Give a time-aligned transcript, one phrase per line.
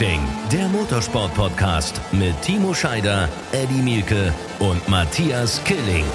[0.00, 6.06] Racing, der Motorsport-Podcast mit Timo Scheider, Eddie Mielke und Matthias Killing.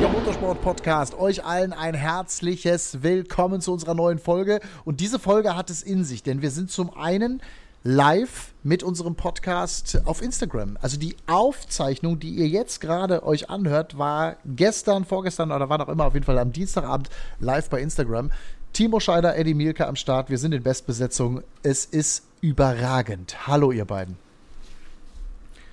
[0.00, 1.16] Der Motorsport-Podcast.
[1.16, 4.60] Euch allen ein herzliches Willkommen zu unserer neuen Folge.
[4.84, 7.40] Und diese Folge hat es in sich, denn wir sind zum einen
[7.82, 10.76] live mit unserem Podcast auf Instagram.
[10.82, 15.88] Also die Aufzeichnung, die ihr jetzt gerade euch anhört, war gestern, vorgestern oder war auch
[15.88, 18.30] immer, auf jeden Fall am Dienstagabend live bei Instagram.
[18.72, 20.30] Timo Scheider, Eddie Mielke am Start.
[20.30, 21.42] Wir sind in Bestbesetzung.
[21.62, 23.46] Es ist überragend.
[23.46, 24.16] Hallo, ihr beiden.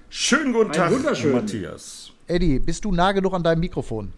[0.10, 0.92] Schönen guten Tag,
[1.26, 2.12] Matthias.
[2.28, 4.14] Eddie, bist du nah genug an deinem Mikrofon?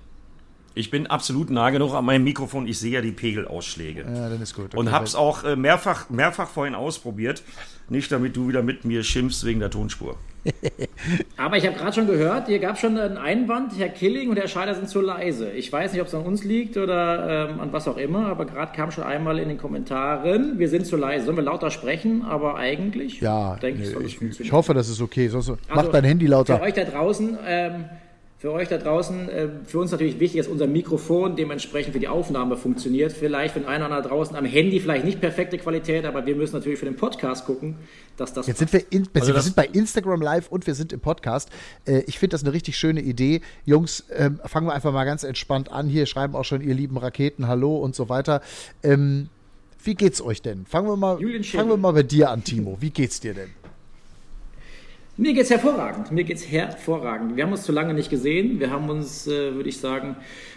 [0.75, 2.67] Ich bin absolut nah genug an meinem Mikrofon.
[2.67, 4.01] Ich sehe ja die Pegelausschläge.
[4.01, 4.65] Ja, dann ist gut.
[4.65, 7.43] Okay, und hab's auch äh, mehrfach, mehrfach vorhin ausprobiert.
[7.89, 10.15] Nicht, damit du wieder mit mir schimpfst wegen der Tonspur.
[11.37, 14.47] Aber ich habe gerade schon gehört, hier gab schon einen Einwand, Herr Killing und Herr
[14.47, 15.51] Scheider sind zu leise.
[15.51, 18.45] Ich weiß nicht, ob es an uns liegt oder ähm, an was auch immer, aber
[18.45, 21.25] gerade kam schon einmal in den Kommentaren, wir sind zu leise.
[21.25, 22.23] Sollen wir lauter sprechen?
[22.23, 25.27] Aber eigentlich ja, denke nee, ich, ich, ich hoffe, das ist okay.
[25.27, 26.57] Sonst also, mach dein Handy lauter.
[26.57, 27.85] Für euch da draußen, ähm,
[28.39, 32.07] für euch da draußen, äh, für uns natürlich wichtig, dass unser Mikrofon dementsprechend für die
[32.07, 33.11] Aufnahme funktioniert.
[33.11, 36.79] Vielleicht für einer da draußen am Handy vielleicht nicht perfekte Qualität, aber wir müssen natürlich
[36.79, 37.75] für den Podcast gucken,
[38.15, 38.47] dass das.
[38.47, 41.49] Jetzt sind wir, in, also wir sind bei Instagram live und wir sind im Podcast.
[41.85, 43.41] Äh, ich finde das eine richtig schöne Idee.
[43.65, 45.89] Jungs, ähm, fangen wir einfach mal ganz entspannt an.
[45.89, 48.41] Hier schreiben auch schon ihr lieben Raketen Hallo und so weiter.
[48.83, 49.27] Ähm,
[49.83, 50.65] wie geht's euch denn?
[50.65, 52.77] Fangen wir mal, fangen wir mal bei dir an, Timo.
[52.79, 53.49] Wie geht's dir denn?
[55.19, 56.13] Mir geht's hervorragend.
[56.13, 57.35] Mir geht's hervorragend.
[57.35, 58.61] Wir haben uns zu lange nicht gesehen.
[58.61, 60.15] Wir haben uns, äh, würde ich sagen,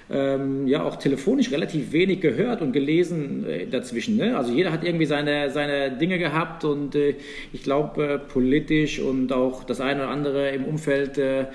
[0.09, 4.19] ähm, ja auch telefonisch relativ wenig gehört und gelesen äh, dazwischen.
[4.19, 4.37] Ne?
[4.37, 7.17] Also jeder hat irgendwie seine, seine Dinge gehabt und äh,
[7.53, 11.47] ich glaube äh, politisch und auch das eine oder andere im Umfeld äh,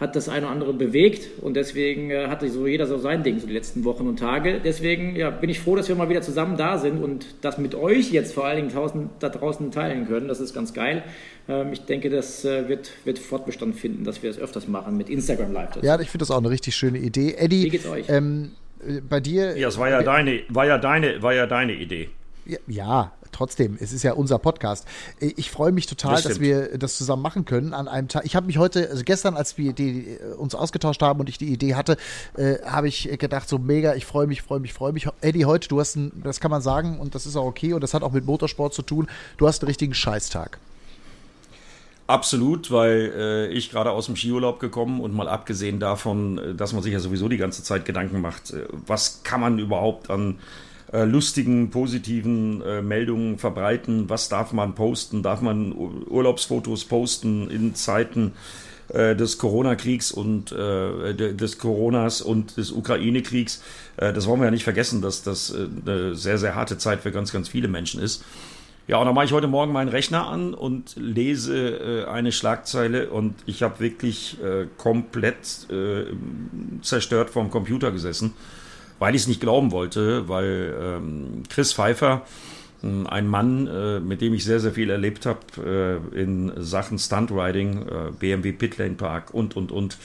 [0.00, 3.38] hat das eine oder andere bewegt und deswegen äh, hatte so jeder so sein Ding
[3.38, 4.58] so die letzten Wochen und Tage.
[4.64, 7.74] Deswegen ja, bin ich froh, dass wir mal wieder zusammen da sind und das mit
[7.74, 10.26] euch jetzt vor allen Dingen draußen, da draußen teilen können.
[10.26, 11.04] Das ist ganz geil.
[11.50, 15.10] Ähm, ich denke, das äh, wird, wird Fortbestand finden, dass wir das öfters machen mit
[15.10, 15.82] Instagram Live.
[15.82, 17.34] Ja, ich finde das auch eine richtig schöne Idee.
[17.34, 18.08] Eddie, wie geht's euch?
[18.08, 18.52] Ähm,
[18.86, 19.56] äh, bei dir.
[19.58, 22.08] Ja, es war ja, deine, war, ja deine, war ja deine Idee.
[22.66, 24.86] Ja, trotzdem, es ist ja unser Podcast.
[25.20, 28.24] Ich freue mich total, das dass wir das zusammen machen können an einem Tag.
[28.24, 31.52] Ich habe mich heute, also gestern, als wir die, uns ausgetauscht haben und ich die
[31.52, 31.96] Idee hatte,
[32.36, 35.06] äh, habe ich gedacht, so mega, ich freue mich, freue mich, freue mich.
[35.20, 37.82] Eddie, heute, du hast ein, das kann man sagen und das ist auch okay und
[37.82, 40.58] das hat auch mit Motorsport zu tun, du hast einen richtigen Scheißtag.
[42.10, 46.72] Absolut, weil äh, ich gerade aus dem Skiurlaub gekommen und mal abgesehen davon, äh, dass
[46.72, 50.40] man sich ja sowieso die ganze Zeit Gedanken macht, äh, was kann man überhaupt an
[50.92, 54.10] äh, lustigen, positiven äh, Meldungen verbreiten.
[54.10, 55.22] Was darf man posten?
[55.22, 58.32] Darf man Urlaubsfotos posten in Zeiten
[58.88, 63.62] äh, des Corona-Kriegs und äh, des Coronas und des Ukraine-Kriegs?
[63.98, 67.02] Äh, das wollen wir ja nicht vergessen, dass das äh, eine sehr, sehr harte Zeit
[67.02, 68.24] für ganz, ganz viele Menschen ist.
[68.90, 73.10] Ja, und dann mache ich heute Morgen meinen Rechner an und lese äh, eine Schlagzeile
[73.10, 76.06] und ich habe wirklich äh, komplett äh,
[76.82, 78.34] zerstört vorm Computer gesessen
[79.00, 82.22] weil ich es nicht glauben wollte, weil ähm, Chris Pfeiffer,
[82.82, 86.98] hm, ein Mann, äh, mit dem ich sehr, sehr viel erlebt habe äh, in Sachen
[86.98, 89.96] Stuntriding, äh, BMW Pitlane Park und, und, und.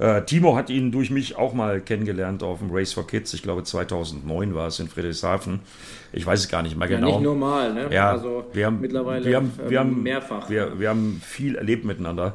[0.00, 3.34] Äh, Timo hat ihn durch mich auch mal kennengelernt auf dem Race for Kids.
[3.34, 5.60] Ich glaube 2009 war es in Friedrichshafen.
[6.12, 7.08] Ich weiß es gar nicht mehr genau.
[7.08, 7.88] Ja, nicht normal, ne?
[7.92, 10.48] Ja, also wir haben mittlerweile wir haben, wir haben, mehrfach.
[10.48, 12.34] Wir, wir haben viel erlebt miteinander.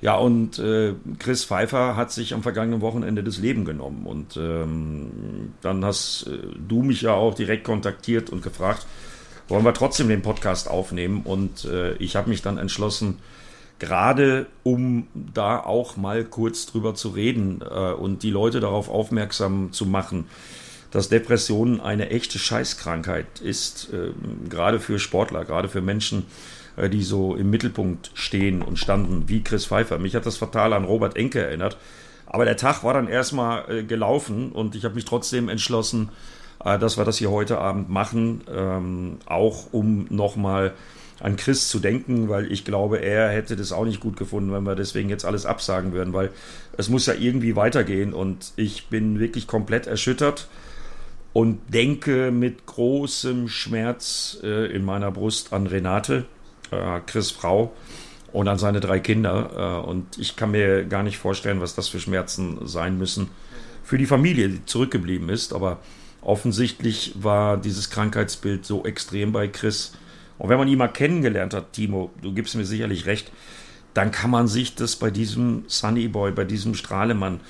[0.00, 4.04] Ja, und äh, Chris Pfeiffer hat sich am vergangenen Wochenende das Leben genommen.
[4.04, 6.36] Und ähm, dann hast äh,
[6.66, 8.86] du mich ja auch direkt kontaktiert und gefragt,
[9.46, 11.22] wollen wir trotzdem den Podcast aufnehmen?
[11.22, 13.18] Und äh, ich habe mich dann entschlossen,
[13.78, 19.72] gerade um da auch mal kurz drüber zu reden äh, und die Leute darauf aufmerksam
[19.72, 20.26] zu machen,
[20.90, 24.12] dass Depression eine echte Scheißkrankheit ist, äh,
[24.48, 26.26] gerade für Sportler, gerade für Menschen,
[26.76, 29.98] äh, die so im Mittelpunkt stehen und standen, wie Chris Pfeiffer.
[29.98, 31.76] Mich hat das fatal an Robert Enke erinnert.
[32.26, 36.10] Aber der Tag war dann erstmal äh, gelaufen und ich habe mich trotzdem entschlossen,
[36.64, 40.74] äh, dass wir das hier heute Abend machen, ähm, auch um nochmal
[41.20, 44.62] an Chris zu denken, weil ich glaube, er hätte das auch nicht gut gefunden, wenn
[44.62, 46.30] wir deswegen jetzt alles absagen würden, weil
[46.76, 50.48] es muss ja irgendwie weitergehen und ich bin wirklich komplett erschüttert
[51.32, 56.24] und denke mit großem Schmerz äh, in meiner Brust an Renate,
[56.70, 57.72] äh, Chris Frau
[58.32, 59.82] und an seine drei Kinder.
[59.84, 63.28] Äh, und ich kann mir gar nicht vorstellen, was das für Schmerzen sein müssen
[63.88, 65.54] für die Familie, die zurückgeblieben ist.
[65.54, 65.78] Aber
[66.20, 69.92] offensichtlich war dieses Krankheitsbild so extrem bei Chris.
[70.38, 73.32] Und wenn man ihn mal kennengelernt hat, Timo, du gibst mir sicherlich recht,
[73.94, 77.40] dann kann man sich das bei diesem Sunny Boy, bei diesem Strahlemann,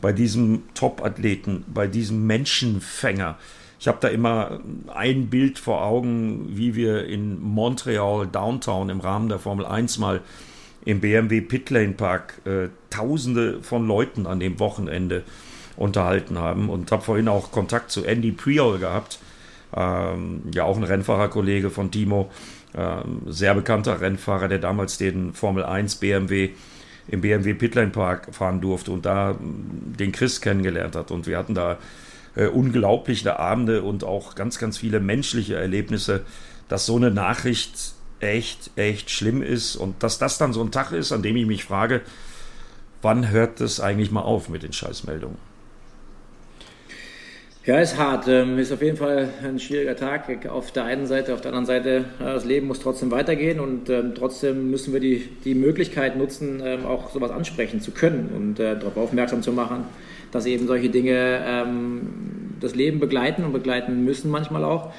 [0.00, 3.36] bei diesem Top-Athleten, bei diesem Menschenfänger,
[3.78, 4.60] ich habe da immer
[4.94, 10.22] ein Bild vor Augen, wie wir in Montreal Downtown im Rahmen der Formel 1 mal
[10.84, 15.24] im BMW Pitlane Park äh, Tausende von Leuten an dem Wochenende
[15.76, 16.70] unterhalten haben.
[16.70, 19.18] Und habe vorhin auch Kontakt zu Andy Priol gehabt,
[19.76, 22.30] ähm, ja auch ein Rennfahrerkollege von Timo,
[22.74, 26.50] ähm, sehr bekannter Rennfahrer, der damals den Formel 1 BMW
[27.08, 31.38] im BMW Pitlane Park fahren durfte und da mm, den Chris kennengelernt hat und wir
[31.38, 31.78] hatten da
[32.34, 36.24] äh, unglaubliche Abende und auch ganz, ganz viele menschliche Erlebnisse,
[36.68, 40.92] dass so eine Nachricht echt, echt schlimm ist und dass das dann so ein Tag
[40.92, 42.00] ist, an dem ich mich frage,
[43.02, 45.38] wann hört das eigentlich mal auf mit den Scheißmeldungen?
[47.66, 48.28] Ja, ist hart.
[48.28, 50.46] Ähm, ist auf jeden Fall ein schwieriger Tag.
[50.48, 54.12] Auf der einen Seite, auf der anderen Seite, das Leben muss trotzdem weitergehen und ähm,
[54.14, 58.78] trotzdem müssen wir die, die Möglichkeit nutzen, ähm, auch sowas ansprechen zu können und äh,
[58.78, 59.84] darauf aufmerksam zu machen,
[60.30, 61.66] dass eben solche Dinge
[62.60, 64.92] das Leben begleiten und begleiten müssen manchmal auch.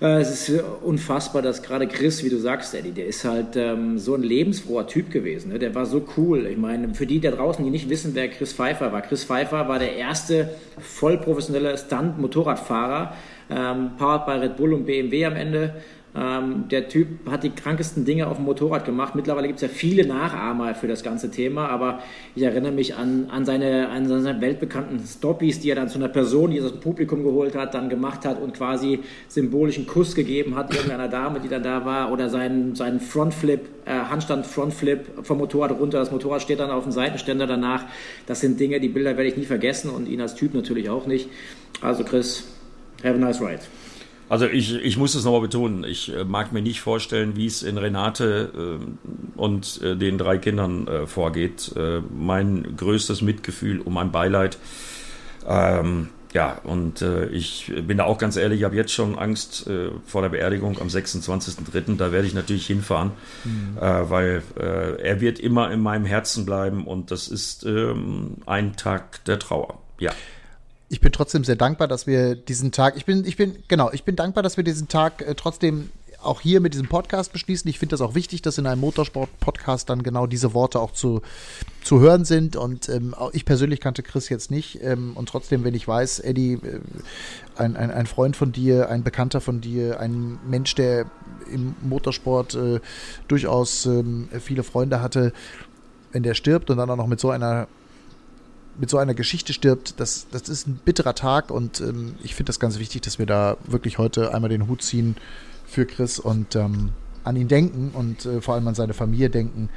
[0.00, 3.98] Äh, es ist unfassbar, dass gerade Chris, wie du sagst, Eddie, der ist halt ähm,
[3.98, 5.52] so ein lebensfroher Typ gewesen.
[5.52, 5.58] Ne?
[5.58, 6.46] Der war so cool.
[6.46, 9.02] Ich meine, für die da draußen, die nicht wissen, wer Chris Pfeiffer war.
[9.02, 13.14] Chris Pfeiffer war der erste vollprofessionelle Stunt-Motorradfahrer,
[13.50, 15.74] ähm, powered bei Red Bull und BMW am Ende.
[16.12, 19.14] Ähm, der Typ hat die krankesten Dinge auf dem Motorrad gemacht.
[19.14, 22.00] Mittlerweile gibt es ja viele Nachahmer für das ganze Thema, aber
[22.34, 26.08] ich erinnere mich an, an, seine, an seine weltbekannten Stoppies, die er dann zu einer
[26.08, 30.16] Person, die er aus dem Publikum geholt hat, dann gemacht hat und quasi symbolischen Kuss
[30.16, 35.24] gegeben hat, irgendeiner Dame, die dann da war, oder seinen, seinen Frontflip, äh, Handstand Frontflip
[35.24, 36.00] vom Motorrad runter.
[36.00, 37.84] Das Motorrad steht dann auf dem Seitenständer danach.
[38.26, 41.06] Das sind Dinge, die Bilder werde ich nie vergessen und ihn als Typ natürlich auch
[41.06, 41.28] nicht.
[41.80, 42.48] Also Chris,
[43.04, 43.60] have a nice ride.
[44.30, 47.64] Also ich, ich muss es nochmal betonen, ich äh, mag mir nicht vorstellen, wie es
[47.64, 51.72] in Renate äh, und äh, den drei Kindern äh, vorgeht.
[51.76, 54.56] Äh, mein größtes Mitgefühl und mein Beileid.
[55.48, 59.68] Ähm, ja, und ich bin da auch ganz ehrlich, ich habe jetzt schon Angst
[60.06, 61.96] vor der Beerdigung am 26.03.
[61.96, 63.10] Da werde ich natürlich hinfahren,
[63.42, 63.76] mhm.
[63.80, 69.40] weil er wird immer in meinem Herzen bleiben und das ist ähm, ein Tag der
[69.40, 69.80] Trauer.
[69.98, 70.12] Ja
[70.90, 74.02] ich bin trotzdem sehr dankbar, dass wir diesen Tag, ich bin, ich bin, genau, ich
[74.02, 75.90] bin dankbar, dass wir diesen Tag äh, trotzdem
[76.20, 77.70] auch hier mit diesem Podcast beschließen.
[77.70, 81.22] Ich finde das auch wichtig, dass in einem Motorsport-Podcast dann genau diese Worte auch zu,
[81.82, 82.56] zu hören sind.
[82.56, 84.82] Und ähm, ich persönlich kannte Chris jetzt nicht.
[84.82, 86.80] Ähm, und trotzdem, wenn ich weiß, Eddie, äh,
[87.56, 91.06] ein, ein, ein Freund von dir, ein Bekannter von dir, ein Mensch, der
[91.50, 92.80] im Motorsport äh,
[93.28, 95.32] durchaus ähm, viele Freunde hatte,
[96.12, 97.68] wenn der stirbt und dann auch noch mit so einer
[98.80, 102.48] mit so einer Geschichte stirbt, das, das ist ein bitterer Tag und ähm, ich finde
[102.48, 105.16] das ganz wichtig, dass wir da wirklich heute einmal den Hut ziehen
[105.66, 106.90] für Chris und ähm,
[107.22, 109.68] an ihn denken und äh, vor allem an seine Familie denken.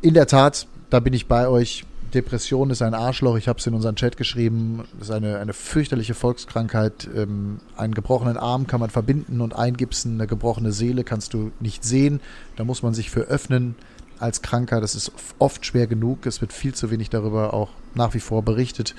[0.00, 1.84] In der Tat, da bin ich bei euch.
[2.14, 3.36] Depression ist ein Arschloch.
[3.36, 4.84] Ich habe es in unseren Chat geschrieben.
[4.98, 7.08] Das ist eine, eine fürchterliche Volkskrankheit.
[7.14, 10.14] Ähm, einen gebrochenen Arm kann man verbinden und eingipsen.
[10.14, 12.20] Eine gebrochene Seele kannst du nicht sehen.
[12.56, 13.76] Da muss man sich für öffnen
[14.22, 14.80] als Kranker.
[14.80, 16.26] Das ist oft schwer genug.
[16.26, 18.94] Es wird viel zu wenig darüber auch nach wie vor berichtet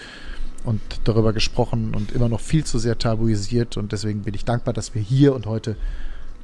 [0.63, 3.77] und darüber gesprochen und immer noch viel zu sehr tabuisiert.
[3.77, 5.75] Und deswegen bin ich dankbar, dass wir hier und heute,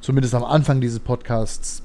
[0.00, 1.82] zumindest am Anfang dieses Podcasts,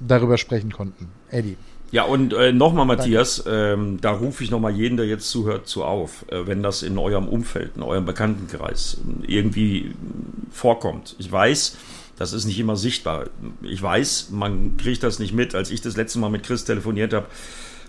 [0.00, 1.08] darüber sprechen konnten.
[1.30, 1.56] Eddie.
[1.92, 5.84] Ja, und äh, nochmal, Matthias, ähm, da rufe ich nochmal jeden, der jetzt zuhört, zu
[5.84, 9.92] auf, äh, wenn das in eurem Umfeld, in eurem Bekanntenkreis irgendwie
[10.52, 11.16] vorkommt.
[11.18, 11.76] Ich weiß,
[12.20, 13.30] das ist nicht immer sichtbar.
[13.62, 15.54] Ich weiß, man kriegt das nicht mit.
[15.54, 17.24] Als ich das letzte Mal mit Chris telefoniert habe,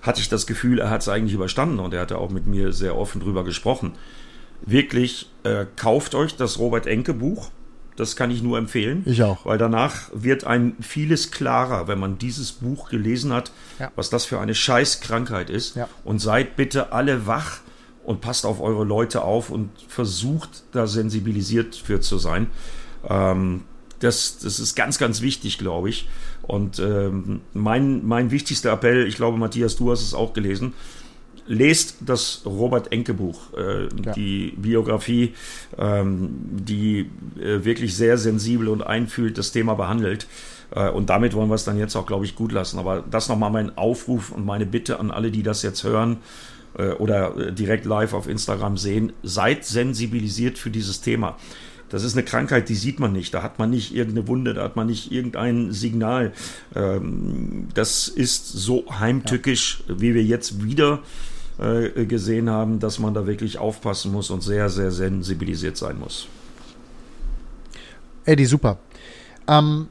[0.01, 2.71] hatte ich das Gefühl, er hat es eigentlich überstanden und er hatte auch mit mir
[2.71, 3.91] sehr offen drüber gesprochen.
[4.65, 7.49] Wirklich, äh, kauft euch das Robert Enke Buch.
[7.97, 9.03] Das kann ich nur empfehlen.
[9.05, 9.45] Ich auch.
[9.45, 13.91] Weil danach wird ein vieles klarer, wenn man dieses Buch gelesen hat, ja.
[13.97, 15.75] was das für eine Scheißkrankheit ist.
[15.75, 15.89] Ja.
[16.05, 17.59] Und seid bitte alle wach
[18.05, 22.47] und passt auf eure Leute auf und versucht da sensibilisiert für zu sein.
[23.09, 23.65] Ähm,
[24.01, 26.07] das, das ist ganz, ganz wichtig, glaube ich.
[26.41, 30.73] Und ähm, mein, mein wichtigster Appell, ich glaube, Matthias, du hast es auch gelesen,
[31.47, 34.13] lest das Robert Enke Buch, äh, ja.
[34.13, 35.33] die Biografie,
[35.77, 40.27] ähm, die äh, wirklich sehr sensibel und einfühlt das Thema behandelt.
[40.71, 42.79] Äh, und damit wollen wir es dann jetzt auch, glaube ich, gut lassen.
[42.79, 46.17] Aber das nochmal mein Aufruf und meine Bitte an alle, die das jetzt hören
[46.77, 51.37] äh, oder äh, direkt live auf Instagram sehen, seid sensibilisiert für dieses Thema.
[51.91, 53.33] Das ist eine Krankheit, die sieht man nicht.
[53.33, 56.31] Da hat man nicht irgendeine Wunde, da hat man nicht irgendein Signal.
[56.73, 60.99] Ähm, das ist so heimtückisch, wie wir jetzt wieder
[61.59, 66.27] äh, gesehen haben, dass man da wirklich aufpassen muss und sehr, sehr sensibilisiert sein muss.
[68.23, 68.79] Eddie, super.
[69.47, 69.87] Ähm,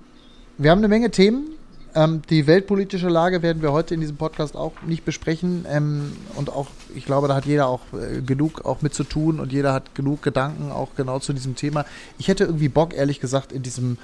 [0.57, 1.51] wir haben eine Menge Themen
[1.95, 5.67] Ähm, die weltpolitische Lage werden wir heute in diesem Podcast auch nicht besprechen.
[5.69, 9.41] Ähm, und auch, ich glaube, da hat jeder auch äh, genug auch mit zu tun
[9.41, 11.85] und jeder hat genug Gedanken auch genau zu diesem Thema.
[12.19, 13.99] Ich hätte irgendwie Bock, ehrlich gesagt, in diesem,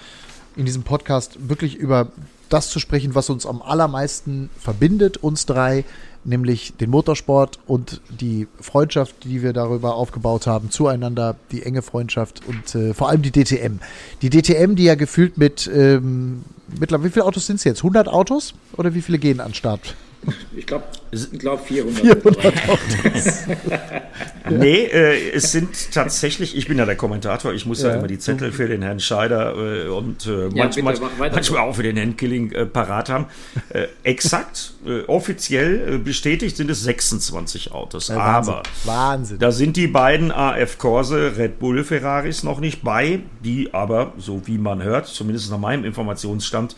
[0.56, 2.08] in diesem Podcast wirklich über
[2.48, 5.84] das zu sprechen, was uns am allermeisten verbindet, uns drei,
[6.26, 12.42] nämlich den Motorsport und die Freundschaft, die wir darüber aufgebaut haben, zueinander, die enge Freundschaft
[12.46, 13.78] und äh, vor allem die DTM.
[14.22, 16.44] Die DTM, die ja gefühlt mit, ähm,
[16.78, 17.78] mittlerweile, wie viele Autos sind es jetzt?
[17.78, 18.54] 100 Autos?
[18.76, 19.94] Oder wie viele gehen an Start?
[20.56, 20.84] Ich glaube
[21.38, 22.22] glaub 400.
[22.22, 22.52] 400
[24.50, 28.06] nee, äh, es sind tatsächlich, ich bin ja der Kommentator, ich muss ja, ja immer
[28.06, 31.82] die Zettel für den Herrn Scheider äh, und äh, ja, manchmal, bitte, manchmal auch für
[31.82, 33.26] den Herrn Killing äh, parat haben.
[33.68, 38.08] Äh, exakt, äh, offiziell bestätigt sind es 26 Autos.
[38.08, 38.54] Ja, Wahnsinn.
[38.54, 39.38] Aber Wahnsinn.
[39.38, 44.46] da sind die beiden AF Corse Red Bull Ferraris noch nicht bei, die aber, so
[44.46, 46.76] wie man hört, zumindest nach meinem Informationsstand,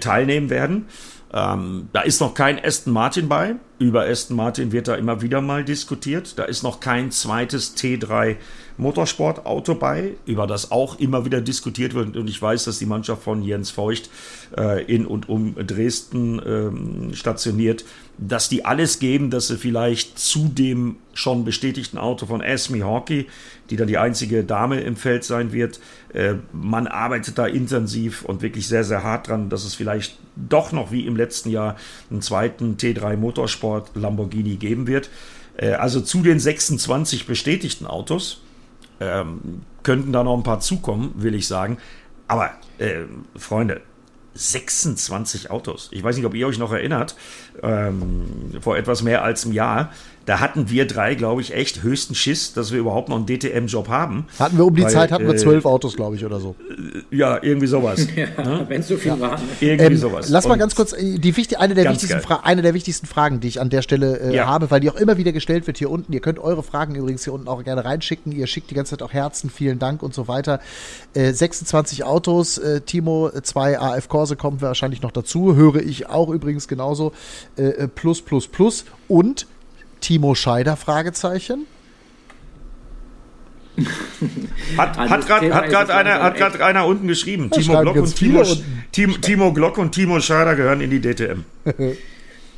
[0.00, 0.86] teilnehmen werden.
[1.32, 3.56] Ähm, da ist noch kein Aston Martin bei.
[3.78, 6.38] Über Aston Martin wird da immer wieder mal diskutiert.
[6.38, 8.36] Da ist noch kein zweites T3
[8.76, 12.16] Motorsportauto bei, über das auch immer wieder diskutiert wird.
[12.16, 14.10] Und ich weiß, dass die Mannschaft von Jens Feucht
[14.56, 17.84] äh, in und um Dresden ähm, stationiert,
[18.18, 23.26] dass die alles geben, dass sie vielleicht zu dem schon bestätigten Auto von Esme Hawkey,
[23.70, 25.80] die da die einzige Dame im Feld sein wird,
[26.12, 30.72] äh, man arbeitet da intensiv und wirklich sehr, sehr hart dran, dass es vielleicht doch
[30.72, 31.76] noch wie im letzten Jahr
[32.10, 35.10] einen zweiten T3 Motorsport Lamborghini geben wird.
[35.56, 38.42] Äh, also zu den 26 bestätigten Autos
[39.00, 41.78] ähm, könnten da noch ein paar zukommen, will ich sagen.
[42.28, 43.02] Aber äh,
[43.36, 43.80] Freunde,
[44.34, 45.88] 26 Autos.
[45.92, 47.16] Ich weiß nicht, ob ihr euch noch erinnert,
[47.62, 49.92] ähm, vor etwas mehr als einem Jahr
[50.26, 53.88] da hatten wir drei, glaube ich, echt höchsten Schiss, dass wir überhaupt noch einen DTM-Job
[53.88, 54.26] haben.
[54.38, 56.54] Hatten wir um die weil, Zeit, hatten wir äh, zwölf Autos, glaube ich, oder so.
[56.70, 58.06] Äh, ja, irgendwie sowas.
[58.16, 58.64] ja, ne?
[58.68, 59.20] Wenn es so viel ja.
[59.20, 59.40] waren.
[59.60, 60.28] Irgendwie ähm, sowas.
[60.28, 63.48] Lass mal ganz kurz, äh, die wichtig, eine, der wichtigsten eine der wichtigsten Fragen, die
[63.48, 64.46] ich an der Stelle äh, ja.
[64.46, 66.12] habe, weil die auch immer wieder gestellt wird hier unten.
[66.12, 68.32] Ihr könnt eure Fragen übrigens hier unten auch gerne reinschicken.
[68.32, 70.60] Ihr schickt die ganze Zeit auch Herzen, vielen Dank und so weiter.
[71.14, 75.56] Äh, 26 Autos, äh, Timo, zwei AF Corse kommen wir wahrscheinlich noch dazu.
[75.56, 77.12] Höre ich auch übrigens genauso.
[77.94, 78.84] plus, plus, plus.
[79.08, 79.46] Und
[80.02, 80.76] Timo Scheider?
[80.76, 81.66] Fragezeichen.
[84.76, 85.26] hat also hat
[85.70, 87.50] gerade einer, hat einer unten geschrieben.
[87.50, 88.44] Timo Glock, und Timo,
[88.92, 91.44] Timo, Timo Glock und Timo Scheider gehören in die DTM.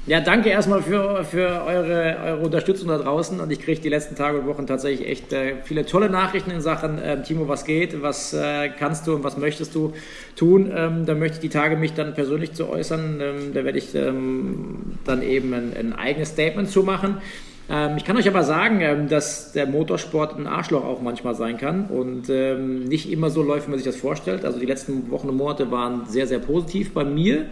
[0.07, 3.41] Ja, danke erstmal für, für eure, eure Unterstützung da draußen.
[3.41, 6.61] Und ich kriege die letzten Tage und Wochen tatsächlich echt äh, viele tolle Nachrichten in
[6.61, 9.95] Sachen, äh, Timo, was geht, was äh, kannst du und was möchtest du
[10.37, 10.71] tun.
[10.77, 13.19] Ähm, da möchte ich die Tage mich dann persönlich zu äußern.
[13.23, 17.23] Ähm, da werde ich ähm, dann eben ein, ein eigenes Statement zu machen.
[17.71, 21.57] Ähm, ich kann euch aber sagen, ähm, dass der Motorsport ein Arschloch auch manchmal sein
[21.57, 24.45] kann und ähm, nicht immer so läuft, wie man sich das vorstellt.
[24.45, 27.47] Also die letzten Wochen und Monate waren sehr, sehr positiv bei mir.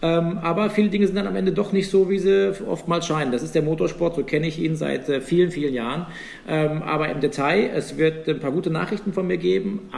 [0.00, 3.32] Aber viele Dinge sind dann am Ende doch nicht so, wie sie oftmals scheinen.
[3.32, 6.04] Das ist der Motorsport, so kenne ich ihn seit äh, vielen, vielen Jahren.
[6.46, 9.88] Aber im Detail, es wird ein paar gute Nachrichten von mir geben.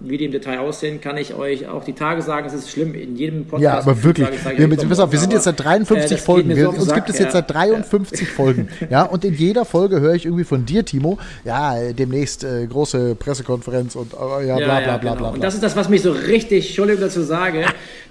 [0.00, 2.48] Wie die im Detail aussehen, kann ich euch auch die Tage sagen.
[2.48, 3.62] Es ist schlimm, in jedem Podcast.
[3.62, 4.26] Ja, aber wirklich.
[4.40, 6.56] Sage, wir, pass auf, wir sind jetzt seit 53 äh, Folgen.
[6.56, 8.63] Wir, uns gibt es jetzt seit 53 ja.
[8.68, 8.92] Folgen.
[8.92, 13.14] Ja, und in jeder Folge höre ich irgendwie von dir, Timo, ja, demnächst äh, große
[13.14, 15.28] Pressekonferenz und äh, ja, bla, bla, bla, bla, bla.
[15.30, 17.64] Und das ist das, was mich so richtig, Entschuldigung dazu sage,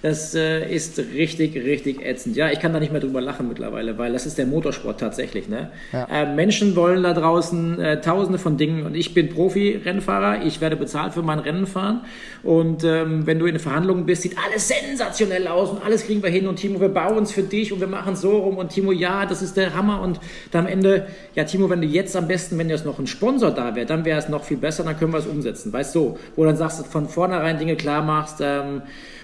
[0.04, 2.36] das äh, ist richtig, richtig ätzend.
[2.36, 5.48] Ja, ich kann da nicht mehr drüber lachen mittlerweile, weil das ist der Motorsport tatsächlich.
[5.48, 5.72] Ne?
[5.94, 6.08] Ja.
[6.12, 10.76] Äh, Menschen wollen da draußen äh, tausende von Dingen und ich bin Profi-Rennfahrer, ich werde
[10.76, 12.02] bezahlt für mein Rennen fahren
[12.44, 16.30] und ähm, wenn du in Verhandlungen bist, sieht alles sensationell aus und alles kriegen wir
[16.30, 18.70] hin und Timo, wir bauen es für dich und wir machen es so rum und
[18.70, 20.20] Timo, ja, das ist der Hammer und
[20.52, 23.52] dann am Ende, ja Timo, wenn du jetzt am besten, wenn jetzt noch ein Sponsor
[23.52, 26.00] da wäre, dann wäre es noch viel besser, dann können wir es umsetzen, weißt du,
[26.00, 28.82] so, wo du dann sagst, von vornherein Dinge klar machst, ähm,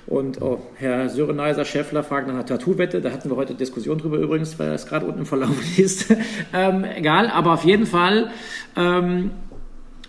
[0.10, 3.00] und oh, Herr Söreneiser Schäffler fragt nach einer Tattoo-Wette.
[3.00, 6.08] Da hatten wir heute Diskussion drüber übrigens, weil das gerade unten im Verlauf ist.
[6.52, 8.32] ähm, egal, aber auf jeden Fall
[8.76, 9.30] ähm,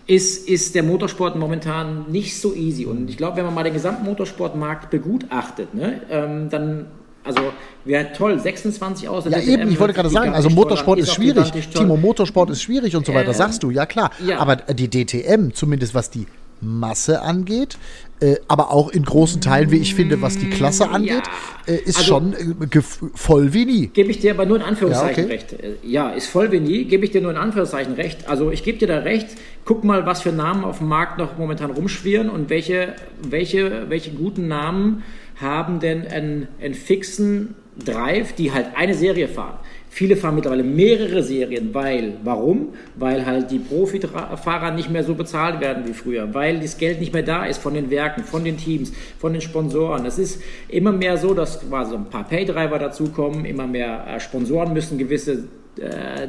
[0.06, 2.86] ist, ist der Motorsport momentan nicht so easy.
[2.86, 6.86] Und ich glaube, wenn man mal den gesamten Motorsportmarkt begutachtet, ne, ähm, dann
[7.24, 7.52] also
[7.84, 9.24] wäre toll, 26 aus.
[9.26, 11.50] Ja, eben, ich wollte gerade sagen, also Motorsport ist, ist schwierig.
[11.74, 14.10] Timo, Motorsport ist schwierig und so weiter, äh, sagst du, ja klar.
[14.24, 14.38] Ja.
[14.38, 16.26] Aber die DTM, zumindest was die
[16.60, 17.78] Masse angeht,
[18.20, 21.22] äh, aber auch in großen Teilen, wie ich finde, was die Klasse angeht,
[21.66, 21.74] ja.
[21.74, 22.80] äh, ist also, schon äh,
[23.14, 23.86] voll wie nie.
[23.88, 25.34] Gebe ich dir aber nur in Anführungszeichen ja, okay.
[25.34, 25.52] recht.
[25.52, 28.28] Äh, ja, ist voll wie nie, gebe ich dir nur in Anführungszeichen recht.
[28.28, 29.28] Also ich gebe dir da recht,
[29.64, 34.10] guck mal, was für Namen auf dem Markt noch momentan rumschwirren und welche, welche, welche
[34.10, 35.02] guten Namen
[35.40, 37.54] haben denn einen, einen fixen
[37.84, 39.58] Drive, die halt eine Serie fahren.
[39.92, 42.74] Viele fahren mittlerweile mehrere Serien, weil, warum?
[42.94, 47.12] Weil halt die Profifahrer nicht mehr so bezahlt werden wie früher, weil das Geld nicht
[47.12, 50.06] mehr da ist von den Werken, von den Teams, von den Sponsoren.
[50.06, 54.72] Es ist immer mehr so, dass quasi ein paar Paydriver dazukommen, immer mehr äh, Sponsoren
[54.72, 55.48] müssen gewisse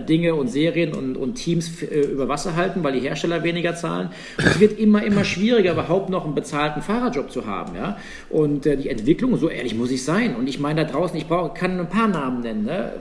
[0.08, 4.10] Dinge und Serien und, und Teams äh, über Wasser halten, weil die Hersteller weniger zahlen.
[4.38, 7.76] Es wird immer, immer schwieriger, überhaupt noch einen bezahlten Fahrerjob zu haben.
[7.76, 7.98] Ja?
[8.30, 10.36] Und äh, die Entwicklung, so ehrlich muss ich sein.
[10.36, 12.94] Und ich meine, da draußen, ich brauche, kann ein paar Namen nennen, ne?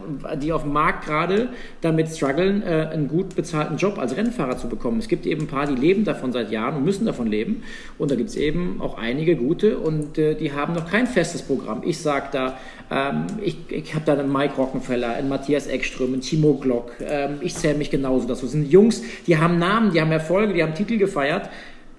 [0.42, 1.50] die auf dem Markt gerade
[1.82, 4.98] damit strugglen, äh, einen gut bezahlten Job als Rennfahrer zu bekommen.
[4.98, 7.62] Es gibt eben ein paar, die leben davon seit Jahren und müssen davon leben.
[7.98, 11.42] Und da gibt es eben auch einige gute und äh, die haben noch kein festes
[11.42, 11.82] Programm.
[11.84, 12.58] Ich sage da,
[12.90, 16.92] ähm, ich ich habe da einen Mike Rockenfeller, einen Matthias Eckström, einen Timo Glock.
[17.00, 18.42] Ähm, ich zähle mich genauso dazu.
[18.42, 21.48] Das sind Jungs, die haben Namen, die haben Erfolge, die haben Titel gefeiert.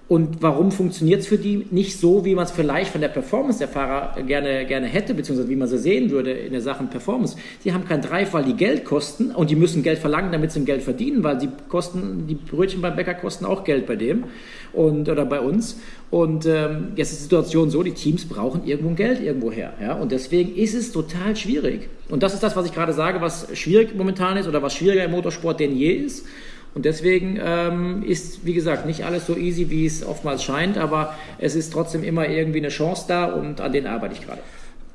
[0.08, 3.58] Und warum funktioniert es für die nicht so, wie man es vielleicht von der Performance
[3.58, 7.36] der Fahrer gerne, gerne hätte, beziehungsweise wie man sie sehen würde in der Sache Performance?
[7.64, 10.82] Die haben Drive, weil die Geld kosten und die müssen Geld verlangen, damit sie Geld
[10.82, 14.24] verdienen, weil die kosten, die Brötchen beim Bäcker kosten auch Geld bei dem
[14.72, 15.78] und, oder bei uns.
[16.10, 19.72] Und ähm, jetzt ist die Situation so, die Teams brauchen irgendwo Geld irgendwo her.
[19.80, 19.94] Ja?
[19.94, 21.88] Und deswegen ist es total schwierig.
[22.08, 25.04] Und das ist das, was ich gerade sage, was schwierig momentan ist oder was schwieriger
[25.04, 26.26] im Motorsport denn je ist.
[26.74, 31.14] Und deswegen ähm, ist, wie gesagt, nicht alles so easy, wie es oftmals scheint, aber
[31.38, 34.40] es ist trotzdem immer irgendwie eine Chance da und an denen arbeite ich gerade.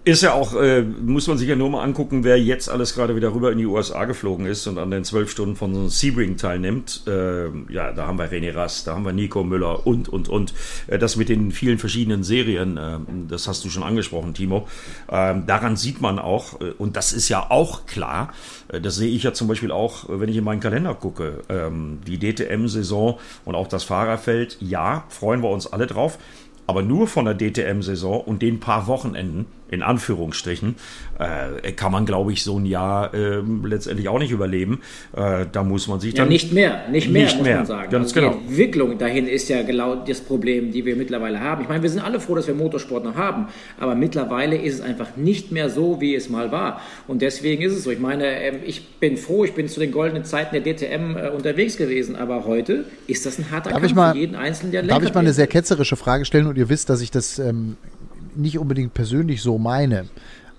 [0.08, 3.18] Ist ja auch, äh, muss man sich ja nur mal angucken, wer jetzt alles gerade
[3.18, 6.38] wieder rüber in die USA geflogen ist und an den zwölf Stunden von so Sebring
[6.38, 7.04] teilnimmt.
[7.08, 10.54] Äh, ja, da haben wir René Rast, da haben wir Nico Müller und, und, und.
[10.88, 14.70] Äh, das mit den vielen verschiedenen Serien, äh, das hast du schon angesprochen, Timo.
[15.12, 18.32] Ähm, daran sieht man auch, äh, und das ist ja auch klar,
[18.70, 22.00] äh, das sehe ich ja zum Beispiel auch, wenn ich in meinen Kalender gucke, ähm,
[22.08, 26.18] die DTM-Saison und auch das Fahrerfeld, ja, freuen wir uns alle drauf
[26.70, 30.76] aber nur von der DTM-Saison und den paar Wochenenden in Anführungsstrichen,
[31.20, 34.82] äh, kann man, glaube ich, so ein Jahr äh, letztendlich auch nicht überleben.
[35.16, 36.28] Äh, da muss man sich dann.
[36.28, 37.58] Ja, nicht mehr, nicht mehr, nicht muss mehr.
[37.58, 37.90] man sagen.
[37.90, 38.34] Ganz also genau.
[38.34, 41.62] Die Entwicklung dahin ist ja genau das Problem, die wir mittlerweile haben.
[41.64, 43.48] Ich meine, wir sind alle froh, dass wir Motorsport noch haben,
[43.80, 46.82] aber mittlerweile ist es einfach nicht mehr so, wie es mal war.
[47.08, 47.92] Und deswegen ist es so.
[47.92, 51.30] Ich meine, ähm, ich bin froh, ich bin zu den goldenen Zeiten der DTM äh,
[51.30, 54.84] unterwegs gewesen, aber heute ist das ein harter darf Kampf mal, für jeden Einzelnen, der
[54.84, 57.76] Darf ich mal eine sehr ketzerische Frage stellen und ihr wisst, dass ich das ähm,
[58.38, 60.06] nicht unbedingt persönlich so meine,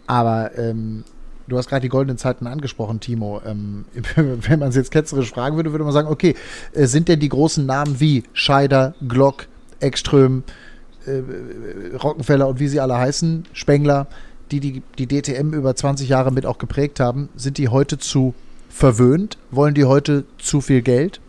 [0.06, 1.04] aber ähm,
[1.48, 3.40] du hast gerade die goldenen Zeiten angesprochen, Timo.
[3.44, 3.84] Ähm,
[4.16, 6.34] wenn man es jetzt ketzerisch fragen würde, würde man sagen, okay,
[6.72, 9.46] äh, sind denn die großen Namen wie Scheider, Glock,
[9.80, 10.44] Ekström,
[11.06, 14.06] äh, Rockenfeller und wie sie alle heißen, Spengler,
[14.50, 18.34] die, die die DTM über 20 Jahre mit auch geprägt haben, sind die heute zu
[18.68, 19.38] verwöhnt?
[19.50, 21.20] Wollen die heute zu viel Geld?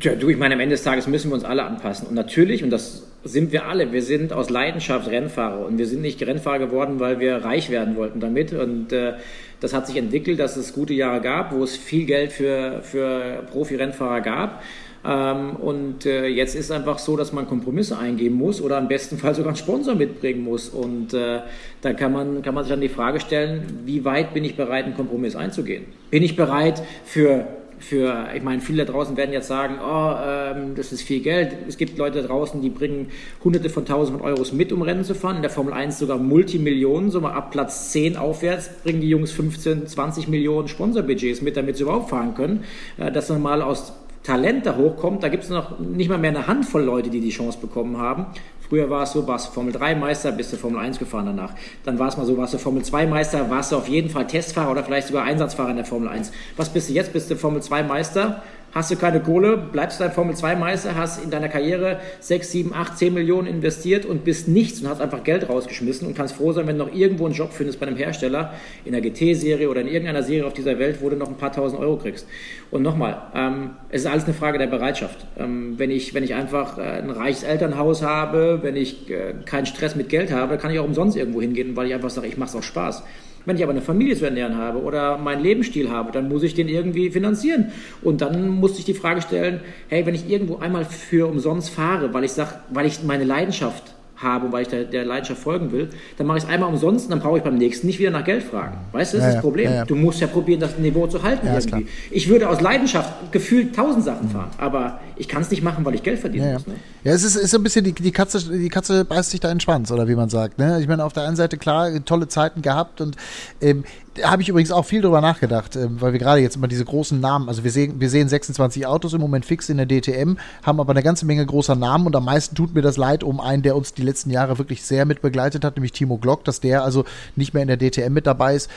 [0.00, 2.08] Ja, du, ich meine, am Ende des Tages müssen wir uns alle anpassen.
[2.08, 6.02] Und natürlich, und das sind wir alle, wir sind aus Leidenschaft Rennfahrer und wir sind
[6.02, 8.52] nicht Rennfahrer geworden, weil wir reich werden wollten damit.
[8.52, 9.14] Und äh,
[9.60, 13.44] das hat sich entwickelt, dass es gute Jahre gab, wo es viel Geld für, für
[13.50, 14.62] Profi-Rennfahrer gab.
[15.06, 19.18] Ähm, und äh, jetzt ist einfach so, dass man Kompromisse eingehen muss oder im besten
[19.18, 20.68] Fall sogar einen Sponsor mitbringen muss.
[20.68, 21.40] Und äh,
[21.82, 24.84] da kann man, kann man sich dann die Frage stellen, wie weit bin ich bereit,
[24.84, 25.86] einen Kompromiss einzugehen?
[26.10, 27.46] Bin ich bereit für
[27.78, 31.56] für, ich meine, viele da draußen werden jetzt sagen, oh, ähm, das ist viel Geld.
[31.68, 33.08] Es gibt Leute da draußen, die bringen
[33.42, 35.36] hunderte von tausend von Euros mit, um Rennen zu fahren.
[35.36, 39.32] In der Formel 1 sogar Multimillionen, so mal ab Platz 10 aufwärts bringen die Jungs
[39.32, 42.64] 15, 20 Millionen Sponsorbudgets mit, damit sie überhaupt fahren können.
[42.98, 43.92] Äh, dass man mal aus
[44.24, 47.28] Talent da hochkommt, da gibt es noch nicht mal mehr eine Handvoll Leute, die die
[47.28, 48.26] Chance bekommen haben.
[48.68, 51.52] Früher war es so, warst du Formel 3 Meister, bist du Formel 1 gefahren danach.
[51.84, 54.26] Dann war es mal so, warst du Formel 2 Meister, warst du auf jeden Fall
[54.26, 56.32] Testfahrer oder vielleicht sogar Einsatzfahrer in der Formel 1.
[56.56, 57.12] Was bist du jetzt?
[57.12, 58.42] Bist du Formel 2 Meister,
[58.74, 62.50] hast du keine Kohle, bleibst du dein Formel 2 Meister, hast in deiner Karriere 6,
[62.50, 66.34] 7, 8, 10 Millionen investiert und bist nichts und hast einfach Geld rausgeschmissen und kannst
[66.34, 68.52] froh sein, wenn du noch irgendwo einen Job findest bei einem Hersteller,
[68.84, 71.52] in der GT-Serie oder in irgendeiner Serie auf dieser Welt, wo du noch ein paar
[71.52, 72.26] tausend Euro kriegst.
[72.70, 75.24] Und nochmal, ähm, es ist alles eine Frage der Bereitschaft.
[75.38, 79.66] Ähm, wenn, ich, wenn ich einfach äh, ein reiches Elternhaus habe, wenn ich äh, keinen
[79.66, 82.36] Stress mit Geld habe, kann ich auch umsonst irgendwo hingehen, weil ich einfach sage, ich
[82.36, 83.04] mache es auch Spaß.
[83.46, 86.54] Wenn ich aber eine Familie zu ernähren habe oder meinen Lebensstil habe, dann muss ich
[86.54, 87.72] den irgendwie finanzieren.
[88.02, 92.14] Und dann muss ich die Frage stellen, hey, wenn ich irgendwo einmal für umsonst fahre,
[92.14, 95.90] weil ich sage, weil ich meine Leidenschaft habe, weil ich der, der Leidenschaft folgen will,
[96.18, 98.24] dann mache ich es einmal umsonst und dann brauche ich beim nächsten nicht wieder nach
[98.24, 98.78] Geld fragen.
[98.90, 99.70] Weißt du, das ja, ist das Problem.
[99.70, 99.84] Ja, ja.
[99.84, 101.86] Du musst ja probieren, das Niveau zu halten irgendwie.
[102.10, 105.94] Ich würde aus Leidenschaft gefühlt tausend Sachen fahren, aber ich kann es nicht machen, weil
[105.94, 106.66] ich Geld verdienen muss.
[106.66, 106.74] Ne?
[107.04, 109.48] Ja, es ist, ist so ein bisschen, die, die, Katze, die Katze beißt sich da
[109.50, 110.58] in den Schwanz, oder wie man sagt.
[110.58, 110.80] Ne?
[110.80, 113.16] Ich meine, auf der einen Seite klar, tolle Zeiten gehabt und
[113.60, 113.84] ähm,
[114.22, 117.18] habe ich übrigens auch viel drüber nachgedacht, äh, weil wir gerade jetzt immer diese großen
[117.18, 120.80] Namen, also wir sehen, wir sehen 26 Autos im Moment fix in der DTM, haben
[120.80, 123.62] aber eine ganze Menge großer Namen und am meisten tut mir das leid um einen,
[123.62, 126.84] der uns die letzten Jahre wirklich sehr mit begleitet hat, nämlich Timo Glock, dass der
[126.84, 127.04] also
[127.36, 128.70] nicht mehr in der DTM mit dabei ist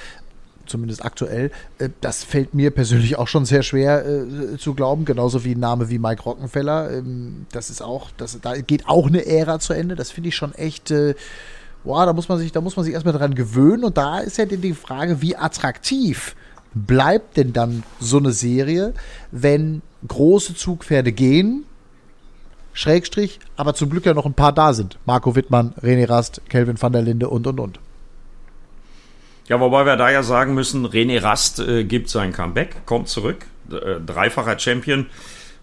[0.67, 1.52] zumindest aktuell.
[1.80, 5.60] Äh, das fällt mir persönlich auch schon sehr schwer äh, zu glauben, genauso wie ein
[5.60, 6.91] Name wie Mike Rockenfeller.
[6.91, 9.95] Ähm, das ist auch, das, da geht auch eine Ära zu Ende.
[9.95, 10.91] Das finde ich schon echt.
[10.91, 11.15] Äh,
[11.84, 13.84] boah, da muss man sich, da muss man sich erstmal dran gewöhnen.
[13.84, 16.36] Und da ist ja die Frage, wie attraktiv
[16.74, 18.94] bleibt denn dann so eine Serie,
[19.32, 21.66] wenn große Zugpferde gehen,
[22.74, 25.00] Schrägstrich, aber zum Glück ja noch ein paar da sind.
[25.06, 27.80] Marco Wittmann, René Rast, Kelvin van der Linde und und und.
[29.48, 33.48] Ja, wobei wir da ja sagen müssen, René Rast äh, gibt sein Comeback, kommt zurück,
[33.72, 35.08] äh, dreifacher Champion.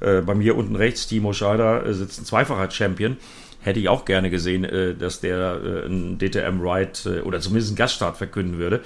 [0.01, 3.17] Äh, bei mir unten rechts, Timo Scheider, äh, sitzt ein zweifacher Champion.
[3.65, 8.17] Hätte ich auch gerne gesehen, äh, dass der äh, ein DTM-Ride oder zumindest einen Gaststart
[8.17, 8.81] verkünden würde.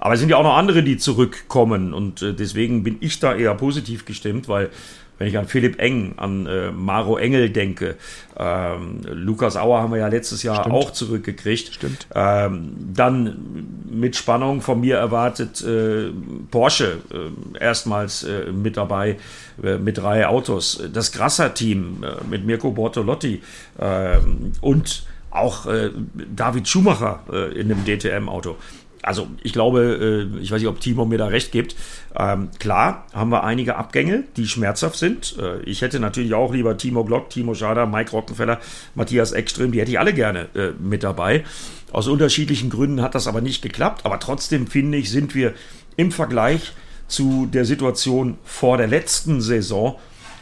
[0.00, 3.54] Aber es sind ja auch noch andere, die zurückkommen und deswegen bin ich da eher
[3.54, 4.68] positiv gestimmt, weil
[5.18, 7.96] wenn ich an Philipp Eng, an äh, Maro Engel denke,
[8.36, 10.74] ähm, Lukas Auer haben wir ja letztes Jahr Stimmt.
[10.74, 11.74] auch zurückgekriegt.
[11.74, 12.06] Stimmt.
[12.14, 16.10] Ähm, dann mit Spannung von mir erwartet äh,
[16.50, 19.16] Porsche äh, erstmals äh, mit dabei
[19.62, 20.82] äh, mit drei Autos.
[20.92, 23.42] Das Grasser-Team äh, mit Mirko Bortolotti
[23.78, 25.66] ähm, und auch
[26.32, 27.24] David Schumacher
[27.56, 28.56] in dem DTM-Auto
[29.04, 31.76] also ich glaube, äh, ich weiß nicht, ob Timo mir da recht gibt.
[32.16, 35.36] Ähm, klar haben wir einige Abgänge, die schmerzhaft sind.
[35.38, 38.60] Äh, ich hätte natürlich auch lieber Timo Glock, Timo Schader, Mike Rockenfeller,
[38.94, 41.44] Matthias Ekström, die hätte ich alle gerne äh, mit dabei.
[41.92, 44.04] Aus unterschiedlichen Gründen hat das aber nicht geklappt.
[44.04, 45.54] Aber trotzdem finde ich, sind wir
[45.96, 46.72] im Vergleich
[47.06, 49.96] zu der Situation vor der letzten Saison,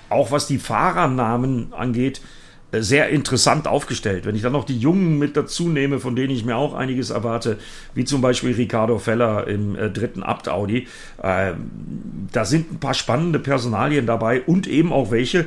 [0.09, 2.21] auch was die Fahrernamen angeht,
[2.73, 4.25] sehr interessant aufgestellt.
[4.25, 7.11] Wenn ich dann noch die Jungen mit dazu nehme, von denen ich mir auch einiges
[7.11, 7.59] erwarte,
[7.95, 10.87] wie zum Beispiel Ricardo Feller im äh, dritten Abt Audi,
[11.23, 11.53] äh,
[12.33, 15.47] da sind ein paar spannende Personalien dabei und eben auch welche,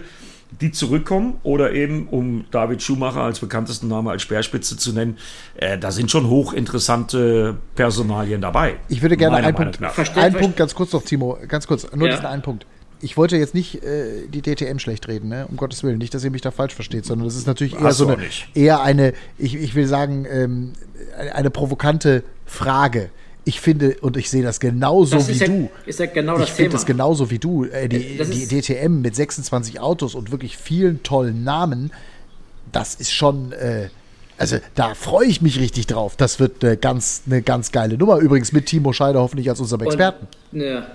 [0.61, 5.17] die zurückkommen oder eben, um David Schumacher als bekanntesten Name als Speerspitze zu nennen,
[5.55, 8.75] äh, da sind schon hochinteressante Personalien dabei.
[8.87, 9.79] Ich würde gerne einen Punkt,
[10.15, 12.13] einen Punkt ganz kurz noch, Timo, ganz kurz, nur ja.
[12.13, 12.67] diesen einen Punkt
[13.01, 15.47] ich wollte jetzt nicht äh, die DTM schlecht reden, ne?
[15.47, 15.97] um Gottes Willen.
[15.97, 18.81] Nicht, dass ihr mich da falsch versteht, sondern das ist natürlich eher so eine, eher
[18.81, 20.73] eine, ich, ich will sagen, ähm,
[21.33, 23.09] eine provokante Frage.
[23.47, 25.69] Ich finde, und ich sehe das genauso das wie ja, du.
[25.85, 27.65] Ist ja genau ich finde das genauso wie du.
[27.65, 31.91] Äh, die, die DTM mit 26 Autos und wirklich vielen tollen Namen,
[32.71, 33.51] das ist schon.
[33.51, 33.89] Äh,
[34.37, 36.15] also da freue ich mich richtig drauf.
[36.17, 38.17] Das wird eine ganz, eine ganz geile Nummer.
[38.17, 40.27] Übrigens mit Timo Scheider hoffentlich als unserem Experten.
[40.51, 40.87] Und, ja,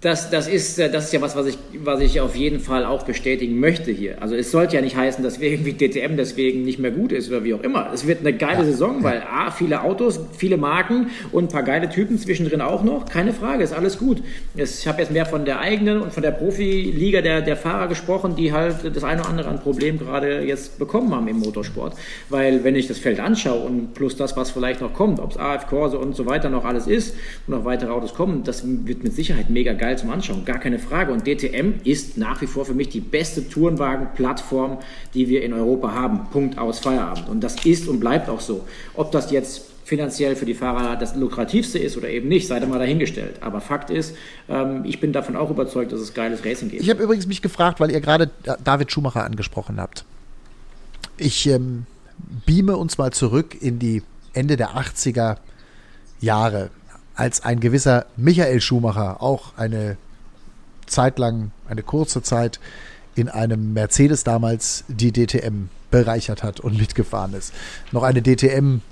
[0.00, 3.02] das, das, ist, das ist ja was, was ich, was ich auf jeden Fall auch
[3.02, 4.22] bestätigen möchte hier.
[4.22, 7.28] Also es sollte ja nicht heißen, dass wir irgendwie DTM deswegen nicht mehr gut ist
[7.30, 7.90] oder wie auch immer.
[7.92, 8.64] Es wird eine geile ja.
[8.64, 13.06] Saison, weil A, viele Autos, viele Marken und ein paar geile Typen zwischendrin auch noch.
[13.06, 14.22] Keine Frage, ist alles gut.
[14.54, 18.36] Ich habe jetzt mehr von der eigenen und von der Profiliga der, der Fahrer gesprochen,
[18.36, 21.94] die halt das eine oder andere an Problem gerade jetzt bekommen haben im Motorsport.
[22.28, 25.38] Weil wenn ich das Feld anschaue und plus das, was vielleicht noch kommt, ob es
[25.38, 27.16] AF Corse und so weiter noch alles ist
[27.48, 30.58] und noch weitere Autos kommen, das wird mit Sicherheit mega geil geil zum Anschauen, gar
[30.58, 31.12] keine Frage.
[31.12, 34.78] Und DTM ist nach wie vor für mich die beste Tourenwagen-Plattform,
[35.14, 36.28] die wir in Europa haben.
[36.30, 37.28] Punkt aus Feierabend.
[37.28, 38.66] Und das ist und bleibt auch so.
[38.94, 42.66] Ob das jetzt finanziell für die Fahrer das lukrativste ist oder eben nicht, sei da
[42.66, 43.36] mal dahingestellt.
[43.40, 44.14] Aber Fakt ist,
[44.50, 46.82] ähm, ich bin davon auch überzeugt, dass es geiles Racing gibt.
[46.82, 48.30] Ich habe übrigens mich gefragt, weil ihr gerade
[48.62, 50.04] David Schumacher angesprochen habt.
[51.16, 51.86] Ich ähm,
[52.44, 54.02] beame uns mal zurück in die
[54.34, 55.38] Ende der 80er
[56.20, 56.70] Jahre
[57.18, 59.96] als ein gewisser Michael Schumacher auch eine
[60.86, 62.60] Zeit lang, eine kurze Zeit
[63.16, 67.52] in einem Mercedes damals die DTM bereichert hat und mitgefahren ist.
[67.90, 68.82] Noch eine DTM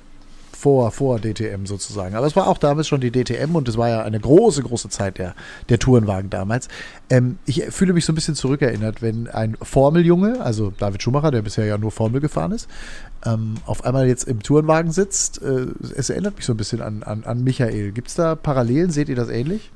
[0.66, 2.16] vor, vor DTM sozusagen.
[2.16, 4.88] Aber es war auch damals schon die DTM und es war ja eine große, große
[4.88, 5.36] Zeit der,
[5.68, 6.66] der Tourenwagen damals.
[7.08, 11.42] Ähm, ich fühle mich so ein bisschen zurückerinnert, wenn ein Formeljunge, also David Schumacher, der
[11.42, 12.68] bisher ja nur Formel gefahren ist,
[13.24, 15.40] ähm, auf einmal jetzt im Tourenwagen sitzt.
[15.40, 17.92] Äh, es erinnert mich so ein bisschen an, an, an Michael.
[17.92, 18.90] Gibt es da Parallelen?
[18.90, 19.70] Seht ihr das ähnlich?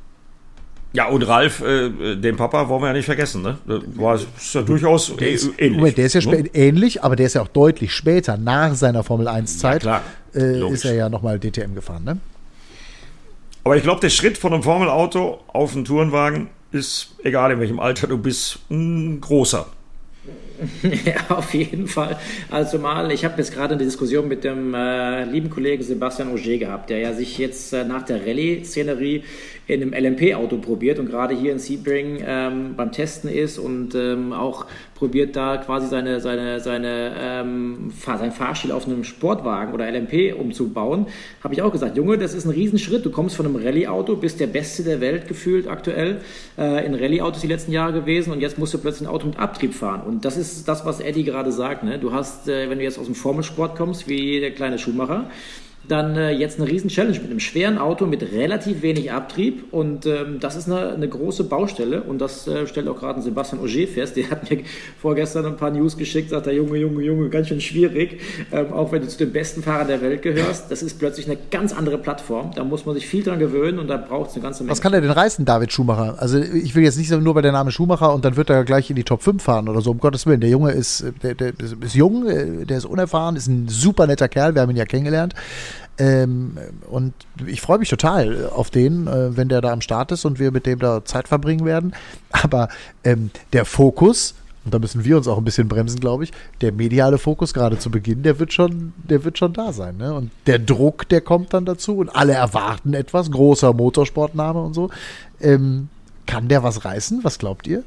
[0.92, 3.58] Ja, und Ralf, äh, den Papa, wollen wir ja nicht vergessen, ne?
[3.94, 5.78] War ist ja durchaus der ist, ähnlich.
[5.78, 6.48] Moment, der ist ja ne?
[6.52, 10.02] ähnlich, aber der ist ja auch deutlich später, nach seiner Formel 1-Zeit, ja,
[10.34, 12.18] äh, ist er ja nochmal DTM gefahren, ne?
[13.62, 17.78] Aber ich glaube, der Schritt von einem Formelauto auf einen Tourenwagen ist, egal in welchem
[17.78, 19.66] Alter du bist, ein großer.
[20.82, 22.18] ja, auf jeden Fall.
[22.50, 26.58] Also mal, ich habe jetzt gerade eine Diskussion mit dem äh, lieben Kollegen Sebastian Auger
[26.58, 29.24] gehabt, der ja sich jetzt äh, nach der Rallye-Szenerie
[29.66, 34.32] in einem LMP-Auto probiert und gerade hier in Sebring ähm, beim Testen ist und ähm,
[34.32, 40.34] auch probiert da quasi seine, seine, seine, ähm, sein Fahrstil auf einem Sportwagen oder LMP
[40.38, 41.06] umzubauen,
[41.42, 43.04] habe ich auch gesagt, Junge, das ist ein Riesenschritt.
[43.06, 46.20] Du kommst von einem Rallye-Auto, bist der Beste der Welt gefühlt aktuell
[46.58, 49.38] äh, in Rallye-Autos die letzten Jahre gewesen und jetzt musst du plötzlich ein Auto mit
[49.38, 50.02] Abtrieb fahren.
[50.06, 51.82] Und das ist das, was Eddie gerade sagt.
[51.82, 51.98] Ne?
[51.98, 55.30] Du hast, äh, wenn du jetzt aus dem Formelsport kommst, wie der kleine Schuhmacher,
[55.90, 60.06] dann äh, jetzt eine riesen Challenge mit einem schweren Auto mit relativ wenig Abtrieb und
[60.06, 63.88] ähm, das ist eine, eine, große Baustelle und das äh, stellt auch gerade Sebastian Auger
[63.88, 64.60] fest, der hat mir
[65.00, 68.20] vorgestern ein paar News geschickt, sagt er, Junge, Junge, Junge, ganz schön schwierig,
[68.52, 71.38] ähm, auch wenn du zu den besten Fahrern der Welt gehörst, das ist plötzlich eine
[71.50, 74.44] ganz andere Plattform, da muss man sich viel dran gewöhnen und da braucht es eine
[74.44, 74.70] ganze Menge.
[74.70, 76.16] Was kann er denn reißen, David Schumacher?
[76.18, 78.90] Also ich will jetzt nicht nur bei der Name Schumacher und dann wird er gleich
[78.90, 81.52] in die Top 5 fahren oder so, um Gottes Willen, der Junge ist, der, der
[81.58, 84.84] ist jung, äh, der ist unerfahren, ist ein super netter Kerl, wir haben ihn ja
[84.84, 85.34] kennengelernt,
[86.00, 86.56] ähm,
[86.90, 87.12] und
[87.46, 90.50] ich freue mich total auf den, äh, wenn der da am Start ist und wir
[90.50, 91.94] mit dem da Zeit verbringen werden.
[92.30, 92.70] Aber
[93.04, 94.34] ähm, der Fokus,
[94.64, 96.32] und da müssen wir uns auch ein bisschen bremsen, glaube ich,
[96.62, 99.98] der mediale Fokus gerade zu Beginn, der wird schon, der wird schon da sein.
[99.98, 100.14] Ne?
[100.14, 104.88] Und der Druck, der kommt dann dazu und alle erwarten etwas, großer Motorsportname und so.
[105.38, 105.90] Ähm,
[106.24, 107.24] kann der was reißen?
[107.24, 107.84] Was glaubt ihr?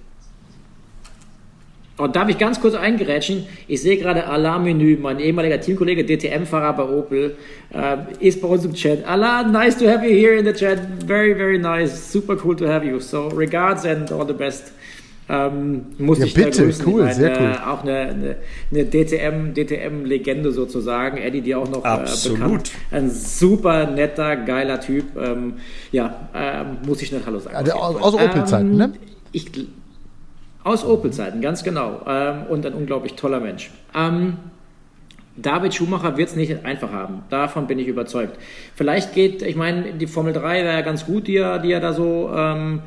[1.96, 3.46] Und darf ich ganz kurz eingerätschen?
[3.68, 7.36] Ich sehe gerade Alarm-Menü, mein ehemaliger Teamkollege, DTM-Fahrer bei Opel,
[7.72, 9.06] äh, ist bei uns im Chat.
[9.06, 10.80] Alarm, nice to have you here in the chat.
[11.06, 12.12] Very, very nice.
[12.12, 13.00] Super cool to have you.
[13.00, 14.72] So, regards and all the best.
[15.30, 17.56] Ähm, muss ja, ich bitte, cool, meine, sehr cool.
[17.66, 18.36] Auch eine, eine,
[18.72, 21.18] eine DTM, DTM-Legende sozusagen.
[21.18, 22.40] Eddie, die auch noch Absolut.
[22.40, 22.72] Äh, bekannt.
[22.92, 25.16] Ein super netter, geiler Typ.
[25.16, 25.54] Ähm,
[25.92, 27.56] ja, ähm, muss ich nicht Hallo sagen.
[27.56, 28.94] Also aus, aus Opel-Zeiten, ne?
[29.32, 29.50] Ich,
[30.64, 32.02] aus Opel-Zeiten, ganz genau.
[32.08, 33.72] Ähm, und ein unglaublich toller Mensch.
[33.96, 34.38] Ähm,
[35.36, 37.24] David Schumacher wird es nicht einfach haben.
[37.30, 38.38] Davon bin ich überzeugt.
[38.76, 41.80] Vielleicht geht, ich meine, die Formel 3 wäre ja ganz gut, die er, die er
[41.80, 42.82] da so ähm,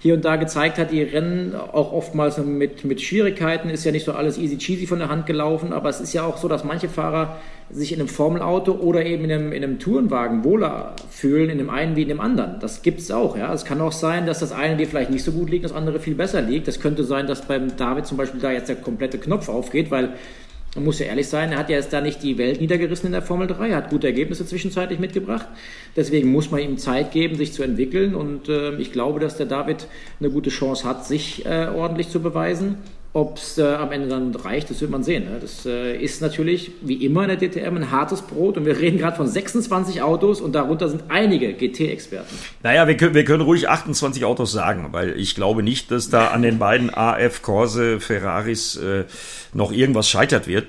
[0.00, 0.92] hier und da gezeigt hat.
[0.92, 3.70] Die Rennen auch oftmals mit, mit Schwierigkeiten.
[3.70, 5.72] Ist ja nicht so alles easy cheesy von der Hand gelaufen.
[5.72, 7.38] Aber es ist ja auch so, dass manche Fahrer
[7.70, 11.68] sich in einem Formelauto oder eben in einem, in einem Tourenwagen wohler fühlen, in dem
[11.68, 12.60] einen wie in dem anderen.
[12.60, 13.36] Das gibt es auch.
[13.36, 13.52] Ja.
[13.52, 16.00] Es kann auch sein, dass das eine dir vielleicht nicht so gut liegt, das andere
[16.00, 16.68] viel besser liegt.
[16.68, 20.14] Das könnte sein, dass beim David zum Beispiel da jetzt der komplette Knopf aufgeht, weil
[20.78, 23.12] man muss ja ehrlich sein, er hat ja jetzt da nicht die Welt niedergerissen in
[23.12, 25.48] der Formel 3, er hat gute Ergebnisse zwischenzeitlich mitgebracht.
[25.96, 28.14] Deswegen muss man ihm Zeit geben, sich zu entwickeln.
[28.14, 29.88] Und äh, ich glaube, dass der David
[30.20, 32.76] eine gute Chance hat, sich äh, ordentlich zu beweisen.
[33.14, 35.24] Ob es äh, am Ende dann reicht, das wird man sehen.
[35.24, 35.38] Ne?
[35.40, 38.98] Das äh, ist natürlich wie immer in der DTM ein hartes Brot und wir reden
[38.98, 42.36] gerade von 26 Autos und darunter sind einige GT-Experten.
[42.62, 46.28] Naja, wir können, wir können ruhig 28 Autos sagen, weil ich glaube nicht, dass da
[46.28, 49.04] an den beiden AF Corse Ferraris äh,
[49.54, 50.66] noch irgendwas scheitert wird.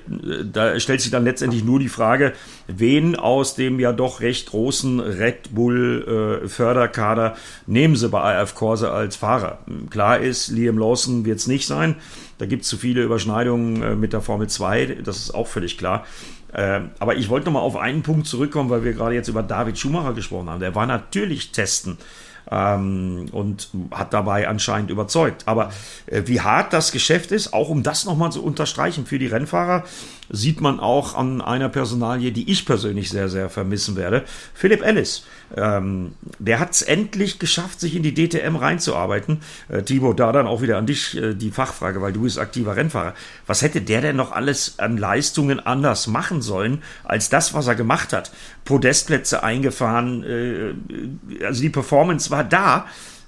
[0.52, 2.32] Da stellt sich dann letztendlich nur die Frage,
[2.76, 8.54] wen aus dem ja doch recht großen Red Bull äh, Förderkader nehmen sie bei AF
[8.54, 9.58] Corse als Fahrer.
[9.90, 11.96] Klar ist, Liam Lawson wird es nicht sein.
[12.38, 15.78] Da gibt es zu viele Überschneidungen äh, mit der Formel 2, das ist auch völlig
[15.78, 16.04] klar.
[16.52, 19.42] Äh, aber ich wollte noch mal auf einen Punkt zurückkommen, weil wir gerade jetzt über
[19.42, 20.60] David Schumacher gesprochen haben.
[20.60, 21.98] Der war natürlich testen
[22.50, 25.42] ähm, und hat dabei anscheinend überzeugt.
[25.46, 25.70] Aber
[26.06, 29.84] äh, wie hart das Geschäft ist, auch um das nochmal zu unterstreichen für die Rennfahrer,
[30.30, 34.24] sieht man auch an einer Personalie, die ich persönlich sehr, sehr vermissen werde.
[34.54, 35.24] Philipp Ellis.
[35.56, 39.40] Ähm, der hat es endlich geschafft, sich in die DTM reinzuarbeiten.
[39.68, 42.76] Äh, Timo, da dann auch wieder an dich äh, die Fachfrage, weil du bist aktiver
[42.76, 43.14] Rennfahrer.
[43.46, 47.74] Was hätte der denn noch alles an Leistungen anders machen sollen, als das, was er
[47.74, 48.30] gemacht hat?
[48.64, 52.86] Podestplätze eingefahren, äh, also die Performance war da.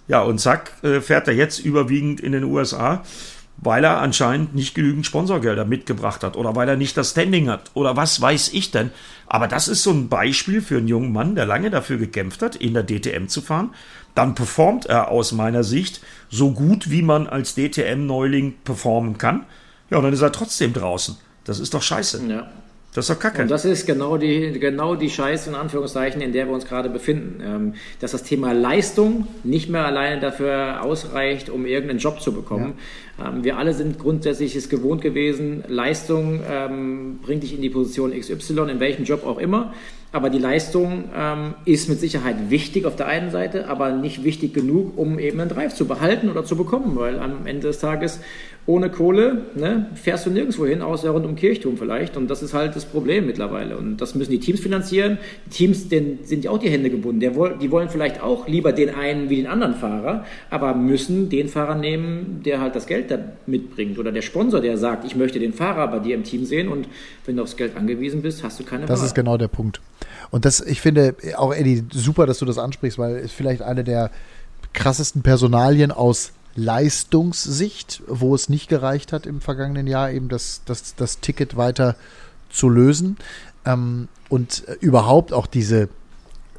[0.09, 3.03] Ja, und zack, äh, fährt er jetzt überwiegend in den USA
[3.57, 7.71] weil er anscheinend nicht genügend Sponsorgelder mitgebracht hat oder weil er nicht das Standing hat
[7.75, 8.91] oder was weiß ich denn.
[9.27, 12.57] Aber das ist so ein Beispiel für einen jungen Mann, der lange dafür gekämpft hat,
[12.57, 13.71] in der DTM zu fahren.
[14.15, 19.47] Dann performt er aus meiner Sicht so gut, wie man als DTM-Neuling performen kann.
[19.91, 21.17] Ja, und dann ist er trotzdem draußen.
[21.45, 22.27] Das ist doch scheiße.
[22.29, 22.51] Ja.
[22.95, 23.43] Das ist doch kacke.
[23.43, 26.91] Und das ist genau die, genau die Scheiße, in Anführungszeichen, in der wir uns gerade
[26.91, 27.43] befinden.
[27.43, 32.75] Ähm, dass das Thema Leistung nicht mehr alleine dafür ausreicht, um irgendeinen Job zu bekommen.
[33.19, 33.31] Ja.
[33.31, 38.13] Ähm, wir alle sind grundsätzlich es gewohnt gewesen, Leistung ähm, bringt dich in die Position
[38.13, 39.73] XY, in welchem Job auch immer.
[40.15, 44.53] Aber die Leistung ähm, ist mit Sicherheit wichtig auf der einen Seite, aber nicht wichtig
[44.53, 48.21] genug, um eben einen Drive zu behalten oder zu bekommen, weil am Ende des Tages
[48.65, 52.17] ohne Kohle ne, fährst du nirgendwo hin, außer rund um Kirchturm vielleicht.
[52.17, 53.77] Und das ist halt das Problem mittlerweile.
[53.77, 55.19] Und das müssen die Teams finanzieren.
[55.47, 57.19] Die Teams denen sind ja auch die Hände gebunden.
[57.21, 61.75] Die wollen vielleicht auch lieber den einen wie den anderen Fahrer, aber müssen den Fahrer
[61.75, 63.99] nehmen, der halt das Geld da mitbringt.
[63.99, 66.69] Oder der Sponsor, der sagt, ich möchte den Fahrer bei dir im Team sehen.
[66.69, 66.87] Und
[67.27, 69.07] wenn du aufs Geld angewiesen bist, hast du keine Das Wahl.
[69.07, 69.81] ist genau der Punkt.
[70.31, 73.83] Und das, ich finde auch, Eddie, super, dass du das ansprichst, weil es vielleicht eine
[73.83, 74.13] der
[74.73, 80.95] krassesten Personalien aus Leistungssicht, wo es nicht gereicht hat im vergangenen Jahr, eben das, das,
[80.95, 81.97] das Ticket weiter
[82.51, 83.17] zu lösen.
[83.65, 85.89] Ähm, und überhaupt auch diese,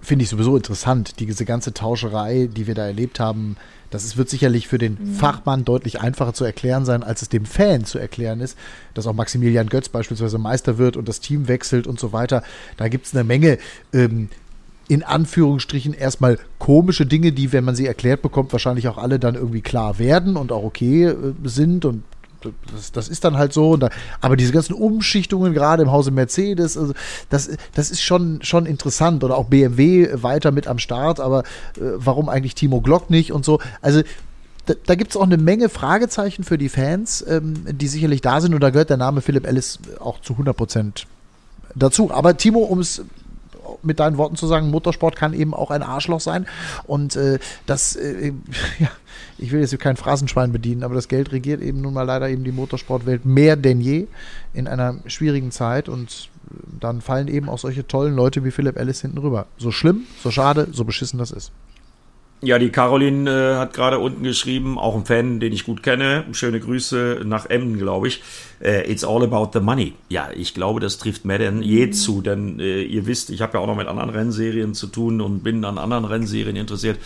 [0.02, 3.58] finde ich sowieso interessant, diese ganze Tauscherei, die wir da erlebt haben.
[3.90, 5.14] Das wird sicherlich für den mhm.
[5.14, 8.58] Fachmann deutlich einfacher zu erklären sein, als es dem Fan zu erklären ist,
[8.96, 12.42] dass auch Maximilian Götz beispielsweise Meister wird und das Team wechselt und so weiter.
[12.78, 13.60] Da gibt es eine Menge
[13.94, 14.30] ähm,
[14.88, 19.36] in Anführungsstrichen erstmal komische Dinge, die, wenn man sie erklärt bekommt, wahrscheinlich auch alle dann
[19.36, 22.04] irgendwie klar werden und auch okay äh, sind und
[22.74, 23.78] das, das, ist dann halt so.
[23.78, 26.94] Da, aber diese ganzen Umschichtungen, gerade im Hause Mercedes, also
[27.30, 29.24] das, das ist schon, schon interessant.
[29.24, 31.44] Oder auch BMW weiter mit am Start, aber
[31.78, 33.60] äh, warum eigentlich Timo Glock nicht und so.
[33.82, 34.02] Also
[34.66, 38.42] da, da gibt es auch eine Menge Fragezeichen für die Fans, ähm, die sicherlich da
[38.42, 38.54] sind.
[38.54, 41.08] Und da gehört der Name Philipp Ellis auch zu 100 Prozent
[41.76, 42.12] dazu.
[42.12, 43.04] Aber Timo, um es
[43.84, 46.46] mit deinen Worten zu sagen, Motorsport kann eben auch ein Arschloch sein.
[46.86, 48.34] Und äh, das, äh,
[48.80, 48.90] ja,
[49.38, 52.44] ich will jetzt kein Phrasenschwein bedienen, aber das Geld regiert eben nun mal leider eben
[52.44, 54.08] die Motorsportwelt mehr denn je
[54.54, 56.30] in einer schwierigen Zeit und
[56.80, 59.48] dann fallen eben auch solche tollen Leute wie Philipp Ellis hinten rüber.
[59.58, 61.52] So schlimm, so schade, so beschissen das ist.
[62.46, 66.26] Ja, die Caroline äh, hat gerade unten geschrieben, auch ein Fan, den ich gut kenne.
[66.34, 68.22] Schöne Grüße nach Emden, glaube ich.
[68.60, 69.94] Äh, it's all about the money.
[70.10, 73.54] Ja, ich glaube, das trifft mehr denn je zu, denn äh, ihr wisst, ich habe
[73.54, 76.98] ja auch noch mit anderen Rennserien zu tun und bin an anderen Rennserien interessiert.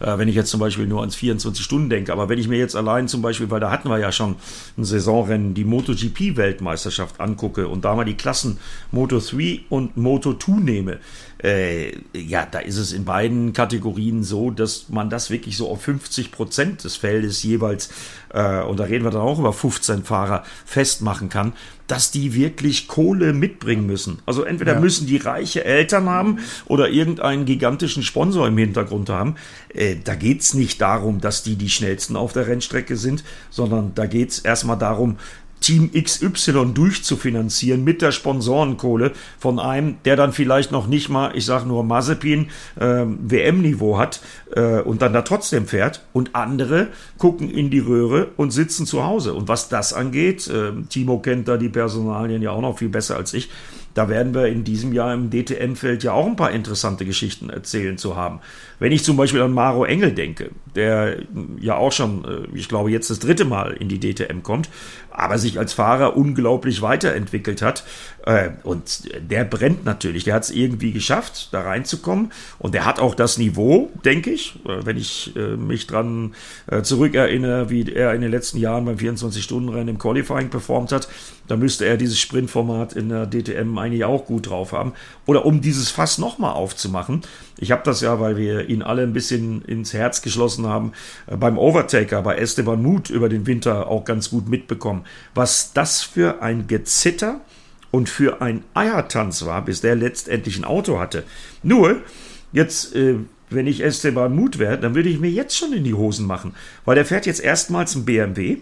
[0.00, 2.58] Äh, wenn ich jetzt zum Beispiel nur ans 24 Stunden denke, aber wenn ich mir
[2.58, 4.36] jetzt allein zum Beispiel, weil da hatten wir ja schon
[4.78, 8.58] ein Saisonrennen, die MotoGP-Weltmeisterschaft angucke und da mal die Klassen
[8.92, 11.00] Moto 3 und Moto 2 nehme,
[11.42, 15.82] äh, ja, da ist es in beiden Kategorien so, dass man das wirklich so auf
[15.82, 17.90] 50 Prozent des Feldes jeweils,
[18.32, 21.52] äh, und da reden wir dann auch über 15 Fahrer, festmachen kann,
[21.86, 24.20] dass die wirklich Kohle mitbringen müssen.
[24.26, 24.80] Also entweder ja.
[24.80, 29.36] müssen die reiche Eltern haben oder irgendeinen gigantischen Sponsor im Hintergrund haben.
[29.68, 34.06] Äh, da geht's nicht darum, dass die die schnellsten auf der Rennstrecke sind, sondern da
[34.06, 35.16] geht's erstmal darum,
[35.60, 41.44] Team XY durchzufinanzieren mit der Sponsorenkohle von einem, der dann vielleicht noch nicht mal, ich
[41.44, 44.20] sage nur Mazepin, äh, WM-Niveau hat
[44.54, 46.04] äh, und dann da trotzdem fährt.
[46.12, 46.88] Und andere
[47.18, 49.34] gucken in die Röhre und sitzen zu Hause.
[49.34, 53.16] Und was das angeht, äh, Timo kennt da die Personalien ja auch noch viel besser
[53.16, 53.48] als ich,
[53.96, 57.96] da werden wir in diesem Jahr im DTM-Feld ja auch ein paar interessante Geschichten erzählen
[57.96, 58.40] zu haben.
[58.78, 61.18] Wenn ich zum Beispiel an Maro Engel denke, der
[61.58, 64.68] ja auch schon, äh, ich glaube, jetzt das dritte Mal in die DTM kommt,
[65.10, 67.84] aber sich als Fahrer unglaublich weiterentwickelt hat.
[68.26, 70.24] Äh, und der brennt natürlich.
[70.24, 72.32] Der hat es irgendwie geschafft, da reinzukommen.
[72.58, 76.34] Und der hat auch das Niveau, denke ich, äh, wenn ich mich dran
[76.82, 81.08] zurückerinnere, wie er in den letzten Jahren beim 24-Stunden-Rennen im Qualifying performt hat.
[81.48, 84.92] Da müsste er dieses Sprintformat in der DTM eigentlich auch gut drauf haben.
[85.26, 87.22] Oder um dieses Fass nochmal aufzumachen.
[87.58, 90.92] Ich habe das ja, weil wir ihn alle ein bisschen ins Herz geschlossen haben,
[91.26, 95.04] äh, beim Overtaker, bei Esteban Muth über den Winter auch ganz gut mitbekommen.
[95.34, 97.40] Was das für ein Gezitter
[97.90, 101.24] und für ein Eiertanz war, bis der letztendlich ein Auto hatte.
[101.62, 102.02] Nur,
[102.52, 103.16] jetzt, äh,
[103.48, 106.54] wenn ich Esteban Muth wäre, dann würde ich mir jetzt schon in die Hosen machen,
[106.84, 108.58] weil der fährt jetzt erstmals ein BMW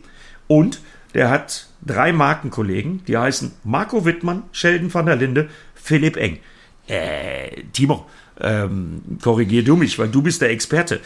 [0.46, 0.80] und
[1.14, 6.38] der hat drei Markenkollegen, die heißen Marco Wittmann, Sheldon van der Linde, Philipp Eng.
[6.87, 8.07] Äh, Timo,
[8.40, 11.01] ähm, korrigier du mich, weil du bist der Experte.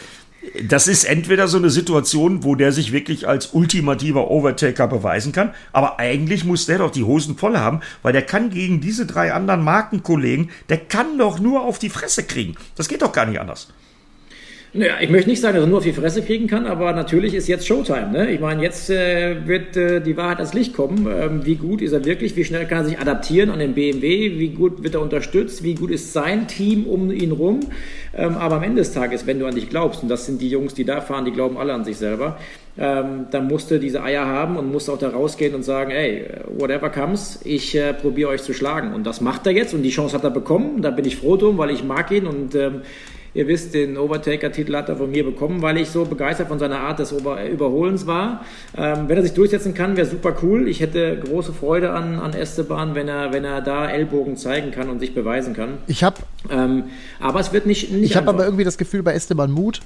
[0.64, 5.52] Das ist entweder so eine Situation, wo der sich wirklich als ultimativer Overtaker beweisen kann,
[5.72, 9.32] aber eigentlich muss der doch die Hosen voll haben, weil der kann gegen diese drei
[9.32, 12.54] anderen Markenkollegen, der kann doch nur auf die Fresse kriegen.
[12.76, 13.68] Das geht doch gar nicht anders.
[14.78, 17.34] Naja, ich möchte nicht sagen, dass er nur auf die Fresse kriegen kann, aber natürlich
[17.34, 18.12] ist jetzt Showtime.
[18.12, 18.30] Ne?
[18.30, 21.08] Ich meine, jetzt äh, wird äh, die Wahrheit ans Licht kommen.
[21.10, 22.36] Ähm, wie gut ist er wirklich?
[22.36, 24.38] Wie schnell kann er sich adaptieren an den BMW?
[24.38, 25.64] Wie gut wird er unterstützt?
[25.64, 27.58] Wie gut ist sein Team um ihn rum?
[28.16, 30.48] Ähm, aber am Ende des Tages, wenn du an dich glaubst, und das sind die
[30.48, 32.38] Jungs, die da fahren, die glauben alle an sich selber,
[32.78, 36.24] ähm, dann musst du diese Eier haben und musst auch da rausgehen und sagen, ey,
[36.56, 38.94] whatever comes, ich äh, probiere euch zu schlagen.
[38.94, 40.82] Und das macht er jetzt und die Chance hat er bekommen.
[40.82, 42.82] Da bin ich froh drum, weil ich mag ihn und ähm,
[43.38, 46.80] Ihr wisst, den Overtaker-Titel hat er von mir bekommen, weil ich so begeistert von seiner
[46.80, 48.44] Art des Überholens war.
[48.76, 50.66] Ähm, wenn er sich durchsetzen kann, wäre super cool.
[50.66, 54.90] Ich hätte große Freude an, an Esteban, wenn er, wenn er da Ellbogen zeigen kann
[54.90, 55.78] und sich beweisen kann.
[55.86, 56.16] Ich habe.
[56.50, 56.86] Ähm,
[57.20, 57.92] aber es wird nicht.
[57.92, 59.82] nicht ich habe aber irgendwie das Gefühl bei Esteban Mut,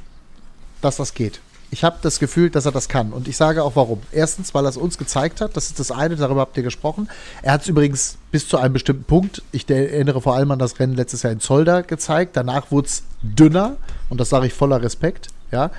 [0.80, 1.40] dass das geht.
[1.72, 3.14] Ich habe das Gefühl, dass er das kann.
[3.14, 4.02] Und ich sage auch warum.
[4.12, 5.56] Erstens, weil er es uns gezeigt hat.
[5.56, 7.08] Das ist das eine, darüber habt ihr gesprochen.
[7.40, 10.78] Er hat es übrigens bis zu einem bestimmten Punkt, ich erinnere vor allem an das
[10.78, 12.36] Rennen letztes Jahr in Zolder gezeigt.
[12.36, 13.76] Danach wurde es dünner.
[14.10, 15.28] Und das sage ich voller Respekt.
[15.50, 15.70] Ja.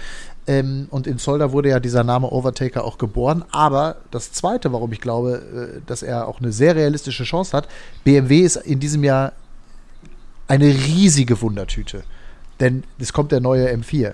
[0.48, 3.46] Ähm, und in Zolder wurde ja dieser Name Overtaker auch geboren.
[3.52, 7.68] Aber das Zweite, warum ich glaube, äh, dass er auch eine sehr realistische Chance hat,
[8.04, 9.34] BMW ist in diesem Jahr
[10.48, 12.04] eine riesige Wundertüte.
[12.60, 14.14] Denn es kommt der neue M4.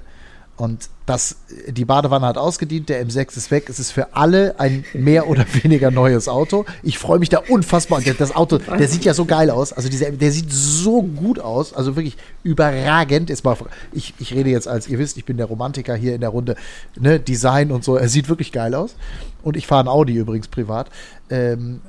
[0.60, 1.38] Und das,
[1.70, 3.70] die Badewanne hat ausgedient, der M6 ist weg.
[3.70, 6.66] Es ist für alle ein mehr oder weniger neues Auto.
[6.84, 8.02] Ich freue mich da unfassbar.
[8.02, 9.72] Das Auto, der sieht ja so geil aus.
[9.72, 11.74] Also dieser, der sieht so gut aus.
[11.74, 13.30] Also wirklich überragend.
[13.30, 13.56] Ist mal,
[13.94, 16.58] ich, ich rede jetzt als, ihr wisst, ich bin der Romantiker hier in der Runde.
[17.00, 17.96] Ne, Design und so.
[17.96, 18.96] Er sieht wirklich geil aus.
[19.42, 20.90] Und ich fahre ein Audi übrigens privat.
[21.30, 21.80] Ähm,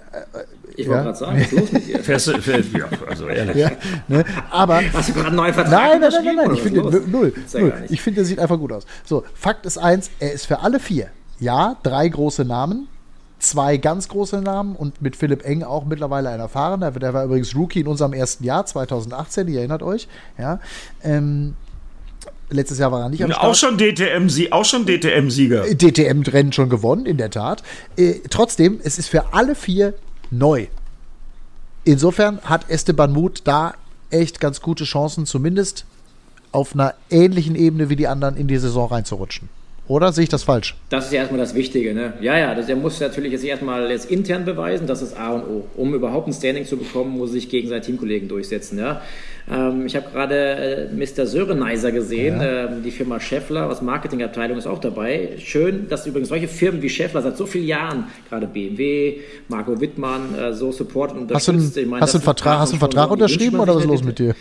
[0.76, 1.98] ich wollte gerade sagen, was ist los mit dir?
[2.02, 3.56] Fährst du, fährst, ja, also ehrlich.
[3.56, 3.70] Ja,
[4.08, 6.54] ne, aber, Hast du gerade einen neuen Vertrag Nein, nein, nein, nein, nein.
[6.54, 7.32] ich finde, null.
[7.52, 7.74] null.
[7.88, 8.86] Ich finde, der sieht einfach gut aus.
[9.04, 11.08] So, Fakt ist eins, er ist für alle vier.
[11.38, 12.88] Ja, drei große Namen,
[13.38, 16.90] zwei ganz große Namen und mit Philipp Eng auch mittlerweile ein erfahrener.
[16.90, 20.08] Der war übrigens Rookie in unserem ersten Jahr, 2018, ihr erinnert euch.
[20.38, 20.60] Ja,
[21.02, 21.54] ähm,
[22.52, 23.44] Letztes Jahr war er nicht am Start.
[23.44, 24.52] Auch schon DTM-Sieger.
[24.52, 25.72] Auch schon DTM-Sieger.
[25.72, 27.62] DTM-Rennen schon gewonnen, in der Tat.
[27.96, 29.94] Äh, trotzdem, es ist für alle vier
[30.30, 30.66] neu.
[31.84, 33.74] Insofern hat Esteban Mut da
[34.10, 35.84] echt ganz gute Chancen, zumindest
[36.52, 39.48] auf einer ähnlichen Ebene wie die anderen in die Saison reinzurutschen.
[39.90, 40.76] Oder sehe ich das falsch?
[40.88, 41.92] Das ist ja erstmal das Wichtige.
[41.94, 42.12] Ne?
[42.20, 45.42] Ja, ja, das, er muss natürlich jetzt erstmal jetzt intern beweisen, das ist A und
[45.42, 45.64] O.
[45.76, 48.78] Um überhaupt ein Standing zu bekommen, muss er sich gegen seine Teamkollegen durchsetzen.
[48.78, 49.02] Ja?
[49.50, 51.26] Ähm, ich habe gerade äh, Mr.
[51.26, 52.66] Söreneiser gesehen, ja.
[52.66, 55.30] ähm, die Firma Scheffler aus Marketingabteilung ist auch dabei.
[55.38, 60.38] Schön, dass übrigens solche Firmen wie Scheffler seit so vielen Jahren, gerade BMW, Marco Wittmann,
[60.38, 61.58] äh, so supporten und unterstützt.
[61.58, 63.88] Hast du, einen, hast du einen Vertrag, hast du einen Vertrag unterschrieben oder was ist
[63.88, 64.36] los mit dir?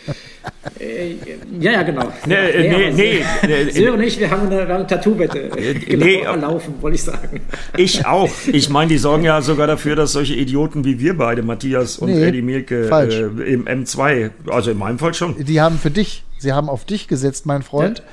[0.78, 1.14] Äh,
[1.58, 2.12] ja, ja, genau.
[2.26, 2.36] Nee,
[2.68, 3.70] nee, nee, nee.
[3.70, 7.40] Sören und ich, wir haben eine, eine Tattoo-Wette äh, genau, nee, laufen, wollte ich sagen.
[7.76, 8.30] Ich auch.
[8.52, 12.10] Ich meine, die sorgen ja sogar dafür, dass solche Idioten wie wir beide, Matthias und
[12.10, 15.44] nee, Eddie Mielke, äh, im M2, also in meinem Fall schon.
[15.44, 17.98] Die haben für dich, sie haben auf dich gesetzt, mein Freund.
[17.98, 18.04] Ja.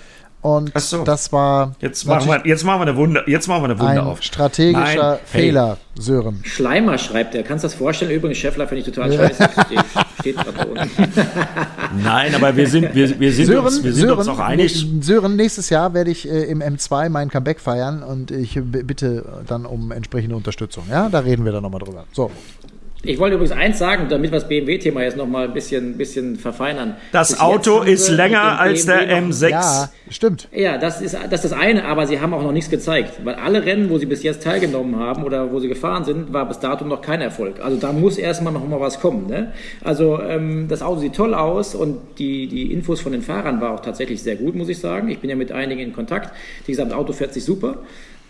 [0.41, 1.03] Und so.
[1.03, 1.75] das war.
[1.81, 4.21] Jetzt machen, wir, jetzt machen wir eine Wunder, jetzt machen wir eine Wunder ein auf.
[4.21, 5.19] Strategischer Nein.
[5.25, 6.01] Fehler, hey.
[6.01, 6.39] Sören.
[6.43, 7.43] Schleimer schreibt er.
[7.43, 8.11] Kannst du das vorstellen?
[8.11, 9.49] Übrigens, Scheffler finde ich total scheiße.
[10.19, 10.35] Steht
[12.03, 14.87] Nein, aber wir sind, wir, wir sind, Sören, uns, wir sind Sören, uns auch einig.
[15.01, 19.65] Sören, nächstes Jahr werde ich äh, im M2 mein Comeback feiern und ich bitte dann
[19.65, 20.85] um entsprechende Unterstützung.
[20.89, 22.05] Ja, da reden wir dann nochmal drüber.
[22.13, 22.31] So.
[23.07, 26.35] Ich wollte übrigens eins sagen, damit wir das BMW-Thema jetzt noch mal ein bisschen, bisschen
[26.35, 26.97] verfeinern.
[27.13, 29.49] Das Bis Auto ist länger als der M6.
[29.49, 30.49] Ja, stimmt.
[30.51, 33.21] Ja, das ist, das ist das eine, aber sie haben auch noch nichts gezeigt.
[33.23, 36.49] Weil alle Rennen, wo sie bis jetzt teilgenommen haben oder wo sie gefahren sind, war
[36.49, 37.61] bis dato noch kein Erfolg.
[37.61, 39.27] Also da muss erstmal noch mal was kommen.
[39.27, 39.53] Ne?
[39.85, 43.71] Also ähm, das Auto sieht toll aus und die, die Infos von den Fahrern war
[43.71, 45.07] auch tatsächlich sehr gut, muss ich sagen.
[45.07, 46.35] Ich bin ja mit einigen in Kontakt.
[46.67, 47.77] Die gesagt, das Auto fährt sich super.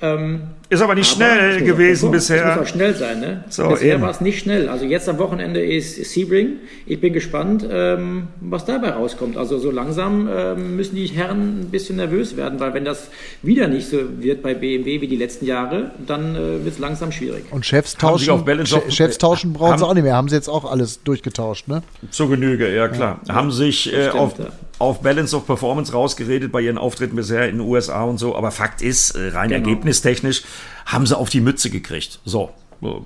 [0.02, 2.46] Ähm, ist aber nicht aber schnell gewesen bisher.
[2.46, 3.44] Es muss auch schnell sein, ne?
[3.50, 4.70] So, bisher war es nicht schnell.
[4.70, 6.58] Also jetzt am Wochenende ist Sebring.
[6.86, 9.38] Ich bin gespannt, ähm, was dabei rauskommt.
[9.38, 13.10] Also so langsam ähm, müssen die Herren ein bisschen nervös werden, weil wenn das
[13.42, 17.12] wieder nicht so wird bei BMW wie die letzten Jahre, dann äh, wird es langsam
[17.12, 17.46] schwierig.
[17.50, 18.44] Und Chefs tauschen,
[18.90, 20.16] Chefs tauschen brauchen haben, sie auch nicht mehr.
[20.16, 21.82] Haben sie jetzt auch alles durchgetauscht, ne?
[22.12, 23.22] Zur Genüge, ja klar.
[23.28, 23.36] Ja.
[23.36, 24.48] Haben sich äh, stimmt, auf, ja
[24.80, 28.36] auf Balance of Performance rausgeredet bei ihren Auftritten bisher in den USA und so.
[28.36, 29.66] Aber Fakt ist, äh, rein genau.
[29.88, 30.44] Ergebnistechnisch
[30.86, 32.20] haben sie auf die Mütze gekriegt.
[32.26, 32.52] So.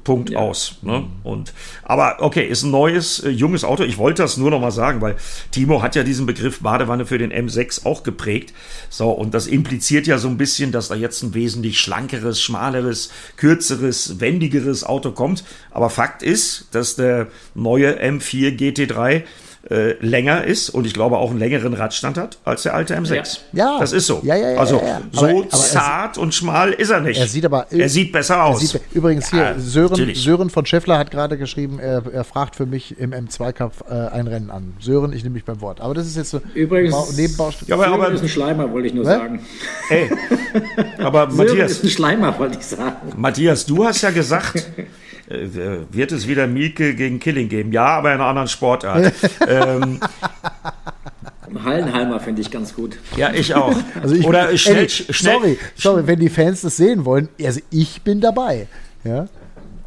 [0.04, 0.40] Punkt ja.
[0.40, 0.80] aus.
[0.82, 1.06] Ne?
[1.24, 1.54] Und,
[1.84, 3.84] aber okay, ist ein neues, äh, junges Auto.
[3.84, 5.16] Ich wollte das nur noch mal sagen, weil
[5.52, 8.54] Timo hat ja diesen Begriff Badewanne für den M6 auch geprägt.
[8.90, 13.12] So, und das impliziert ja so ein bisschen, dass da jetzt ein wesentlich schlankeres, schmaleres,
[13.38, 15.46] kürzeres, wendigeres Auto kommt.
[15.70, 19.24] Aber Fakt ist, dass der neue M4 GT3
[19.72, 23.40] äh, länger ist und ich glaube auch einen längeren Radstand hat als der alte M6.
[23.54, 23.80] Ja.
[23.80, 24.20] Das ist so.
[24.24, 27.20] Ja, ja, ja, also ja, so aber, aber zart und schmal ist er nicht.
[27.20, 28.60] Er sieht aber er sieht besser aus.
[28.60, 33.00] Sieht, übrigens hier, Sören, Sören von Scheffler hat gerade geschrieben, er, er, fragt für mich
[33.00, 34.74] im M2-Kampf äh, ein Rennen an.
[34.82, 35.80] Sören, ich nehme mich beim Wort.
[35.80, 37.70] Aber das ist jetzt so übrigens, Nebenbaustelle.
[37.70, 39.14] Ja, aber, aber ist ein Schleimer, wollte ich nur was?
[39.14, 39.40] sagen.
[39.90, 40.10] Ey,
[40.98, 41.72] aber Sören Matthias.
[41.72, 43.14] ist ein Schleimer, wollte ich sagen.
[43.16, 44.66] Matthias, du hast ja gesagt,
[45.92, 47.72] wird es wieder Mieke gegen Killing geben?
[47.72, 49.14] Ja, aber in einer anderen Sportart.
[49.48, 50.00] ähm,
[51.64, 52.98] Hallenheimer finde ich ganz gut.
[53.18, 53.76] Ja, ich auch.
[54.02, 57.60] Also ich, Oder schnell, ey, schnell, sorry, sorry, wenn die Fans das sehen wollen, also
[57.70, 58.68] ich bin dabei.
[59.04, 59.28] Ja.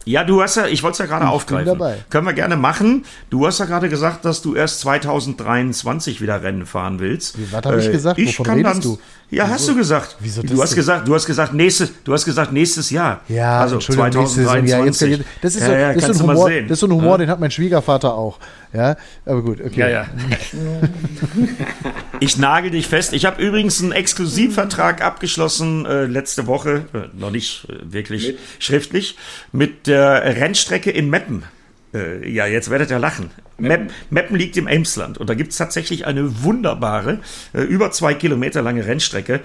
[0.04, 1.78] Ja, du hast ja, ich wollte es ja gerade aufgreifen.
[2.10, 3.04] Können wir gerne machen.
[3.30, 7.36] Du hast ja gerade gesagt, dass du erst 2023 wieder Rennen fahren willst.
[7.50, 8.18] Was habe ich äh, gesagt?
[8.18, 8.98] Ich Wovon redest dann, du?
[9.30, 9.54] Ja, Wieso?
[9.54, 10.16] hast du gesagt.
[10.20, 13.22] Wieso das du hast gesagt, du hast gesagt nächstes, du hast gesagt nächstes Jahr.
[13.28, 14.70] Ja, also 2023.
[14.70, 14.84] Jahr.
[14.84, 15.02] Jetzt,
[15.42, 17.18] das ist so, ja, ja, das ist so ein Humor, das ist so ein Humor,
[17.18, 18.38] den hat mein Schwiegervater auch.
[18.74, 19.80] Ja, aber gut, okay.
[19.80, 20.06] Ja, ja.
[22.20, 23.12] ich nagel dich fest.
[23.12, 28.38] Ich habe übrigens einen Exklusivvertrag abgeschlossen äh, letzte Woche, äh, noch nicht äh, wirklich mit?
[28.58, 29.16] schriftlich,
[29.52, 31.44] mit der Rennstrecke in Meppen.
[31.94, 33.30] Äh, ja, jetzt werdet ihr lachen.
[33.58, 37.20] Meppen, Meppen liegt im Emsland und da gibt es tatsächlich eine wunderbare,
[37.52, 39.40] äh, über zwei Kilometer lange Rennstrecke.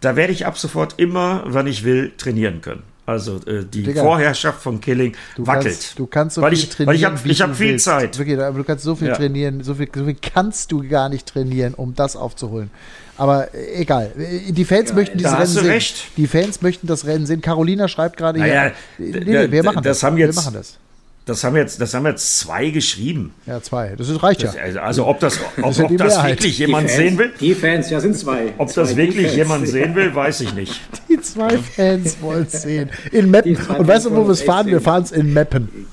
[0.00, 2.82] Da werde ich ab sofort immer, wann ich will, trainieren können.
[3.10, 5.64] Also äh, die Digga, Vorherrschaft von Killing du wackelt.
[5.64, 6.86] Kannst, du kannst so weil viel ich, trainieren.
[6.86, 7.84] Weil ich habe ich hab viel willst.
[7.84, 8.18] Zeit.
[8.18, 9.16] Wirklich, aber du kannst so viel ja.
[9.16, 12.70] trainieren, so viel, so viel kannst du gar nicht trainieren, um das aufzuholen.
[13.16, 14.12] Aber äh, egal.
[14.48, 15.66] Die Fans ja, möchten dieses Rennen sehen.
[15.66, 16.04] Recht.
[16.16, 17.40] Die Fans möchten das Rennen sehen.
[17.40, 19.06] Carolina schreibt gerade naja, hier.
[19.06, 20.00] Nee, nee, wir machen das.
[20.00, 20.16] das.
[20.16, 20.78] Wir machen das.
[21.26, 23.32] Das haben, jetzt, das haben jetzt zwei geschrieben.
[23.46, 23.94] Ja, zwei.
[23.96, 24.52] Das ist, reicht ja.
[24.52, 27.32] Das, also ob das, ob, das, ob das wirklich jemand Fans, sehen will.
[27.38, 28.54] Die Fans, ja, sind zwei.
[28.58, 30.80] Ob zwei das wirklich jemand sehen will, weiß ich nicht.
[31.08, 32.90] Die zwei Fans wollen es sehen.
[33.12, 33.56] In Meppen.
[33.56, 34.66] Und weißt du, wo wir es fahren?
[34.66, 35.86] Wir fahren es in Meppen.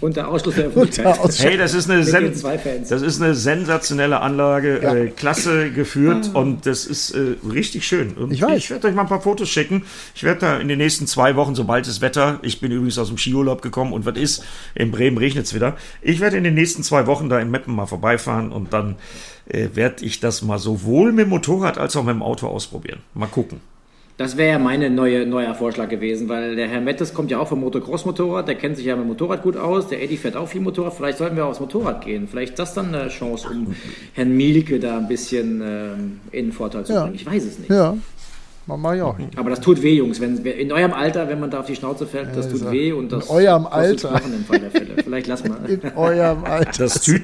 [0.00, 1.38] Unter Ausschluss der Öffentlichkeit.
[1.38, 2.32] Hey, das ist eine, Sen
[2.88, 4.94] das ist eine sensationelle Anlage, ja.
[4.94, 6.38] äh, klasse geführt ah.
[6.38, 8.12] und das ist äh, richtig schön.
[8.12, 8.56] Und ich weiß.
[8.56, 9.84] Ich werde euch mal ein paar Fotos schicken.
[10.14, 13.08] Ich werde da in den nächsten zwei Wochen, sobald das Wetter, ich bin übrigens aus
[13.08, 15.76] dem Skiurlaub gekommen und was ist, in Bremen regnet es wieder.
[16.02, 18.96] Ich werde in den nächsten zwei Wochen da in Meppen mal vorbeifahren und dann
[19.46, 23.00] äh, werde ich das mal sowohl mit dem Motorrad als auch mit dem Auto ausprobieren.
[23.14, 23.60] Mal gucken.
[24.20, 27.48] Das wäre ja mein neue, neuer Vorschlag gewesen, weil der Herr Mettes kommt ja auch
[27.48, 30.46] vom Motocross-Motorrad, der kennt sich ja mit dem Motorrad gut aus, der Eddie fährt auch
[30.46, 32.28] viel Motorrad, vielleicht sollten wir aufs Motorrad gehen.
[32.28, 33.74] Vielleicht ist das dann eine Chance, um
[34.12, 37.06] Herrn Mielke da ein bisschen ähm, in den Vorteil zu bringen.
[37.06, 37.12] Ja.
[37.14, 37.70] Ich weiß es nicht.
[37.70, 37.96] Ja,
[38.76, 39.38] Ich auch nicht.
[39.38, 40.20] Aber das tut weh, Jungs.
[40.20, 42.92] Wenn, in eurem Alter, wenn man da auf die Schnauze fällt, das tut weh.
[42.92, 44.12] Und das in eurem Alter.
[44.12, 45.02] Machen im Fall der Fälle.
[45.02, 45.58] Vielleicht lass mal.
[45.68, 46.70] In eurem Alter.
[46.80, 47.20] Das tut,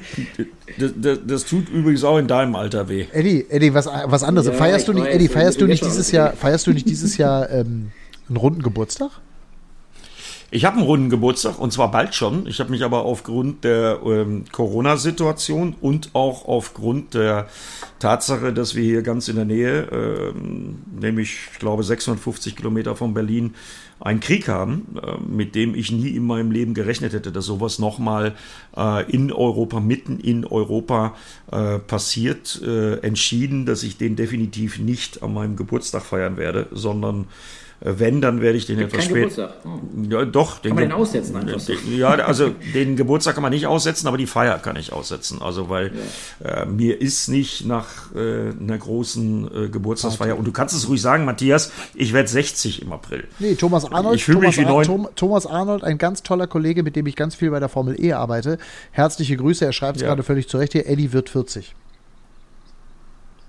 [0.77, 3.05] das, das, das, tut übrigens auch in deinem Alter weh.
[3.11, 4.47] Eddie, Eddie was, was anderes.
[4.47, 7.49] Ja, feierst du nicht, Eddie, feierst du nicht dieses Jahr, feierst du nicht dieses Jahr
[7.49, 7.91] ähm,
[8.27, 9.11] einen runden Geburtstag?
[10.49, 12.47] Ich habe einen runden Geburtstag und zwar bald schon.
[12.47, 17.49] Ich habe mich aber aufgrund der ähm, Corona-Situation und auch aufgrund der
[17.99, 23.13] Tatsache, dass wir hier ganz in der Nähe, ähm, nämlich ich glaube 650 Kilometer von
[23.13, 23.55] Berlin,
[23.99, 27.77] einen Krieg haben, äh, mit dem ich nie in meinem Leben gerechnet hätte, dass sowas
[27.77, 28.33] nochmal
[28.77, 31.15] äh, in Europa, mitten in Europa
[31.51, 37.25] äh, passiert, äh, entschieden, dass ich den definitiv nicht an meinem Geburtstag feiern werde, sondern
[37.79, 39.53] wenn, dann werde ich den Gibt etwas später.
[39.63, 39.69] Oh.
[40.09, 40.59] Ja, doch.
[40.59, 41.73] Den kann man den aussetzen einfach so.
[41.91, 45.41] Ja, also den Geburtstag kann man nicht aussetzen, aber die Feier kann ich aussetzen.
[45.41, 45.91] Also weil
[46.43, 46.63] ja.
[46.63, 51.01] äh, mir ist nicht nach äh, einer großen äh, Geburtstagsfeier, und du kannst es ruhig
[51.01, 53.25] sagen, Matthias, ich werde 60 im April.
[53.37, 54.15] Nee, Thomas Arnold.
[54.15, 55.07] Ich fühle mich wie neun.
[55.15, 58.13] Thomas Arnold, ein ganz toller Kollege, mit dem ich ganz viel bei der Formel E
[58.13, 58.57] arbeite.
[58.91, 60.07] Herzliche Grüße, er schreibt es ja.
[60.07, 60.87] gerade völlig zurecht hier.
[60.87, 61.75] Eddie wird 40.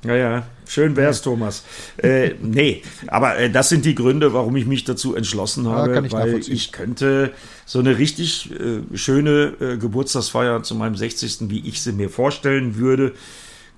[0.04, 1.64] Ja, ja, schön wär's, Thomas.
[1.96, 6.02] Äh, nee, aber äh, das sind die Gründe, warum ich mich dazu entschlossen habe, ja,
[6.02, 7.32] ich weil ich könnte
[7.66, 12.76] so eine richtig äh, schöne äh, Geburtstagsfeier zu meinem 60., wie ich sie mir vorstellen
[12.76, 13.12] würde,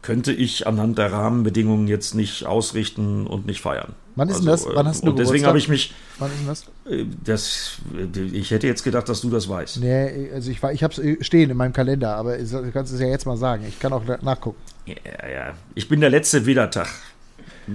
[0.02, 3.94] könnte ich anhand der Rahmenbedingungen jetzt nicht ausrichten und nicht feiern.
[4.16, 4.66] Wann ist also, das?
[4.66, 5.94] Wann hast du und deswegen habe ich mich.
[6.18, 6.92] Wann ist das?
[6.92, 7.78] Äh, das?
[8.32, 9.80] Ich hätte jetzt gedacht, dass du das weißt.
[9.80, 13.00] Nee, also ich, ich habe es äh, stehen in meinem Kalender, aber du kannst es
[13.00, 13.64] ja jetzt mal sagen.
[13.68, 14.58] Ich kann auch nachgucken.
[14.86, 15.54] Ja, ja.
[15.74, 16.88] Ich bin der letzte Widertag.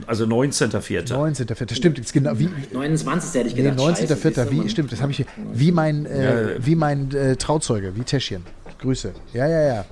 [0.08, 1.08] Also 19.04.
[1.08, 1.74] 19.04.
[1.74, 3.34] Stimmt, jetzt genau wie 29.
[3.34, 3.78] hätte ich gedacht.
[3.78, 4.52] Nee, 19.04.
[4.52, 6.66] Wie stimmt, das habe ich wie mein äh, ja.
[6.66, 8.44] wie mein äh, Trauzeuge, wie Täschchen.
[8.80, 9.14] Grüße.
[9.34, 9.86] Ja, ja, ja.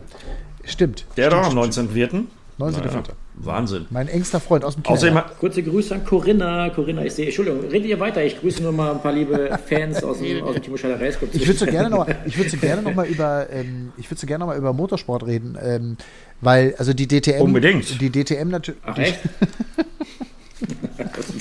[0.66, 1.06] Stimmt.
[1.18, 2.26] Der stimmt, doch am 19.04.
[2.60, 2.94] 19.04.
[2.94, 3.04] Ja,
[3.36, 3.88] Wahnsinn.
[3.90, 4.96] Mein engster Freund aus dem Keller.
[4.96, 6.70] Außerdem, Kurze Grüße an Corinna.
[6.70, 8.24] Corinna, ich sehe, Entschuldigung, redet ihr weiter.
[8.24, 11.18] Ich grüße nur mal ein paar liebe Fans aus dem, aus dem Timo Scheider Race
[11.34, 14.22] Ich würde so gerne noch, ich würde so gerne noch mal über, ähm, ich würde
[14.22, 15.98] so gerne noch mal über Motorsport reden, ähm,
[16.42, 17.42] weil also die DTM.
[17.42, 18.00] Unbedingt.
[18.00, 18.80] Die DTM natürlich.
[18.86, 19.20] Ach echt?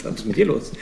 [0.05, 0.73] Was ist mit dir los?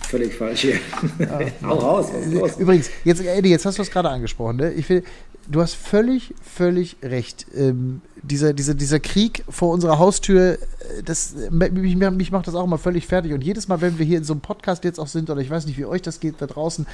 [0.00, 0.74] Völlig falsch hier.
[1.18, 1.40] Ja.
[1.62, 4.56] Hau raus, was Übrigens, jetzt, Eddie, jetzt hast du es gerade angesprochen.
[4.56, 4.72] Ne?
[4.72, 5.02] Ich will,
[5.50, 7.46] du hast völlig, völlig recht.
[7.54, 12.64] Ähm, dieser, dieser, dieser Krieg vor unserer Haustür, äh, das, mich, mich macht das auch
[12.64, 13.32] immer völlig fertig.
[13.32, 15.50] Und jedes Mal, wenn wir hier in so einem Podcast jetzt auch sind, oder ich
[15.50, 16.86] weiß nicht, wie euch das geht da draußen,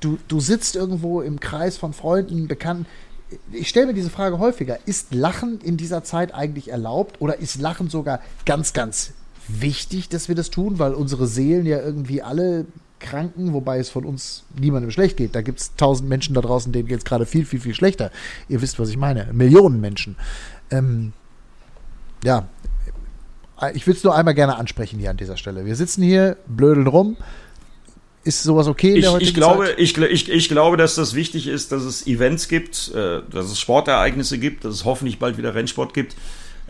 [0.00, 2.86] du, du sitzt irgendwo im Kreis von Freunden, Bekannten.
[3.52, 4.78] Ich stelle mir diese Frage häufiger.
[4.86, 9.12] Ist Lachen in dieser Zeit eigentlich erlaubt oder ist Lachen sogar ganz, ganz
[9.48, 12.66] wichtig, dass wir das tun, weil unsere Seelen ja irgendwie alle
[13.00, 15.34] Kranken, wobei es von uns niemandem schlecht geht.
[15.34, 18.10] Da gibt es tausend Menschen da draußen, denen geht es gerade viel, viel, viel schlechter.
[18.48, 19.28] Ihr wisst, was ich meine.
[19.32, 20.16] Millionen Menschen.
[20.70, 21.12] Ähm,
[22.24, 22.48] ja,
[23.74, 25.64] ich will es nur einmal gerne ansprechen hier an dieser Stelle.
[25.64, 27.16] Wir sitzen hier, blödeln rum.
[28.24, 28.94] Ist sowas okay?
[28.94, 32.90] ich, ich glaube, ich, ich, ich glaube, dass das wichtig ist, dass es Events gibt,
[32.94, 36.16] äh, dass es Sportereignisse gibt, dass es hoffentlich bald wieder Rennsport gibt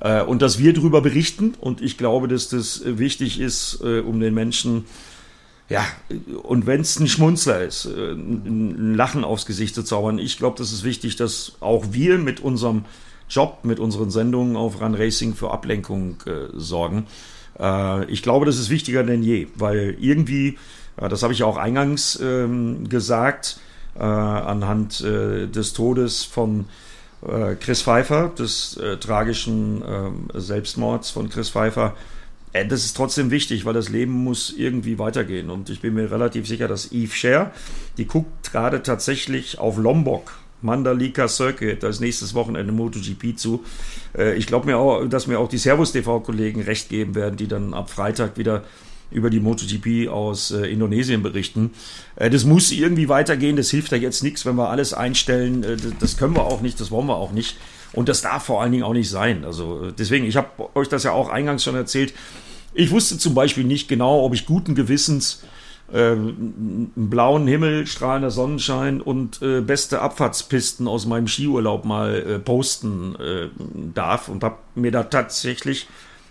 [0.00, 1.54] äh, und dass wir darüber berichten.
[1.60, 4.86] Und ich glaube, dass das wichtig ist, äh, um den Menschen,
[5.68, 5.84] ja,
[6.42, 10.18] und wenn es ein Schmunzler ist, äh, ein Lachen aufs Gesicht zu zaubern.
[10.18, 12.84] Ich glaube, das ist wichtig, dass auch wir mit unserem
[13.28, 17.06] Job, mit unseren Sendungen auf Run Racing für Ablenkung äh, sorgen.
[17.58, 20.58] Äh, ich glaube, das ist wichtiger denn je, weil irgendwie
[20.96, 23.58] das habe ich auch eingangs ähm, gesagt,
[23.96, 26.66] äh, anhand äh, des Todes von
[27.26, 31.94] äh, Chris Pfeiffer, des äh, tragischen ähm, Selbstmords von Chris Pfeiffer.
[32.54, 35.50] Äh, das ist trotzdem wichtig, weil das Leben muss irgendwie weitergehen.
[35.50, 37.52] Und ich bin mir relativ sicher, dass Eve Scher,
[37.98, 40.32] die guckt gerade tatsächlich auf Lombok
[40.62, 43.64] Mandalika Circuit, das nächstes Wochenende MotoGP zu.
[44.16, 47.48] Äh, ich glaube mir auch, dass mir auch die Servus TV-Kollegen recht geben werden, die
[47.48, 48.64] dann ab Freitag wieder
[49.10, 51.72] über die MotoGP aus äh, Indonesien berichten.
[52.16, 53.56] Äh, das muss irgendwie weitergehen.
[53.56, 55.62] Das hilft ja jetzt nichts, wenn wir alles einstellen.
[55.62, 57.56] Äh, das können wir auch nicht, das wollen wir auch nicht.
[57.94, 59.44] Und das darf vor allen Dingen auch nicht sein.
[59.44, 62.12] Also deswegen, ich habe euch das ja auch eingangs schon erzählt.
[62.74, 65.44] Ich wusste zum Beispiel nicht genau, ob ich guten Gewissens
[65.92, 72.38] äh, einen blauen Himmel, strahlender Sonnenschein und äh, beste Abfahrtspisten aus meinem Skiurlaub mal äh,
[72.38, 73.48] posten äh,
[73.94, 75.86] darf und habe mir da tatsächlich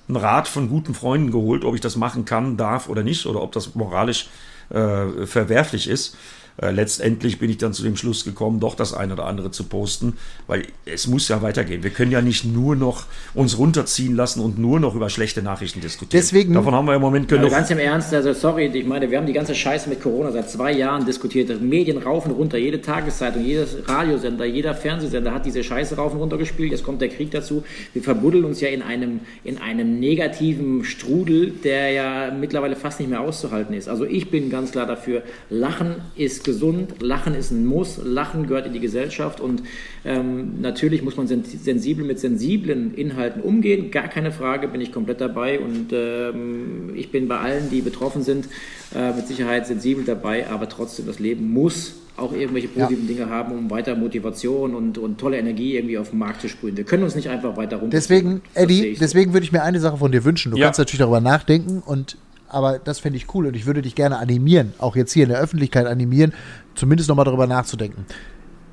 [0.10, 3.42] einen Rat von guten Freunden geholt, ob ich das machen kann, darf oder nicht, oder
[3.42, 4.28] ob das moralisch
[4.70, 6.18] äh, verwerflich ist.
[6.62, 9.64] Äh, letztendlich bin ich dann zu dem Schluss gekommen, doch das eine oder andere zu
[9.64, 11.84] posten, weil es muss ja weitergehen.
[11.84, 15.82] Wir können ja nicht nur noch uns runterziehen lassen und nur noch über schlechte Nachrichten
[15.82, 16.22] diskutieren.
[16.22, 17.46] Deswegen, Davon haben wir im Moment genug.
[17.46, 20.32] Also ganz im Ernst, also sorry, ich meine, wir haben die ganze Scheiße mit Corona
[20.32, 21.60] seit zwei Jahren diskutiert.
[21.62, 26.72] Medien raufen runter, jede Tageszeitung, jeder Radiosender, jeder Fernsehsender hat diese Scheiße raufen runter gespielt.
[26.72, 27.64] Jetzt kommt der Krieg dazu.
[27.94, 33.10] Wir verbuddeln uns ja in einem, in einem negativen Strudel, der ja mittlerweile fast nicht
[33.10, 33.88] mehr auszuhalten ist.
[33.90, 38.68] Also ich bin ganz klar dafür, Lachen ist gesund, Lachen ist ein Muss, Lachen gehört
[38.68, 39.64] in die Gesellschaft und
[40.06, 45.22] ähm, natürlich muss man sensibel mit sensiblen Inhalten umgehen, gar keine Frage, bin ich komplett
[45.22, 48.48] dabei und ähm, ich bin bei allen, die betroffen sind,
[48.96, 53.16] äh, mit Sicherheit sensibel dabei, aber trotzdem, das Leben muss auch irgendwelche positiven ja.
[53.16, 56.78] Dinge haben, um weiter Motivation und, und tolle Energie irgendwie auf den Markt zu sprühen.
[56.78, 57.98] Wir können uns nicht einfach weiter runter.
[57.98, 60.52] Deswegen, Eddie, deswegen würde ich mir eine Sache von dir wünschen.
[60.52, 60.66] Du ja.
[60.66, 62.18] kannst natürlich darüber nachdenken und
[62.54, 65.30] aber das fände ich cool und ich würde dich gerne animieren, auch jetzt hier in
[65.30, 66.34] der Öffentlichkeit animieren,
[66.76, 68.06] zumindest nochmal darüber nachzudenken.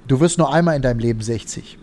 [0.07, 1.79] Du wirst nur einmal in deinem Leben 60.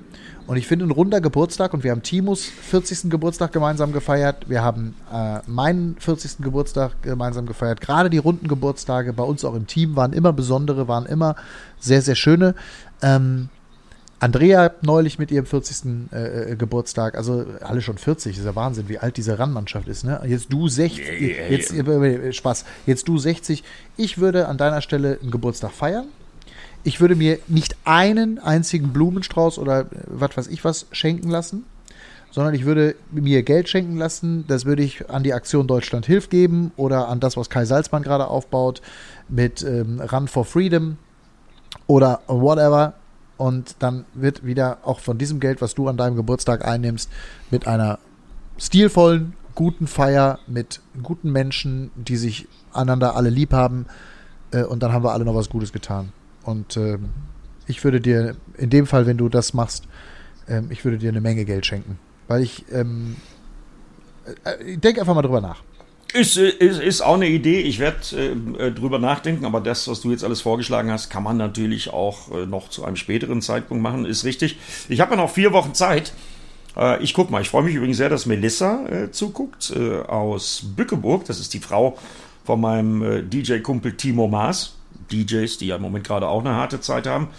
[0.47, 3.09] Und ich finde ein runder Geburtstag und wir haben Timus 40.
[3.09, 4.49] Geburtstag gemeinsam gefeiert.
[4.49, 6.37] Wir haben äh, meinen 40.
[6.39, 7.81] Geburtstag gemeinsam gefeiert.
[7.81, 11.35] Gerade die runden Geburtstage bei uns auch im Team waren immer besondere, waren immer
[11.79, 12.55] sehr, sehr schöne.
[13.01, 13.49] Ähm,
[14.19, 16.11] Andrea neulich mit ihrem 40.
[16.11, 19.87] Äh, äh, Geburtstag, also alle schon 40, das ist ja Wahnsinn, wie alt diese Randmannschaft
[19.87, 20.21] ist, ne?
[20.25, 23.63] Jetzt du 60, yeah, yeah, jetzt äh, Spaß, jetzt du 60.
[23.95, 26.07] Ich würde an deiner Stelle einen Geburtstag feiern.
[26.83, 31.65] Ich würde mir nicht einen einzigen Blumenstrauß oder äh, was weiß ich was schenken lassen,
[32.31, 34.45] sondern ich würde mir Geld schenken lassen.
[34.47, 38.01] Das würde ich an die Aktion Deutschland Hilf geben oder an das, was Kai Salzmann
[38.01, 38.81] gerade aufbaut
[39.29, 40.97] mit ähm, Run for Freedom
[41.85, 42.93] oder whatever
[43.37, 47.09] und dann wird wieder auch von diesem Geld, was du an deinem Geburtstag einnimmst,
[47.51, 47.99] mit einer
[48.57, 53.85] stilvollen, guten Feier, mit guten Menschen, die sich einander alle lieb haben.
[54.51, 56.11] Äh, und dann haben wir alle noch was Gutes getan.
[56.43, 56.97] Und äh,
[57.67, 59.87] ich würde dir, in dem Fall, wenn du das machst,
[60.47, 61.99] äh, ich würde dir eine Menge Geld schenken.
[62.27, 63.15] Weil ich, ähm,
[64.43, 65.63] äh, denk einfach mal drüber nach.
[66.13, 67.59] Ist, ist, ist auch eine Idee.
[67.59, 71.23] Ich werde äh, äh, drüber nachdenken, aber das, was du jetzt alles vorgeschlagen hast, kann
[71.23, 74.05] man natürlich auch äh, noch zu einem späteren Zeitpunkt machen.
[74.05, 74.57] Ist richtig.
[74.87, 76.13] Ich habe ja noch vier Wochen Zeit.
[76.77, 77.41] Äh, ich guck mal.
[77.41, 81.25] Ich freue mich übrigens sehr, dass Melissa äh, zuguckt äh, aus Bückeburg.
[81.25, 81.97] Das ist die Frau
[82.45, 84.77] von meinem DJ-Kumpel Timo Maas.
[85.11, 87.29] DJs, die ja im Moment gerade auch eine harte Zeit haben.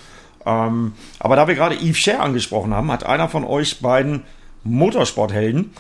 [0.47, 4.23] Ähm, aber da wir gerade Yves Scher angesprochen haben, hat einer von euch beiden
[4.65, 5.71] Motorsporthelden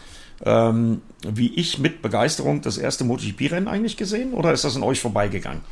[0.44, 5.00] ähm, wie ich mit Begeisterung das erste MotoGP-Rennen eigentlich gesehen oder ist das an euch
[5.00, 5.62] vorbeigegangen?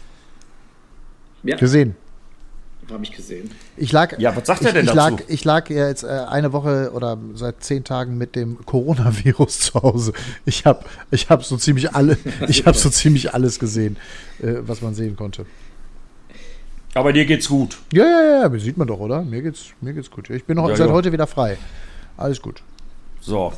[1.42, 1.56] Ja.
[1.56, 1.94] Gesehen.
[2.90, 3.50] Habe ich gesehen.
[3.76, 5.16] Ich lag, ja, was sagt er denn ich, ich dazu?
[5.16, 9.82] Lag, ich lag jetzt äh, eine Woche oder seit zehn Tagen mit dem Coronavirus zu
[9.82, 10.12] Hause.
[10.44, 12.16] Ich habe ich hab so ziemlich alle,
[12.46, 13.96] ich habe so ziemlich alles gesehen,
[14.40, 15.46] äh, was man sehen konnte.
[16.94, 17.76] Aber dir geht's gut.
[17.92, 19.22] Ja, ja, ja, sieht man doch, oder?
[19.22, 20.30] Mir geht's, mir geht's gut.
[20.30, 20.92] Ich bin ja, seit ja.
[20.92, 21.58] heute wieder frei.
[22.16, 22.62] Alles gut.
[23.20, 23.52] So,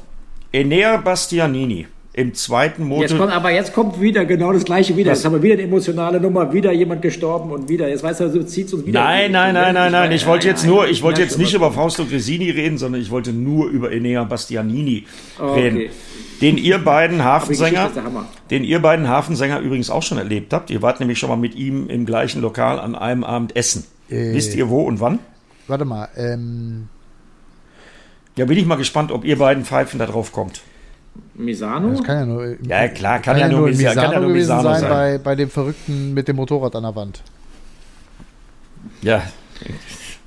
[0.53, 1.87] Enea Bastianini
[2.19, 3.03] im zweiten Motor.
[3.03, 5.13] Jetzt kommt, aber jetzt kommt wieder genau das gleiche wieder.
[5.13, 5.19] Was?
[5.19, 7.89] Jetzt haben wir wieder eine emotionale Nummer, wieder jemand gestorben und wieder.
[7.89, 9.05] Jetzt weißt du, so zieht es uns wieder.
[9.05, 10.11] Nein, nein, nein, nein, nein.
[10.11, 13.33] Ich wollte jetzt nur, ich wollte jetzt nicht über Fausto Gresini reden, sondern ich wollte
[13.33, 15.07] nur über Enea Bastianini
[15.41, 15.91] reden.
[16.41, 17.91] Den ihr beiden Hafensänger,
[18.51, 20.71] den ihr beiden Hafensänger übrigens auch schon erlebt habt.
[20.71, 23.85] Ihr wart nämlich schon mal mit ihm im gleichen Lokal an einem Abend essen.
[24.11, 25.21] Äh, Wisst ihr wo und wann?
[25.69, 26.09] Warte mal.
[26.17, 26.89] Ähm
[28.39, 30.63] ja, bin ich mal gespannt, ob ihr beiden Pfeifen da drauf kommt.
[31.35, 31.91] Misano?
[31.91, 32.57] Das kann ja nur.
[32.63, 34.81] Ja, klar, kann, kann ja, nur, Misano, Misano, kann ja nur Misano sein.
[34.81, 34.91] sein.
[34.91, 37.23] Bei, bei dem Verrückten mit dem Motorrad an der Wand.
[39.03, 39.25] Ja.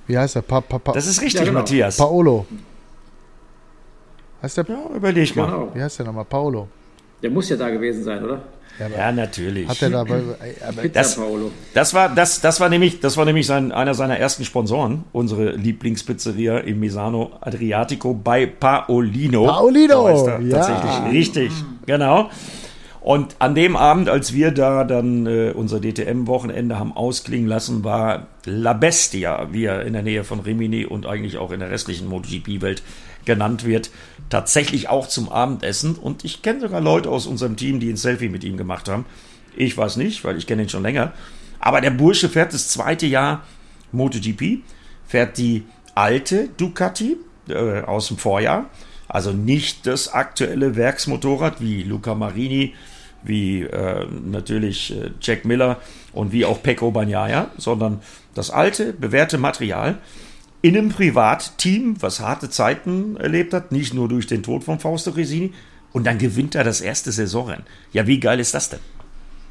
[0.08, 0.42] Wie heißt er?
[0.42, 1.60] Pa, pa, pa das ist richtig, ja, genau.
[1.60, 1.96] Matthias.
[1.96, 2.46] Paolo.
[4.42, 4.66] Heißt der?
[4.68, 5.46] Ja, überleg mal.
[5.46, 5.72] Genau.
[5.74, 6.26] Wie heißt der nochmal?
[6.26, 6.68] Paolo.
[7.24, 8.42] Der muss ja da gewesen sein, oder?
[8.90, 9.68] Ja, ja natürlich.
[9.68, 10.22] Hat er dabei,
[10.94, 11.20] das,
[11.74, 15.52] das, war, das, das war nämlich, das war nämlich sein, einer seiner ersten Sponsoren, unsere
[15.52, 19.46] Lieblingspizzeria im Misano Adriatico bei Paolino.
[19.46, 20.40] Paolino!
[20.42, 20.58] ja.
[20.58, 21.52] Tatsächlich, richtig,
[21.86, 22.30] genau.
[23.02, 28.28] Und an dem Abend, als wir da dann äh, unser DTM-Wochenende haben ausklingen lassen, war
[28.46, 32.08] La Bestia, wie er in der Nähe von Rimini und eigentlich auch in der restlichen
[32.08, 32.84] MotoGP-Welt
[33.26, 33.92] genannt wird,
[34.30, 35.96] tatsächlich auch zum Abendessen.
[35.96, 39.06] Und ich kenne sogar Leute aus unserem Team, die ein Selfie mit ihm gemacht haben.
[39.56, 41.14] Ich weiß nicht, weil ich kenne ihn schon länger.
[41.60, 43.44] Aber der Bursche fährt das zweite Jahr
[43.92, 44.64] MotoGP,
[45.08, 45.64] fährt die
[45.94, 47.18] alte Ducati
[47.50, 48.70] äh, aus dem Vorjahr.
[49.08, 52.74] Also nicht das aktuelle Werksmotorrad wie Luca Marini,
[53.24, 55.80] wie äh, natürlich äh, Jack Miller
[56.14, 58.02] und wie auch Pecco Bagnaia, sondern
[58.34, 59.98] das alte, bewährte Material
[60.62, 65.12] in einem Privatteam, was harte Zeiten erlebt hat, nicht nur durch den Tod von Fausto
[65.12, 65.54] Resini,
[65.94, 67.66] und dann gewinnt er das erste Saisonrennen.
[67.92, 68.80] Ja, wie geil ist das denn?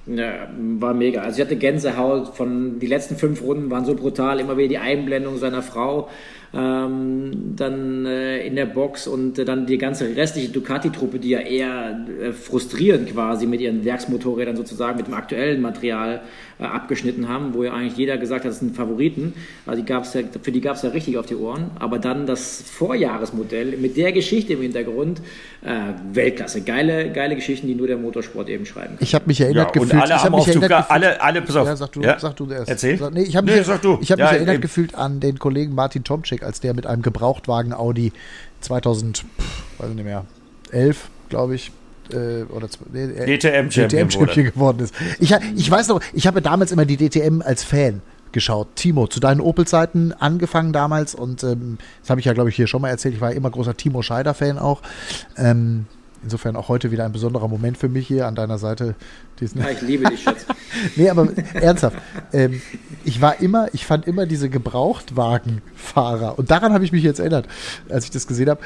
[0.07, 0.49] Ja,
[0.79, 1.21] war mega.
[1.21, 4.79] Also ich hatte Gänsehaut von die letzten fünf Runden waren so brutal, immer wieder die
[4.79, 6.09] Einblendung seiner Frau
[6.53, 11.41] ähm, dann äh, in der Box und äh, dann die ganze restliche Ducati-Truppe, die ja
[11.41, 16.23] eher äh, frustrierend quasi mit ihren Werksmotorrädern sozusagen mit dem aktuellen Material
[16.61, 19.35] abgeschnitten haben, wo ja eigentlich jeder gesagt hat, das sind Favoriten.
[19.67, 21.71] Also die gab's ja, für die gab es ja richtig auf die Ohren.
[21.79, 25.21] Aber dann das Vorjahresmodell mit der Geschichte im Hintergrund,
[25.63, 25.71] äh,
[26.13, 26.63] Weltklasse.
[26.63, 28.99] Geile, geile Geschichten, die nur der Motorsport eben schreiben kann.
[29.01, 30.03] Ich habe mich erinnert ja, gefühlt.
[30.03, 31.67] alle ich haben auf Ducati, alle, alle, pass auf.
[31.67, 32.19] Ja, sag du, ja?
[32.19, 32.69] sag du erst.
[32.69, 32.99] Erzähl.
[32.99, 33.99] Sag, nee, ich habe nee, mich, sag du.
[34.01, 34.63] Ich hab ja, mich erinnert eben.
[34.63, 38.13] gefühlt an den Kollegen Martin Tomczyk, als der mit einem Gebrauchtwagen Audi
[38.61, 40.25] 2000, pff, weiß nicht mehr,
[40.73, 41.73] 11, glaube ich,
[42.15, 44.95] äh, oder nee, DTM Champion, DTM Champion geworden ist.
[45.19, 48.03] Ich, ich weiß noch, ich habe damals immer die DTM als Fan
[48.33, 48.69] geschaut.
[48.77, 52.67] Timo, zu deinen Opel-Zeiten angefangen damals und ähm, das habe ich ja, glaube ich, hier
[52.67, 53.15] schon mal erzählt.
[53.15, 54.83] Ich war immer großer Timo Scheider-Fan auch.
[55.37, 55.87] Ähm,
[56.23, 58.95] insofern auch heute wieder ein besonderer Moment für mich hier an deiner Seite.
[59.41, 60.45] Diesen ja, ich liebe dich, Schatz.
[60.97, 61.97] nee, aber ernsthaft.
[62.33, 62.61] Ähm,
[63.05, 67.49] ich war immer, ich fand immer diese Gebrauchtwagenfahrer und daran habe ich mich jetzt erinnert,
[67.89, 68.61] als ich das gesehen habe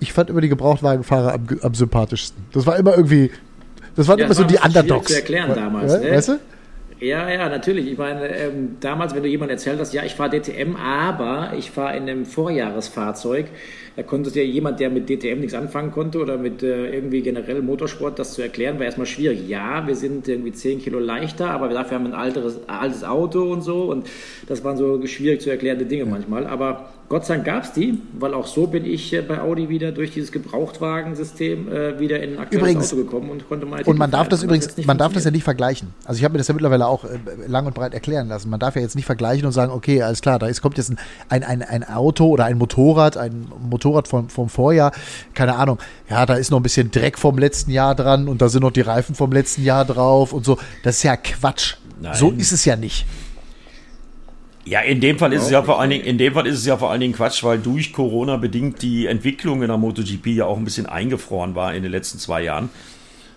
[0.00, 2.44] ich fand immer die Gebrauchtwagenfahrer am, am sympathischsten.
[2.52, 3.30] Das war immer irgendwie,
[3.96, 5.08] das waren ja, immer so die Underdogs.
[5.08, 5.92] zu erklären damals.
[5.92, 6.10] Ja, ne?
[6.10, 6.38] Weißt du?
[7.00, 7.86] Ja, ja, natürlich.
[7.86, 11.70] Ich meine, ähm, damals, wenn du jemand erzählt hast, ja, ich fahre DTM, aber ich
[11.70, 13.46] fahre in einem Vorjahresfahrzeug,
[13.96, 17.62] da konnte dir jemand, der mit DTM nichts anfangen konnte oder mit äh, irgendwie generell
[17.62, 19.48] Motorsport, das zu erklären, war erstmal schwierig.
[19.48, 23.52] Ja, wir sind irgendwie 10 Kilo leichter, aber dafür haben wir ein alteres, altes Auto
[23.52, 24.06] und so und
[24.48, 26.46] das waren so schwierig zu erklärende Dinge manchmal.
[26.46, 29.68] Aber Gott sei Dank gab es die, weil auch so bin ich äh, bei Audi
[29.68, 33.82] wieder durch dieses Gebrauchtwagensystem äh, wieder in ein aktuelles übrigens, Auto gekommen und konnte mal.
[33.84, 35.94] Und man darf das übrigens, man darf das ja nicht vergleichen.
[36.04, 38.50] Also ich habe mir das ja mittlerweile auch äh, lang und breit erklären lassen.
[38.50, 40.92] Man darf ja jetzt nicht vergleichen und sagen, okay, alles klar, da ist, kommt jetzt
[41.28, 44.92] ein, ein, ein Auto oder ein Motorrad, ein Motorrad vom, vom Vorjahr,
[45.34, 45.78] keine Ahnung,
[46.08, 48.70] ja, da ist noch ein bisschen Dreck vom letzten Jahr dran und da sind noch
[48.70, 50.58] die Reifen vom letzten Jahr drauf und so.
[50.82, 51.74] Das ist ja Quatsch.
[52.00, 52.14] Nein.
[52.14, 53.06] So ist es ja nicht.
[54.66, 56.64] Ja, in dem Fall ist es ja vor allen Dingen, in dem Fall ist es
[56.64, 60.46] ja vor allen Dingen Quatsch, weil durch Corona bedingt die Entwicklung in der MotoGP ja
[60.46, 62.70] auch ein bisschen eingefroren war in den letzten zwei Jahren.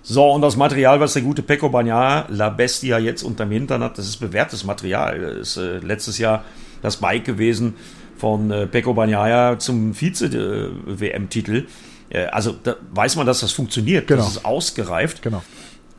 [0.04, 3.98] So, und das Material, was der gute Pecco Bagnaia La Bestia jetzt unterm Hintern hat,
[3.98, 5.20] das ist bewährtes Material.
[5.20, 6.45] Das ist äh, letztes Jahr
[6.82, 7.74] das Bike gewesen
[8.18, 11.68] von äh, Pecco Bagnaia zum Vize-WM-Titel.
[12.09, 14.07] Äh, also da weiß man, dass das funktioniert.
[14.07, 14.22] Genau.
[14.22, 15.22] Das ist ausgereift.
[15.22, 15.43] Genau.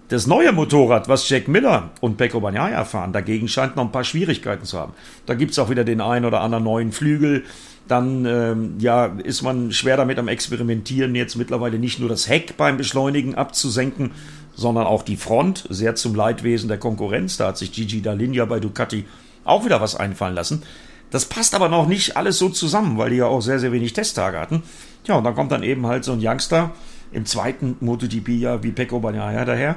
[0.09, 4.05] Das neue Motorrad, was Jack Miller und Pecco Bagnaia fahren, dagegen scheint noch ein paar
[4.05, 4.95] Schwierigkeiten zu haben.
[5.27, 7.45] Da gibt es auch wieder den einen oder anderen neuen Flügel.
[7.89, 12.57] Dann ähm, ja, ist man schwer damit am Experimentieren, jetzt mittlerweile nicht nur das Heck
[12.57, 14.13] beim Beschleunigen abzusenken,
[14.55, 17.37] sondern auch die Front, sehr zum Leidwesen der Konkurrenz.
[17.37, 19.05] Da hat sich Gigi Dall'Igna bei Ducati
[19.45, 20.63] auch wieder was einfallen lassen.
[21.11, 23.93] Das passt aber noch nicht alles so zusammen, weil die ja auch sehr, sehr wenig
[23.93, 24.63] Testtage hatten.
[25.07, 26.73] Ja, und dann kommt dann eben halt so ein Youngster
[27.13, 29.77] im zweiten MotoGP-Jahr wie Pecco Bagnaia daher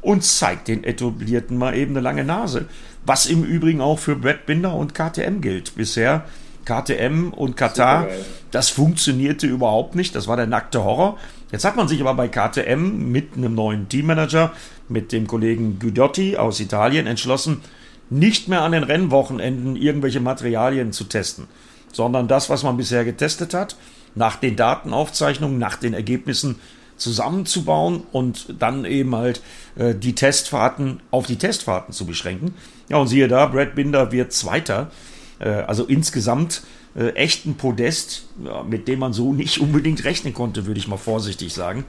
[0.00, 2.66] und zeigt den Etablierten mal eben eine lange Nase.
[3.04, 5.74] Was im Übrigen auch für Brad Binder und KTM gilt.
[5.74, 6.24] Bisher
[6.64, 8.08] KTM und Katar,
[8.50, 10.14] das funktionierte überhaupt nicht.
[10.14, 11.18] Das war der nackte Horror.
[11.50, 14.52] Jetzt hat man sich aber bei KTM mit einem neuen Teammanager,
[14.88, 17.62] mit dem Kollegen Guidotti aus Italien, entschlossen,
[18.10, 21.46] nicht mehr an den Rennwochenenden irgendwelche Materialien zu testen,
[21.92, 23.76] sondern das, was man bisher getestet hat,
[24.14, 26.56] nach den Datenaufzeichnungen, nach den Ergebnissen
[26.96, 29.40] zusammenzubauen und dann eben halt
[29.76, 32.54] äh, die Testfahrten auf die Testfahrten zu beschränken.
[32.88, 34.90] Ja, und siehe da, Brad Binder wird Zweiter.
[35.38, 36.62] Äh, also insgesamt
[36.94, 40.88] äh, echt ein Podest, ja, mit dem man so nicht unbedingt rechnen konnte, würde ich
[40.88, 41.84] mal vorsichtig sagen.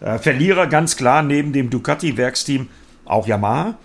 [0.00, 2.68] Äh, Verlierer ganz klar neben dem Ducati-Werksteam
[3.04, 3.78] auch Yamaha.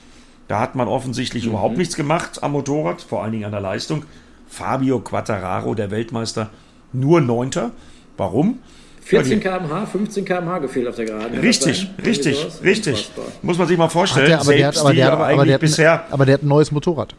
[0.48, 1.52] Da hat man offensichtlich mhm.
[1.52, 4.04] überhaupt nichts gemacht am Motorrad, vor allen Dingen an der Leistung.
[4.48, 6.50] Fabio Quattararo, der Weltmeister,
[6.94, 7.72] nur Neunter.
[8.16, 8.60] Warum?
[9.02, 11.40] 14 km/h, 15 km/h gefehlt auf der Geraden.
[11.40, 13.12] Richtig, richtig, richtig.
[13.42, 14.28] Muss man sich mal vorstellen.
[14.28, 16.48] Der, aber, der hat, aber, der hat, aber, der hat, bisher, aber der hat ein
[16.48, 17.16] neues Motorrad.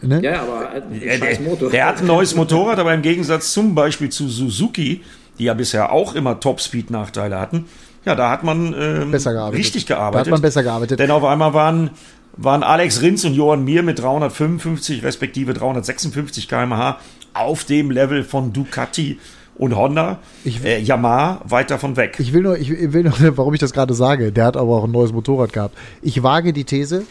[0.00, 0.20] Ne?
[0.22, 1.70] Ja, aber ein der, Motor.
[1.70, 5.02] der hat ein neues Motorrad, aber im Gegensatz zum Beispiel zu Suzuki,
[5.38, 7.66] die ja bisher auch immer Top-Speed-Nachteile hatten,
[8.04, 9.58] ja, da hat man ähm, besser gearbeitet.
[9.58, 10.14] richtig gearbeitet.
[10.14, 10.98] Da hat man besser gearbeitet.
[10.98, 11.90] Denn auf einmal waren,
[12.36, 16.98] waren Alex Rins und Johann Mir mit 355 respektive 356 km/h
[17.34, 19.18] auf dem Level von Ducati
[19.56, 22.16] und Honda, ich, äh, Yamaha weit davon weg.
[22.18, 24.84] Ich will nur, ich will nur, warum ich das gerade sage, der hat aber auch
[24.84, 25.76] ein neues Motorrad gehabt.
[26.00, 27.04] Ich wage die These,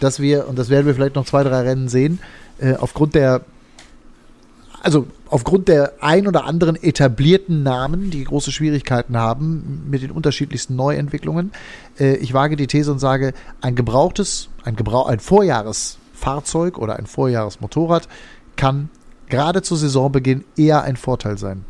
[0.00, 2.18] dass wir, und das werden wir vielleicht noch zwei, drei Rennen sehen,
[2.58, 3.42] äh, aufgrund der,
[4.82, 10.76] also aufgrund der ein oder anderen etablierten Namen, die große Schwierigkeiten haben mit den unterschiedlichsten
[10.76, 11.52] Neuentwicklungen,
[11.98, 17.06] äh, ich wage die These und sage, ein gebrauchtes, ein, Gebrauch, ein Vorjahresfahrzeug oder ein
[17.06, 18.08] Vorjahresmotorrad
[18.56, 18.88] kann
[19.28, 21.64] gerade zu Saisonbeginn eher ein Vorteil sein.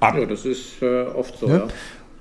[0.00, 1.56] Ja, das ist äh, oft so, ja.
[1.56, 1.68] ja.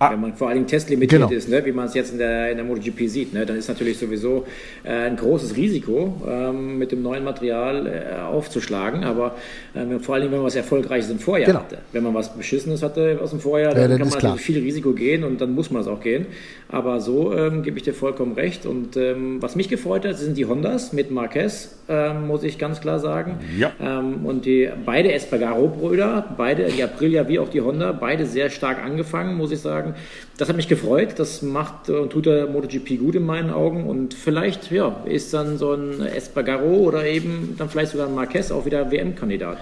[0.04, 0.12] Ah.
[0.12, 1.34] Wenn man vor allen Dingen testlimitiert genau.
[1.34, 1.66] ist, ne?
[1.66, 3.46] wie man es jetzt in der, in der MotoGP sieht, ne?
[3.46, 4.46] dann ist natürlich sowieso
[4.84, 9.04] äh, ein großes Risiko, ähm, mit dem neuen Material äh, aufzuschlagen.
[9.04, 9.36] Aber
[9.74, 11.60] äh, vor allen Dingen, wenn man was Erfolgreiches im Vorjahr genau.
[11.60, 11.78] hatte.
[11.92, 14.92] Wenn man was Beschissenes hatte aus dem Vorjahr, dann ja, kann man natürlich viel Risiko
[14.92, 16.26] gehen und dann muss man es auch gehen.
[16.74, 18.66] Aber so ähm, gebe ich dir vollkommen recht.
[18.66, 22.82] Und ähm, was mich gefreut hat, sind die Hondas mit Marquez, ähm, muss ich ganz
[22.82, 23.38] klar sagen.
[23.56, 23.72] Ja.
[23.80, 28.84] Ähm, und die beide Espargaro-Brüder, beide, die Aprilia wie auch die Honda, beide sehr stark
[28.84, 29.94] angefangen, muss ich sagen.
[30.38, 31.14] Das hat mich gefreut.
[31.18, 33.84] Das macht und tut der MotoGP gut in meinen Augen.
[33.84, 38.52] Und vielleicht ja, ist dann so ein Espargaro oder eben dann vielleicht sogar ein Marquez
[38.52, 39.60] auch wieder WM-Kandidat.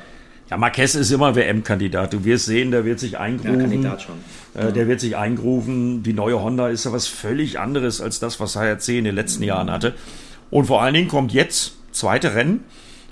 [0.52, 2.12] Ja, Marquez ist immer WM-Kandidat.
[2.12, 3.84] Du wirst sehen, der wird sich eingrufen.
[3.84, 3.98] Ja.
[4.54, 6.04] Äh, der wird sich eingrufen.
[6.04, 9.44] Die neue Honda ist ja was völlig anderes als das, was HRC in den letzten
[9.44, 9.48] mhm.
[9.48, 9.94] Jahren hatte.
[10.50, 12.66] Und vor allen Dingen kommt jetzt zweite Rennen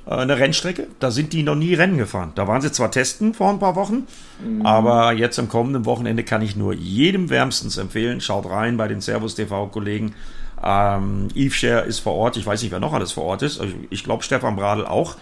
[0.06, 0.88] äh, eine Rennstrecke.
[1.00, 2.34] Da sind die noch nie Rennen gefahren.
[2.36, 4.06] Da waren sie zwar testen vor ein paar Wochen,
[4.44, 4.66] mhm.
[4.66, 8.20] aber jetzt am kommenden Wochenende kann ich nur jedem wärmstens empfehlen.
[8.20, 10.14] Schaut rein bei den Servus TV-Kollegen.
[10.62, 12.36] Ähm, Yves Scher ist vor Ort.
[12.36, 13.62] Ich weiß nicht, wer noch alles vor Ort ist.
[13.62, 15.16] Also ich glaube, Stefan Bradl auch.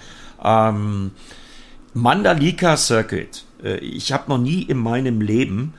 [0.43, 1.11] Ähm,
[1.97, 3.43] Mandalika Circuit.
[3.63, 5.73] Äh, ich habe noch nie in meinem Leben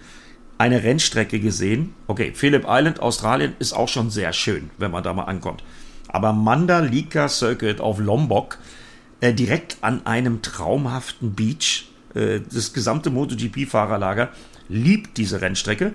[0.58, 1.94] eine Rennstrecke gesehen.
[2.08, 5.62] Okay, Phillip Island, Australien ist auch schon sehr schön, wenn man da mal ankommt.
[6.08, 8.58] Aber Mandalika Circuit auf Lombok
[9.20, 11.88] äh, direkt an einem traumhaften Beach.
[12.14, 14.30] Äh, das gesamte MotoGP-Fahrerlager
[14.68, 15.92] liebt diese Rennstrecke.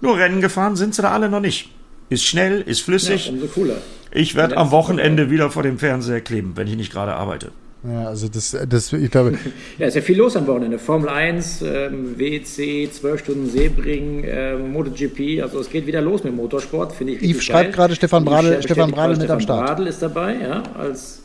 [0.00, 1.70] Nur Rennen gefahren sind sie da alle noch nicht.
[2.10, 3.26] Ist schnell, ist flüssig.
[3.26, 3.76] Ja, umso cooler.
[4.12, 7.50] Ich werde am Wochenende wieder vor dem Fernseher kleben, wenn ich nicht gerade arbeite.
[7.86, 9.38] Ja, also das, das ich glaube.
[9.78, 10.78] ja, ist ja viel los am Wochenende.
[10.78, 15.42] Formel 1, ähm, WEC, 12 Stunden Sebring, ähm, MotoGP.
[15.42, 17.22] Also es geht wieder los mit Motorsport, finde ich.
[17.22, 19.66] Yves schreibt gerade Stefan Bradl, Stefan Bradl mit am Start.
[19.66, 21.23] Bradl ist dabei, ja, als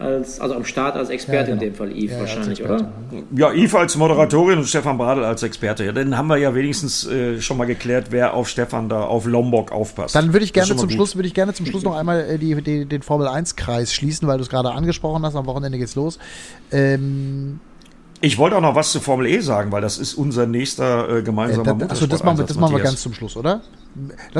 [0.00, 1.62] als, also am Start als Experte ja, genau.
[1.62, 2.92] in dem Fall, Yves ja, wahrscheinlich, oder?
[3.34, 5.84] Ja, Yves als Moderatorin und Stefan Bradl als Experte.
[5.84, 9.26] Ja, dann haben wir ja wenigstens äh, schon mal geklärt, wer auf Stefan da auf
[9.26, 10.14] Lombok aufpasst.
[10.14, 12.60] Dann würde ich gerne zum Schluss, würde ich gerne zum Schluss noch einmal äh, die,
[12.62, 15.36] die, den Formel 1 Kreis schließen, weil du es gerade angesprochen hast.
[15.36, 16.18] Am Wochenende geht's los.
[16.72, 17.60] Ähm,
[18.22, 21.22] ich wollte auch noch was zu Formel E sagen, weil das ist unser nächster äh,
[21.22, 23.62] gemeinsamer äh, da, Achso, das machen wir, das machen wir ganz zum Schluss, oder?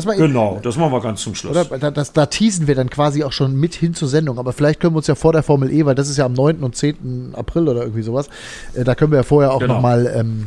[0.05, 1.57] Mal, genau, das machen wir ganz zum Schluss.
[1.57, 1.79] Oder?
[1.79, 4.39] Da, das, da teasen wir dann quasi auch schon mit hin zur Sendung.
[4.39, 6.35] Aber vielleicht können wir uns ja vor der Formel E, weil das ist ja am
[6.35, 6.59] 9.
[6.59, 7.35] und 10.
[7.35, 8.29] April oder irgendwie sowas,
[8.75, 9.75] äh, da können wir ja vorher auch genau.
[9.75, 10.47] nochmal, ähm,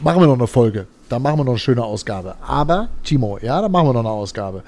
[0.00, 0.86] machen wir noch eine Folge.
[1.10, 2.36] Da machen wir noch eine schöne Ausgabe.
[2.46, 4.62] Aber, Timo, ja, da machen wir noch eine Ausgabe.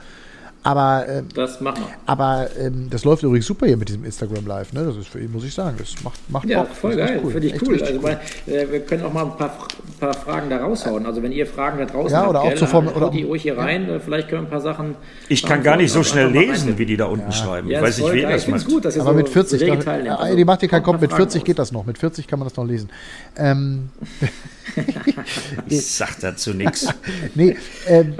[0.64, 1.94] Aber, ähm, das machen wir.
[2.06, 4.72] Aber ähm, das läuft übrigens super hier mit diesem Instagram Live.
[4.72, 4.84] Ne?
[4.84, 5.76] Das ist für ihn, muss ich sagen.
[5.76, 6.74] Das macht, macht Ja, Bock.
[6.74, 7.20] voll geil.
[7.22, 7.32] Cool.
[7.32, 7.82] Finde ich cool.
[7.82, 9.58] Also, weil, äh, wir können auch mal ein paar,
[9.98, 11.04] paar, Fragen da raushauen.
[11.04, 13.42] Also, wenn ihr Fragen da draußen ja, oder habt, auch zur Form, oder die ruhig
[13.42, 13.60] hier ja.
[13.60, 13.88] rein.
[13.88, 14.94] Äh, vielleicht können wir ein paar Sachen.
[15.28, 17.32] Ich kann gar nicht so schnell lesen, wie die da unten ja.
[17.32, 17.68] schreiben.
[17.68, 18.66] Ja, ich weiß nicht, wie das macht.
[18.66, 21.72] Gut, dass aber so mit 40, da, also, die macht kommt, mit 40 geht das
[21.72, 21.84] noch.
[21.86, 22.88] Mit 40 kann man das noch lesen.
[23.36, 23.90] Ähm,
[25.68, 26.86] ich sag dazu nichts.
[27.34, 27.56] nee,
[27.86, 28.14] ähm,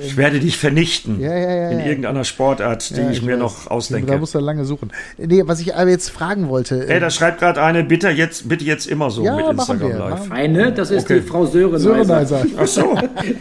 [0.00, 3.38] ich werde dich vernichten ja, ja, ja, in irgendeiner Sportart, die ich, ich, mir weiß.
[3.38, 4.10] noch ausdenke.
[4.10, 4.92] Da musst du lange suchen.
[5.18, 6.88] Nee, was ich aber jetzt fragen wollte.
[6.88, 10.30] Ey, da schreibt gerade eine, bitte jetzt, bitte jetzt immer so mit Instagram wir, Live.
[10.30, 11.20] Eine, das ist okay.
[11.20, 12.44] die Frau Sörenheiser.
[12.56, 12.96] Ach so.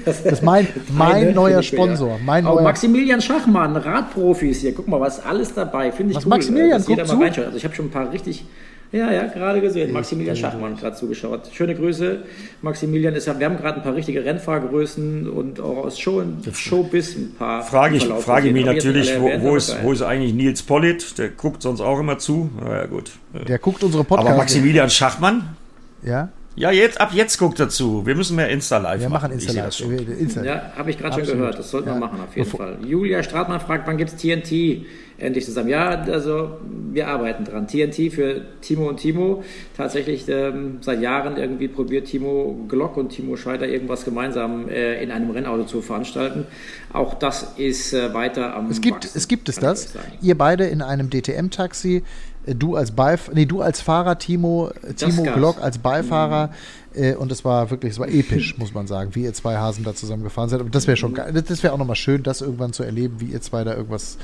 [0.06, 2.20] das ist mein, mein neuer Sponsor.
[2.26, 4.74] Mein neuer Maximilian Schachmann, Radprofis hier.
[4.74, 5.92] Guck mal, was alles dabei.
[5.92, 6.30] Finde ich was cool.
[6.30, 7.46] Maximilian, mal reinschaut.
[7.46, 8.46] Also ich habe schon ein paar richtig
[8.94, 9.92] ja, ja, gerade gesehen.
[9.92, 11.50] Maximilian Schachmann gerade zugeschaut.
[11.52, 12.20] Schöne Grüße.
[12.62, 16.24] Maximilian ist ja, wir haben gerade ein paar richtige Rennfahrgrößen und auch aus Show,
[16.54, 17.64] Showbiz ein paar.
[17.64, 21.18] Frage ich, frage mich natürlich, wo, wo, ist, wo ist eigentlich Nils Pollitt?
[21.18, 22.52] Der guckt sonst auch immer zu.
[22.64, 23.12] Na ja, gut.
[23.48, 24.30] Der guckt unsere Podcasts.
[24.30, 25.56] Aber Maximilian Schachmann?
[26.04, 26.30] Ja.
[26.56, 28.06] Ja, jetzt, ab jetzt guckt dazu.
[28.06, 29.02] Wir müssen mehr Insta-Live machen.
[29.02, 29.80] Wir machen Insta-Live.
[30.20, 31.58] Insta ja, habe ich gerade schon gehört.
[31.58, 31.96] Das sollten ja.
[31.96, 32.78] wir machen, auf jeden Bevor Fall.
[32.86, 34.86] Julia Stratmann fragt, wann gibt es TNT
[35.18, 35.70] endlich zusammen?
[35.70, 36.58] Ja, also
[36.92, 37.68] wir arbeiten dran.
[37.68, 39.44] TNT für Timo und Timo.
[39.76, 45.10] Tatsächlich ähm, seit Jahren irgendwie probiert Timo Glock und Timo Scheider irgendwas gemeinsam äh, in
[45.10, 46.46] einem Rennauto zu veranstalten.
[46.92, 49.94] Auch das ist äh, weiter am Es gibt, Wachsen, es gibt es das.
[50.22, 52.04] Ihr beide in einem DTM-Taxi
[52.46, 56.50] du als Beif nee, du als Fahrer, Timo, Timo Glock als Beifahrer.
[56.96, 57.16] Mhm.
[57.18, 59.96] und es war wirklich, es war episch, muss man sagen, wie ihr zwei Hasen da
[59.96, 60.62] zusammengefahren seid.
[60.62, 61.34] Und das wäre schon geil.
[61.34, 64.18] Das wäre auch nochmal schön, das irgendwann zu erleben, wie ihr zwei da irgendwas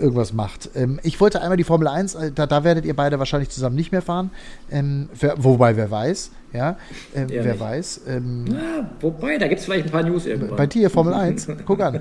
[0.00, 0.70] irgendwas macht.
[0.74, 3.76] Ähm, ich wollte einmal die Formel 1, äh, da, da, werdet ihr beide wahrscheinlich zusammen
[3.76, 4.30] nicht mehr fahren.
[4.70, 6.76] Ähm, wer, wobei, wer weiß, ja,
[7.14, 7.60] ähm, wer nicht.
[7.60, 8.00] weiß.
[8.08, 10.56] Ähm, ja, wobei, da gibt es vielleicht ein paar News irgendwann.
[10.56, 12.00] Bei dir, Formel 1, guck an.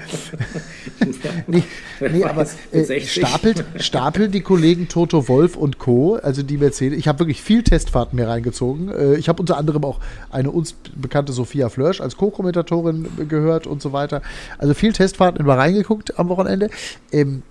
[1.48, 1.64] nee,
[2.00, 7.08] nee aber äh, stapelt, stapelt die Kollegen Toto Wolf und Co., also die Mercedes, ich
[7.08, 8.90] habe wirklich viel Testfahrten mir reingezogen.
[8.90, 10.00] Äh, ich habe unter anderem auch
[10.32, 14.22] eine uns bekannte Sophia Flörsch als Co-Kommentatorin gehört und so weiter.
[14.58, 16.70] Also viel Testfahrten immer reingeguckt am Wochenende.
[17.12, 17.44] Ähm,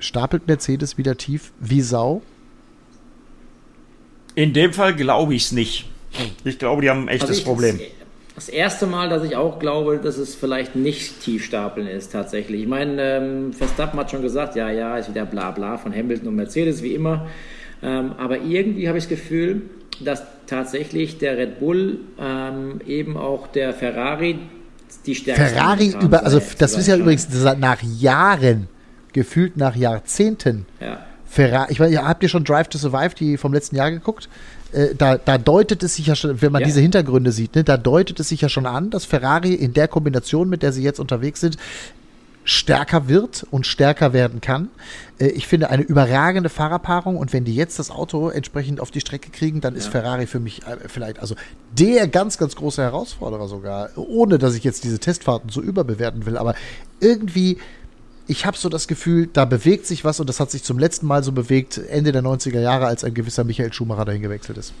[0.00, 2.22] stapelt Mercedes wieder tief wie Sau?
[4.34, 5.86] In dem Fall glaube ich es nicht.
[6.44, 7.78] Ich glaube, die haben ein echtes also Problem.
[8.34, 12.12] Das, das, erste Mal, dass ich auch glaube, dass es vielleicht nicht tief stapeln ist,
[12.12, 12.62] tatsächlich.
[12.62, 16.28] Ich meine, ähm, Verstappen hat schon gesagt, ja, ja, ist wieder bla bla von Hamilton
[16.28, 17.28] und Mercedes, wie immer.
[17.82, 19.62] Ähm, aber irgendwie habe ich das Gefühl,
[20.00, 24.38] dass tatsächlich der Red Bull ähm, eben auch der Ferrari
[25.06, 27.28] die stärkste Ferrari über, also das ist ja übrigens
[27.58, 28.68] nach Jahren
[29.12, 30.66] gefühlt nach Jahrzehnten.
[30.80, 31.04] Ja.
[31.26, 34.28] Ferrari, ich weiß, habt ihr schon Drive to Survive, die vom letzten Jahr geguckt?
[34.72, 36.66] Äh, da, da, deutet es sich ja schon, wenn man ja.
[36.66, 39.88] diese Hintergründe sieht, ne, da deutet es sich ja schon an, dass Ferrari in der
[39.88, 41.56] Kombination, mit der sie jetzt unterwegs sind,
[42.44, 44.70] stärker wird und stärker werden kann.
[45.18, 49.00] Äh, ich finde eine überragende Fahrerpaarung und wenn die jetzt das Auto entsprechend auf die
[49.00, 49.90] Strecke kriegen, dann ist ja.
[49.92, 51.34] Ferrari für mich äh, vielleicht also
[51.72, 56.36] der ganz, ganz große Herausforderer sogar, ohne dass ich jetzt diese Testfahrten so überbewerten will,
[56.36, 56.54] aber
[57.00, 57.58] irgendwie
[58.30, 61.04] ich habe so das Gefühl, da bewegt sich was und das hat sich zum letzten
[61.06, 64.72] Mal so bewegt, Ende der 90er Jahre, als ein gewisser Michael Schumacher dahin gewechselt ist.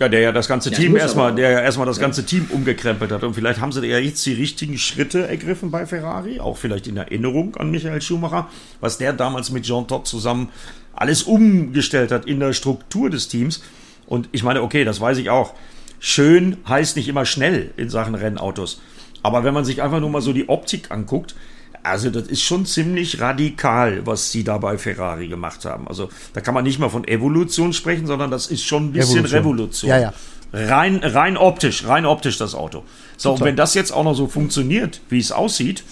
[0.00, 2.00] Ja, der ja das ganze ja, Team erstmal, der ja erstmal das ja.
[2.00, 3.22] ganze Team umgekrempelt hat.
[3.24, 6.96] Und vielleicht haben sie ja jetzt die richtigen Schritte ergriffen bei Ferrari, auch vielleicht in
[6.96, 8.48] Erinnerung an Michael Schumacher,
[8.80, 10.48] was der damals mit Jean Todt zusammen
[10.94, 13.62] alles umgestellt hat in der Struktur des Teams.
[14.06, 15.52] Und ich meine, okay, das weiß ich auch.
[16.00, 18.80] Schön heißt nicht immer schnell in Sachen Rennautos.
[19.22, 21.34] Aber wenn man sich einfach nur mal so die Optik anguckt,
[21.82, 25.88] also das ist schon ziemlich radikal, was sie da bei Ferrari gemacht haben.
[25.88, 29.24] Also da kann man nicht mal von Evolution sprechen, sondern das ist schon ein bisschen
[29.24, 29.90] Revolution.
[29.90, 29.90] Revolution.
[29.90, 30.12] Ja, ja.
[30.52, 32.84] Rein, rein optisch, rein optisch das Auto.
[33.16, 33.42] So, Total.
[33.42, 35.82] und wenn das jetzt auch noch so funktioniert, wie es aussieht,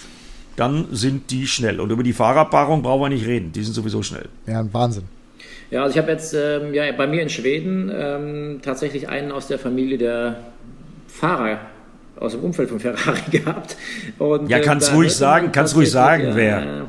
[0.55, 1.79] dann sind die schnell.
[1.79, 3.51] Und über die Fahrerpaarung brauchen wir nicht reden.
[3.51, 4.29] Die sind sowieso schnell.
[4.45, 5.03] Ja, ein Wahnsinn.
[5.71, 9.47] Ja, also ich habe jetzt ähm, ja, bei mir in Schweden ähm, tatsächlich einen aus
[9.47, 10.37] der Familie der
[11.07, 11.59] Fahrer
[12.21, 13.75] aus dem Umfeld von Ferrari gehabt.
[14.19, 16.87] Und, ja, kannst äh, ruhig sagen, kannst ruhig sagen, ja, wer.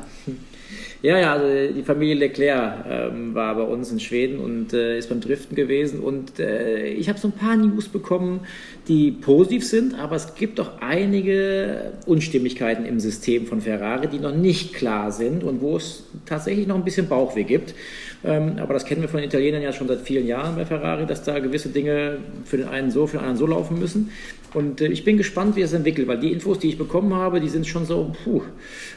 [1.03, 5.09] Ja, ja, also die Familie Leclerc ähm, war bei uns in Schweden und äh, ist
[5.09, 5.99] beim Driften gewesen.
[5.99, 8.39] Und äh, ich habe so ein paar News bekommen,
[8.87, 14.33] die positiv sind, aber es gibt auch einige Unstimmigkeiten im System von Ferrari, die noch
[14.33, 17.75] nicht klar sind und wo es tatsächlich noch ein bisschen Bauchweh gibt.
[18.23, 21.05] Ähm, aber das kennen wir von den Italienern ja schon seit vielen Jahren bei Ferrari,
[21.05, 24.11] dass da gewisse Dinge für den einen so, für den anderen so laufen müssen.
[24.53, 27.39] Und äh, ich bin gespannt, wie es entwickelt, weil die Infos, die ich bekommen habe,
[27.39, 28.41] die sind schon so, puh.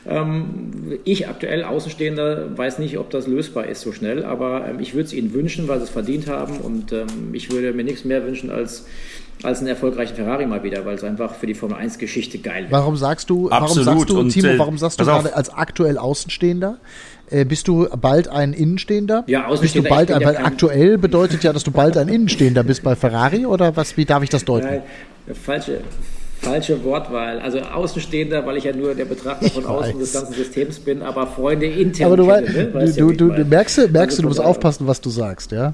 [0.06, 4.94] Ähm, ich aktuell Außenstehender weiß nicht, ob das lösbar ist so schnell, aber ähm, ich
[4.94, 8.04] würde es ihnen wünschen, weil sie es verdient haben und ähm, ich würde mir nichts
[8.04, 8.86] mehr wünschen als
[9.42, 12.64] als einen erfolgreichen Ferrari mal wieder, weil es einfach für die Formel 1 Geschichte geil
[12.64, 12.72] wäre.
[12.72, 13.86] Warum sagst du, Absolut.
[13.86, 16.78] warum sagst du, Timo, äh, warum sagst du gerade als aktuell Außenstehender?
[17.28, 19.24] Äh, bist du bald ein Innenstehender?
[19.26, 19.90] Ja, Außenstehender.
[19.90, 23.44] Bist du bald, weil aktuell bedeutet ja, dass du bald ein Innenstehender bist bei Ferrari
[23.46, 23.96] oder was?
[23.96, 24.68] Wie darf ich das deuten?
[24.68, 24.82] Nein,
[25.34, 25.80] falsche,
[26.40, 27.40] falsche Wortwahl.
[27.40, 31.26] Also Außenstehender, weil ich ja nur der Betrachter von außen des ganzen Systems bin, aber
[31.26, 32.06] Freunde intern.
[32.06, 32.92] Aber du, kenne, ne?
[32.92, 35.72] du, du, du, du merkst, merkst also du, du musst aufpassen, was du sagst, ja?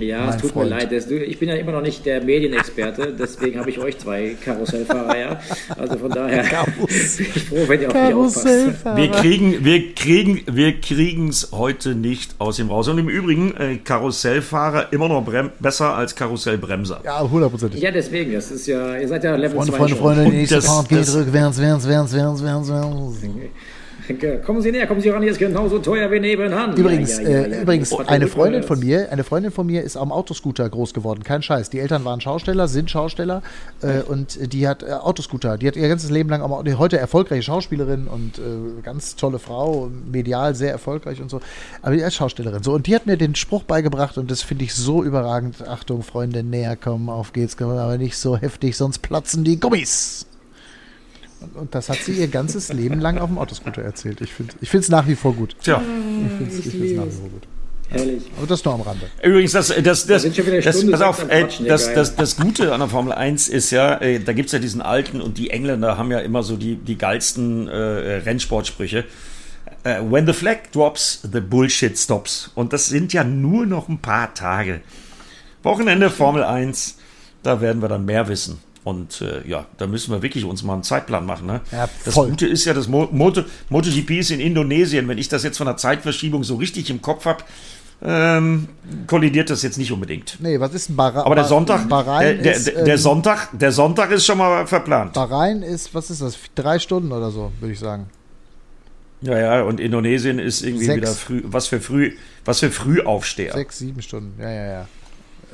[0.00, 0.70] Ja, es tut Freund.
[0.70, 0.92] mir leid.
[0.92, 5.40] Ich bin ja immer noch nicht der Medienexperte, deswegen habe ich euch zwei Karussellfahrer, ja.
[5.76, 6.42] Also von daher
[6.76, 8.96] bin ich froh, wenn ihr auf mich aufpasst.
[8.96, 12.88] Wir kriegen wir kriegen, wir kriegen es heute nicht aus dem raus.
[12.88, 15.24] Und im Übrigen, äh, Karussellfahrer immer noch
[15.60, 17.00] besser als Karussellbremser.
[17.04, 17.80] Ja, hundertprozentig.
[17.80, 20.60] Ja, deswegen, das ist ja, ihr seid ja Level Freunde, 2 Freunde, Freunde, der nächste
[20.60, 23.50] Part geht rückwärts, wärts, wärts, wärts, wärts, wärts.
[24.44, 26.76] Kommen Sie näher, kommen Sie ran, hier ist genauso teuer wie nebenan.
[26.76, 29.96] Übrigens, ja, ja, ja, äh, übrigens eine Freundin von mir, eine Freundin von mir ist
[29.96, 31.70] am Autoscooter groß geworden, kein Scheiß.
[31.70, 33.42] Die Eltern waren Schausteller, sind Schausteller
[33.82, 35.58] äh, und die hat äh, Autoscooter.
[35.58, 39.90] Die hat ihr ganzes Leben lang am heute erfolgreiche Schauspielerin und äh, ganz tolle Frau,
[40.10, 41.40] medial sehr erfolgreich und so.
[41.82, 42.62] Aber die ist Schaustellerin.
[42.62, 45.66] So und die hat mir den Spruch beigebracht und das finde ich so überragend.
[45.66, 50.26] Achtung, Freunde, näher kommen, auf geht's, aber nicht so heftig, sonst platzen die Gummis.
[51.54, 54.20] Und das hat sie ihr ganzes Leben lang auf dem Autoscooter erzählt.
[54.20, 55.56] Ich finde es nach wie vor gut.
[55.62, 55.80] Tja.
[55.80, 57.46] Ich finde es nach wie vor gut.
[57.88, 58.24] Herrlich.
[58.36, 59.06] Aber das nur am Rande.
[59.22, 63.12] Übrigens, das, das, das, das, pass auf, äh, das, das, das Gute an der Formel
[63.12, 66.18] 1 ist ja, äh, da gibt es ja diesen alten und die Engländer haben ja
[66.18, 69.04] immer so die, die geilsten äh, Rennsportsprüche.
[69.84, 72.50] Äh, when the flag drops, the bullshit stops.
[72.56, 74.80] Und das sind ja nur noch ein paar Tage.
[75.62, 76.96] Wochenende Formel 1,
[77.44, 78.58] da werden wir dann mehr wissen.
[78.86, 81.48] Und äh, ja, da müssen wir wirklich uns mal einen Zeitplan machen.
[81.48, 81.60] Ne?
[81.72, 85.08] Ja, das Gute ist ja, das Mo Moto MotoGP ist in Indonesien.
[85.08, 87.42] Wenn ich das jetzt von der Zeitverschiebung so richtig im Kopf habe,
[88.00, 88.68] ähm,
[89.08, 90.36] kollidiert das jetzt nicht unbedingt.
[90.38, 91.24] Nee, was ist ein Bahrain?
[91.24, 95.14] Aber der Sonntag, Bahrain der, der, der, ähm, Sonntag, der Sonntag ist schon mal verplant.
[95.14, 96.38] Bahrain ist, was ist das?
[96.54, 98.06] Drei Stunden oder so, würde ich sagen.
[99.20, 100.96] Ja, ja, und Indonesien ist irgendwie Sechs.
[100.96, 102.12] wieder früh, was für früh,
[102.44, 103.52] was für Frühaufsteher.
[103.52, 104.88] Sechs, sieben Stunden, ja, ja, ja.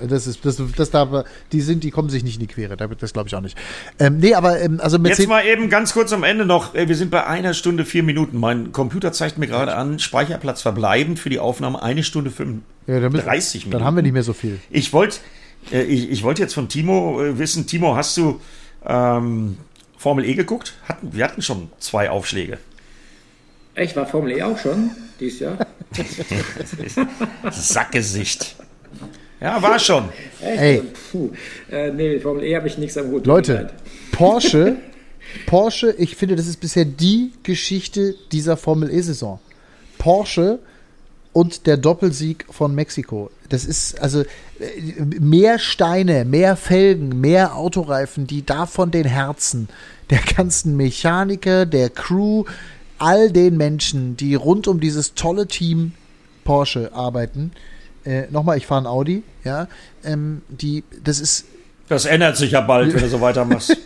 [0.08, 2.76] Das ist, das, das da, die sind, die kommen sich nicht in die Quere.
[2.76, 3.56] Das glaube ich auch nicht.
[3.98, 6.74] Ähm, nee, aber ähm, also Jetzt mal eben ganz kurz am Ende noch.
[6.74, 8.38] Äh, wir sind bei einer Stunde vier Minuten.
[8.38, 13.00] Mein Computer zeigt mir gerade an, Speicherplatz verbleiben für die Aufnahme eine Stunde fünf, ja,
[13.00, 13.78] 30 Minuten.
[13.78, 14.58] Dann haben wir nicht mehr so viel.
[14.70, 15.18] Ich wollte,
[15.72, 18.40] äh, ich, ich wollte jetzt von Timo äh, wissen, Timo, hast du
[18.84, 19.56] ähm,
[19.96, 20.74] Formel E geguckt?
[20.88, 22.58] Hatten, wir hatten schon zwei Aufschläge.
[23.74, 24.90] Echt, war Formel E auch schon
[25.20, 25.66] dieses Jahr?
[27.50, 28.56] Sackgesicht.
[29.42, 30.04] Ja, war schon.
[30.40, 30.82] Ey.
[31.10, 31.30] Puh.
[31.70, 33.26] Äh, nee, Formel E habe ich nichts am Hut.
[33.26, 33.70] Leute,
[34.12, 34.76] Porsche,
[35.46, 39.40] Porsche, ich finde, das ist bisher die Geschichte dieser Formel E-Saison.
[39.98, 40.60] Porsche
[41.32, 43.30] und der Doppelsieg von Mexiko.
[43.48, 44.26] Das ist also äh,
[45.20, 49.68] mehr Steine, mehr Felgen, mehr Autoreifen, die davon den Herzen
[50.10, 52.44] der ganzen Mechaniker, der Crew,
[52.98, 55.92] all den Menschen, die rund um dieses tolle Team
[56.44, 57.52] Porsche arbeiten,
[58.04, 59.68] äh, nochmal, ich fahre ein Audi, ja,
[60.04, 61.46] ähm, die, das ist.
[61.88, 63.76] Das ändert sich ja bald, wenn du so weitermachst.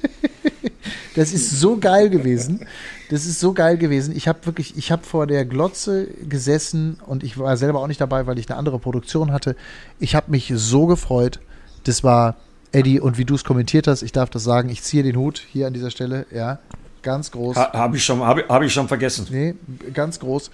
[1.17, 2.67] das ist so geil gewesen.
[3.11, 4.15] Das ist so geil gewesen.
[4.17, 8.01] Ich habe wirklich, ich habe vor der Glotze gesessen und ich war selber auch nicht
[8.01, 9.57] dabei, weil ich eine andere Produktion hatte.
[9.99, 11.41] Ich habe mich so gefreut.
[11.85, 12.37] Das war
[12.73, 15.43] Eddie und wie du es kommentiert hast, ich darf das sagen, ich ziehe den Hut
[15.51, 16.59] hier an dieser Stelle, ja,
[17.03, 17.57] ganz groß.
[17.57, 19.27] Ha, habe ich schon, habe hab ich schon vergessen.
[19.31, 19.55] Nee,
[19.95, 20.51] ganz groß.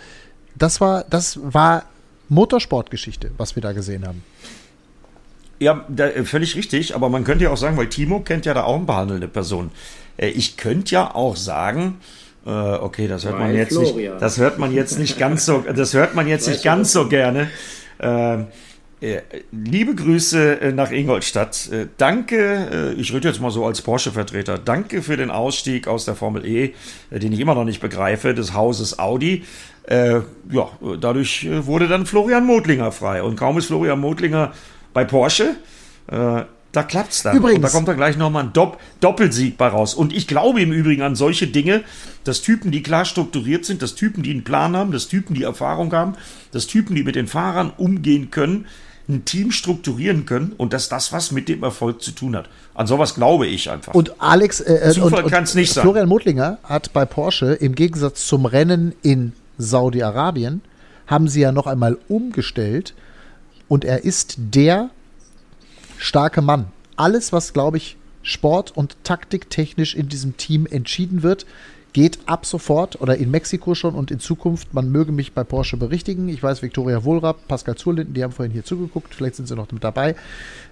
[0.55, 1.85] Das war, das war
[2.33, 4.23] Motorsportgeschichte, was wir da gesehen haben.
[5.59, 8.55] Ja, da, äh, völlig richtig, aber man könnte ja auch sagen, weil Timo kennt ja
[8.55, 9.71] da auch eine behandelnde Person.
[10.17, 12.01] Äh, ich könnte ja auch sagen,
[12.45, 14.13] äh, okay, das hört weil man jetzt Florian.
[14.13, 17.07] nicht, das hört man jetzt nicht ganz so, das hört man jetzt nicht ganz so
[17.07, 17.49] gerne.
[18.01, 18.47] Ähm,
[19.51, 21.69] liebe Grüße nach Ingolstadt.
[21.99, 26.47] danke, ich rede jetzt mal so als Porsche-Vertreter, danke für den Ausstieg aus der Formel
[26.47, 26.75] E,
[27.11, 29.43] den ich immer noch nicht begreife, des Hauses Audi.
[29.85, 30.21] Äh,
[30.51, 30.69] ja,
[31.01, 33.23] dadurch äh, wurde dann Florian Modlinger frei.
[33.23, 34.53] Und kaum ist Florian Modlinger
[34.93, 35.57] bei Porsche,
[36.09, 37.37] äh, da klappt's dann.
[37.37, 37.57] Übrigens.
[37.57, 39.95] Und da kommt dann gleich nochmal ein Dopp Doppelsieg bei raus.
[39.95, 41.83] Und ich glaube im Übrigen an solche Dinge,
[42.25, 45.43] dass Typen, die klar strukturiert sind, dass Typen, die einen Plan haben, dass Typen, die
[45.43, 46.15] Erfahrung haben,
[46.51, 48.67] dass Typen, die mit den Fahrern umgehen können,
[49.09, 52.49] ein Team strukturieren können und dass das was mit dem Erfolg zu tun hat.
[52.75, 53.93] An sowas glaube ich einfach.
[53.93, 55.83] Und Alex, äh, Zufall kann es nicht sein.
[55.83, 60.63] Florian Modlinger hat bei Porsche im Gegensatz zum Rennen in Saudi-Arabien,
[61.07, 62.95] haben sie ja noch einmal umgestellt
[63.69, 64.91] und er ist der
[65.99, 66.67] starke Mann.
[66.97, 71.47] Alles, was, glaube ich, Sport- und taktiktechnisch in diesem Team entschieden wird,
[71.93, 74.73] geht ab sofort oder in Mexiko schon und in Zukunft.
[74.73, 76.29] Man möge mich bei Porsche berichtigen.
[76.29, 79.71] Ich weiß, Viktoria Wohlrab, Pascal Zurlinden, die haben vorhin hier zugeguckt, vielleicht sind sie noch
[79.71, 80.15] mit dabei.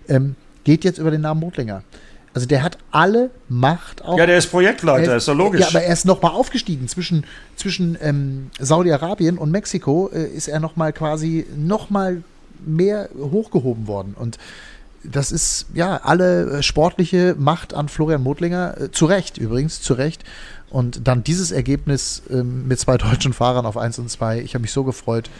[0.09, 1.83] Ähm, geht jetzt über den Namen Motlinger.
[2.33, 4.17] Also der hat alle Macht auch.
[4.17, 5.63] Ja, der ist Projektleiter, ist, ist doch logisch.
[5.63, 6.87] Ja, aber er ist nochmal aufgestiegen.
[6.87, 7.25] Zwischen,
[7.57, 12.23] zwischen ähm, Saudi-Arabien und Mexiko äh, ist er nochmal quasi nochmal
[12.65, 14.15] mehr hochgehoben worden.
[14.17, 14.39] Und
[15.03, 19.95] das ist ja alle äh, sportliche Macht an Florian Modlinger, äh, zu Recht übrigens, zu
[19.95, 20.23] Recht.
[20.69, 24.41] Und dann dieses Ergebnis äh, mit zwei deutschen Fahrern auf 1 und 2.
[24.41, 25.31] Ich habe mich so gefreut.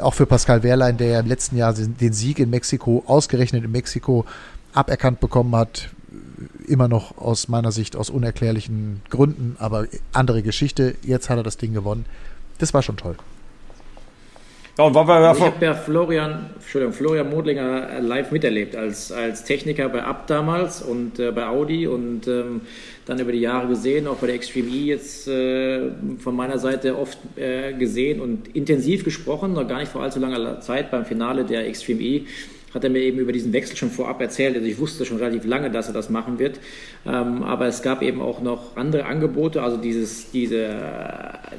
[0.00, 3.70] auch für Pascal Wehrlein, der ja im letzten Jahr den Sieg in Mexiko, ausgerechnet in
[3.70, 4.24] Mexiko,
[4.72, 5.90] aberkannt bekommen hat.
[6.66, 10.94] Immer noch aus meiner Sicht aus unerklärlichen Gründen, aber andere Geschichte.
[11.02, 12.04] Jetzt hat er das Ding gewonnen.
[12.58, 13.16] Das war schon toll.
[14.78, 19.12] Ja, und war wir ja ich habe ja Florian, Entschuldigung, Florian Modlinger live miterlebt als,
[19.12, 22.62] als Techniker bei Abt damals und äh, bei Audi und ähm,
[23.04, 26.98] dann über die Jahre gesehen, auch bei der Extreme E jetzt äh, von meiner Seite
[26.98, 31.44] oft äh, gesehen und intensiv gesprochen, noch gar nicht vor allzu langer Zeit beim Finale
[31.44, 32.24] der Extreme E
[32.74, 34.56] hat er mir eben über diesen Wechsel schon vorab erzählt.
[34.56, 36.58] Also ich wusste schon relativ lange, dass er das machen wird.
[37.06, 39.62] Ähm, aber es gab eben auch noch andere Angebote.
[39.62, 40.68] Also dieses, diese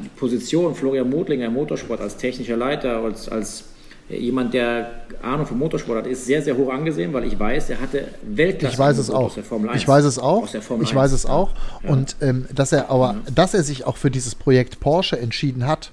[0.04, 3.66] die Position Florian Modlinger im Motorsport als technischer Leiter, als, als
[4.10, 4.92] jemand, der
[5.22, 8.74] Ahnung vom Motorsport hat, ist sehr, sehr hoch angesehen, weil ich weiß, er hatte Weltklasse
[8.74, 9.26] ich weiß es auch.
[9.26, 9.82] aus der Formel 1.
[9.82, 10.48] Ich weiß es auch.
[10.54, 11.52] ich weiß es auch.
[11.84, 11.92] Ja.
[11.92, 13.32] Und ähm, dass er aber, ja.
[13.34, 15.92] dass er sich auch für dieses Projekt Porsche entschieden hat,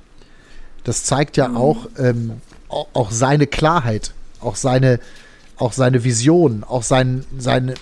[0.84, 1.56] das zeigt ja mhm.
[1.56, 2.32] auch, ähm,
[2.68, 5.00] auch seine Klarheit auch seine,
[5.56, 7.74] auch seine Vision, auch sein, seine.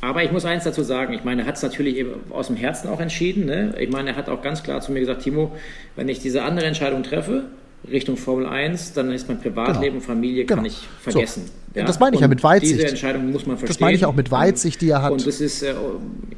[0.00, 2.56] Aber ich muss eins dazu sagen, ich meine, er hat es natürlich eben aus dem
[2.56, 3.46] Herzen auch entschieden.
[3.46, 3.74] Ne?
[3.78, 5.52] Ich meine, er hat auch ganz klar zu mir gesagt, Timo,
[5.96, 7.44] wenn ich diese andere Entscheidung treffe,
[7.90, 10.06] Richtung Formel 1, dann ist mein Privatleben, genau.
[10.06, 10.68] Familie, kann genau.
[10.68, 11.44] ich vergessen.
[11.46, 11.80] So.
[11.80, 11.84] Ja?
[11.84, 12.74] Das meine ich ja mit Weitsicht.
[12.74, 13.74] Diese Entscheidung muss man verstehen.
[13.74, 15.12] Das meine ich auch mit Weitsicht, die er hat.
[15.12, 15.74] Und das ist, äh,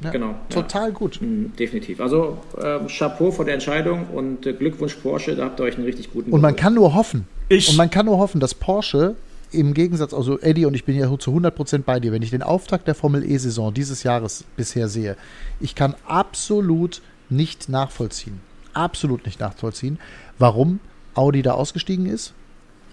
[0.03, 0.35] ja, genau.
[0.49, 0.95] Total ja.
[0.95, 1.21] gut.
[1.21, 2.01] Mhm, definitiv.
[2.01, 5.85] Also äh, Chapeau vor der Entscheidung und äh, Glückwunsch Porsche, da habt ihr euch einen
[5.85, 7.69] richtig guten Und man kann nur hoffen, ich.
[7.69, 9.15] und man kann nur hoffen, dass Porsche
[9.53, 12.43] im Gegensatz, also Eddie und ich bin ja zu 100% bei dir, wenn ich den
[12.43, 15.17] Auftakt der Formel E-Saison dieses Jahres bisher sehe,
[15.61, 18.41] ich kann absolut nicht nachvollziehen,
[18.75, 19.99] absolut nicht nachvollziehen,
[20.39, 20.81] warum
[21.15, 22.35] Audi da ausgestiegen ist.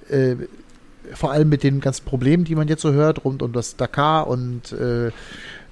[0.09, 0.35] Äh,
[1.13, 4.27] vor allem mit den ganzen Problemen, die man jetzt so hört, rund um das Dakar
[4.27, 5.11] und äh,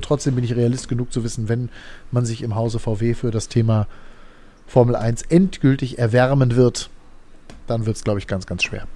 [0.00, 1.68] trotzdem bin ich realist genug zu wissen, wenn
[2.10, 3.86] man sich im Hause VW für das Thema
[4.66, 6.90] Formel 1 endgültig erwärmen wird,
[7.66, 8.86] dann wird es, glaube ich, ganz, ganz schwer.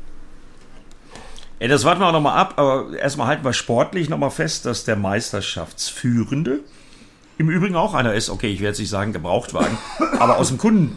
[1.60, 4.84] Ey, das warten wir auch nochmal ab, aber erstmal halten wir sportlich nochmal fest, dass
[4.84, 6.60] der Meisterschaftsführende
[7.36, 9.76] im Übrigen auch einer ist, okay, ich werde jetzt nicht sagen Gebrauchtwagen,
[10.18, 10.96] aber aus dem Kunden,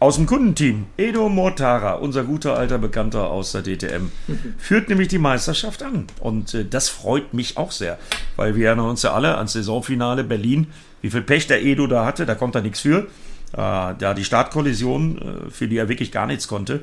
[0.00, 4.10] aus dem Kundenteam, Edo Mortara, unser guter alter Bekannter aus der DTM,
[4.58, 6.06] führt nämlich die Meisterschaft an.
[6.20, 7.98] Und äh, das freut mich auch sehr,
[8.36, 10.66] weil wir erinnern uns ja alle ans Saisonfinale Berlin,
[11.02, 13.06] wie viel Pech der Edo da hatte, da kommt er nichts für.
[13.52, 16.80] Äh, da die Startkollision, äh, für die er wirklich gar nichts konnte.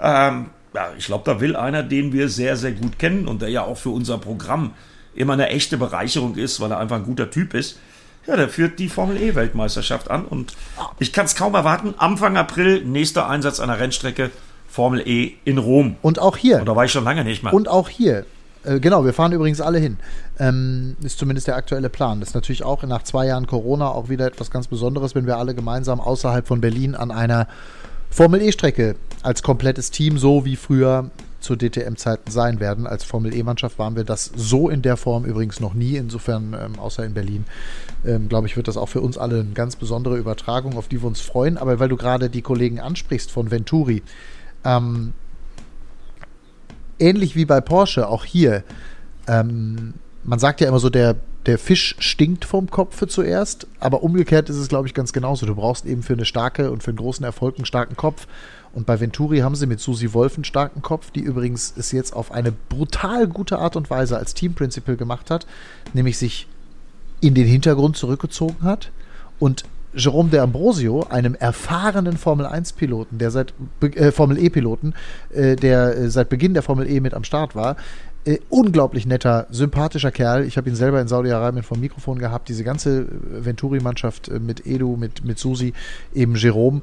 [0.00, 3.48] Ähm, ja, ich glaube, da will einer, den wir sehr, sehr gut kennen und der
[3.48, 4.72] ja auch für unser Programm
[5.14, 7.78] immer eine echte Bereicherung ist, weil er einfach ein guter Typ ist.
[8.26, 10.54] Ja, der führt die Formel E-Weltmeisterschaft an und
[10.98, 11.94] ich kann es kaum erwarten.
[11.98, 14.30] Anfang April, nächster Einsatz einer Rennstrecke,
[14.68, 15.96] Formel E in Rom.
[16.02, 16.58] Und auch hier.
[16.58, 17.54] Und da war ich schon lange nicht mehr.
[17.54, 18.26] Und auch hier.
[18.64, 19.96] Äh, genau, wir fahren übrigens alle hin.
[20.38, 22.20] Ähm, ist zumindest der aktuelle Plan.
[22.20, 25.38] Das ist natürlich auch nach zwei Jahren Corona auch wieder etwas ganz Besonderes, wenn wir
[25.38, 27.46] alle gemeinsam außerhalb von Berlin an einer
[28.10, 31.10] Formel E-Strecke als komplettes Team, so wie früher
[31.40, 32.86] zu DTM-Zeiten sein werden.
[32.86, 35.96] Als Formel-E-Mannschaft waren wir das so in der Form übrigens noch nie.
[35.96, 37.44] Insofern, ähm, außer in Berlin,
[38.04, 41.02] ähm, glaube ich, wird das auch für uns alle eine ganz besondere Übertragung, auf die
[41.02, 41.56] wir uns freuen.
[41.58, 44.02] Aber weil du gerade die Kollegen ansprichst von Venturi,
[44.64, 45.12] ähm,
[46.98, 48.64] ähnlich wie bei Porsche, auch hier,
[49.28, 49.94] ähm,
[50.24, 54.56] man sagt ja immer so, der, der Fisch stinkt vom Kopf zuerst, aber umgekehrt ist
[54.56, 55.46] es, glaube ich, ganz genauso.
[55.46, 58.26] Du brauchst eben für eine starke und für einen großen Erfolg einen starken Kopf.
[58.76, 62.14] Und bei Venturi haben sie mit Susi Wolf einen starken Kopf, die übrigens es jetzt
[62.14, 65.46] auf eine brutal gute Art und Weise als Team Principal gemacht hat,
[65.94, 66.46] nämlich sich
[67.22, 68.92] in den Hintergrund zurückgezogen hat
[69.38, 74.92] und Jerome de Ambrosio, einem erfahrenen Formel 1-Piloten, der seit äh, Formel E-Piloten,
[75.30, 77.76] äh, der äh, seit Beginn der Formel E mit am Start war,
[78.26, 80.44] äh, unglaublich netter, sympathischer Kerl.
[80.44, 82.50] Ich habe ihn selber in Saudi-Arabien vom Mikrofon gehabt.
[82.50, 85.72] Diese ganze Venturi-Mannschaft äh, mit Edu, mit, mit Susi,
[86.12, 86.82] eben Jerome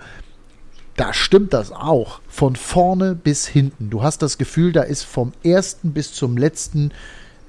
[0.96, 2.22] da stimmt das auch.
[2.28, 3.90] Von vorne bis hinten.
[3.90, 6.92] Du hast das Gefühl, da ist vom ersten bis zum letzten,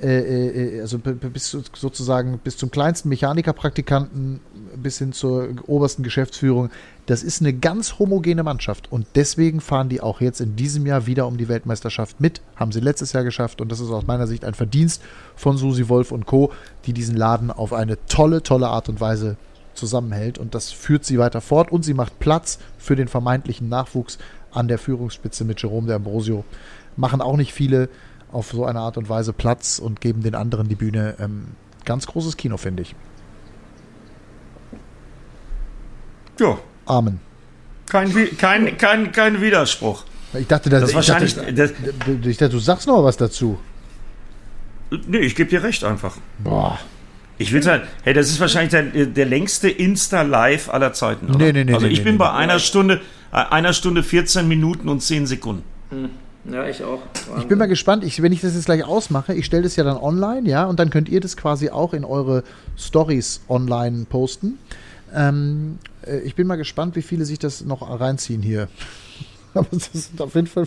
[0.00, 4.40] äh, äh, also bis sozusagen bis zum kleinsten Mechanikerpraktikanten
[4.76, 6.70] bis hin zur obersten Geschäftsführung.
[7.06, 11.06] Das ist eine ganz homogene Mannschaft und deswegen fahren die auch jetzt in diesem Jahr
[11.06, 12.40] wieder um die Weltmeisterschaft mit.
[12.56, 15.02] Haben sie letztes Jahr geschafft und das ist aus meiner Sicht ein Verdienst
[15.36, 16.50] von Susi Wolf und Co.,
[16.86, 19.36] die diesen Laden auf eine tolle, tolle Art und Weise
[19.74, 24.18] zusammenhält und das führt sie weiter fort und sie macht Platz für den vermeintlichen Nachwuchs
[24.52, 26.44] an der Führungsspitze mit Jerome de Ambrosio.
[26.96, 27.88] Machen auch nicht viele
[28.32, 31.16] auf so eine Art und Weise Platz und geben den anderen die Bühne.
[31.18, 31.48] Ähm,
[31.84, 32.94] ganz großes Kino, finde ich.
[36.38, 36.58] Ja.
[36.86, 37.20] Amen.
[37.88, 40.04] Kein, kein, kein, kein Widerspruch.
[40.32, 41.34] Ich dachte, das, das wahrscheinlich.
[41.34, 41.72] Dachte, das,
[42.24, 43.58] ich dachte, du sagst noch was dazu.
[45.06, 46.16] Nee, ich gebe dir recht einfach.
[46.38, 46.78] Boah.
[47.38, 51.28] Ich will sagen, hey, das ist wahrscheinlich der, der längste Insta-Live aller Zeiten.
[51.28, 51.38] Oder?
[51.38, 51.74] Nee, nee, nee.
[51.74, 52.38] Also ich nee, bin nee, bei nee.
[52.38, 53.00] einer Stunde,
[53.32, 55.64] äh, einer Stunde 14 Minuten und 10 Sekunden.
[55.90, 56.10] Hm.
[56.50, 57.00] Ja, ich auch.
[57.14, 57.42] Wahnsinn.
[57.42, 59.84] Ich bin mal gespannt, ich, wenn ich das jetzt gleich ausmache, ich stelle das ja
[59.84, 62.44] dann online, ja, und dann könnt ihr das quasi auch in eure
[62.76, 64.58] Stories online posten.
[65.14, 68.68] Ähm, äh, ich bin mal gespannt, wie viele sich das noch reinziehen hier.
[69.56, 70.66] Aber das ist auf jeden Fall.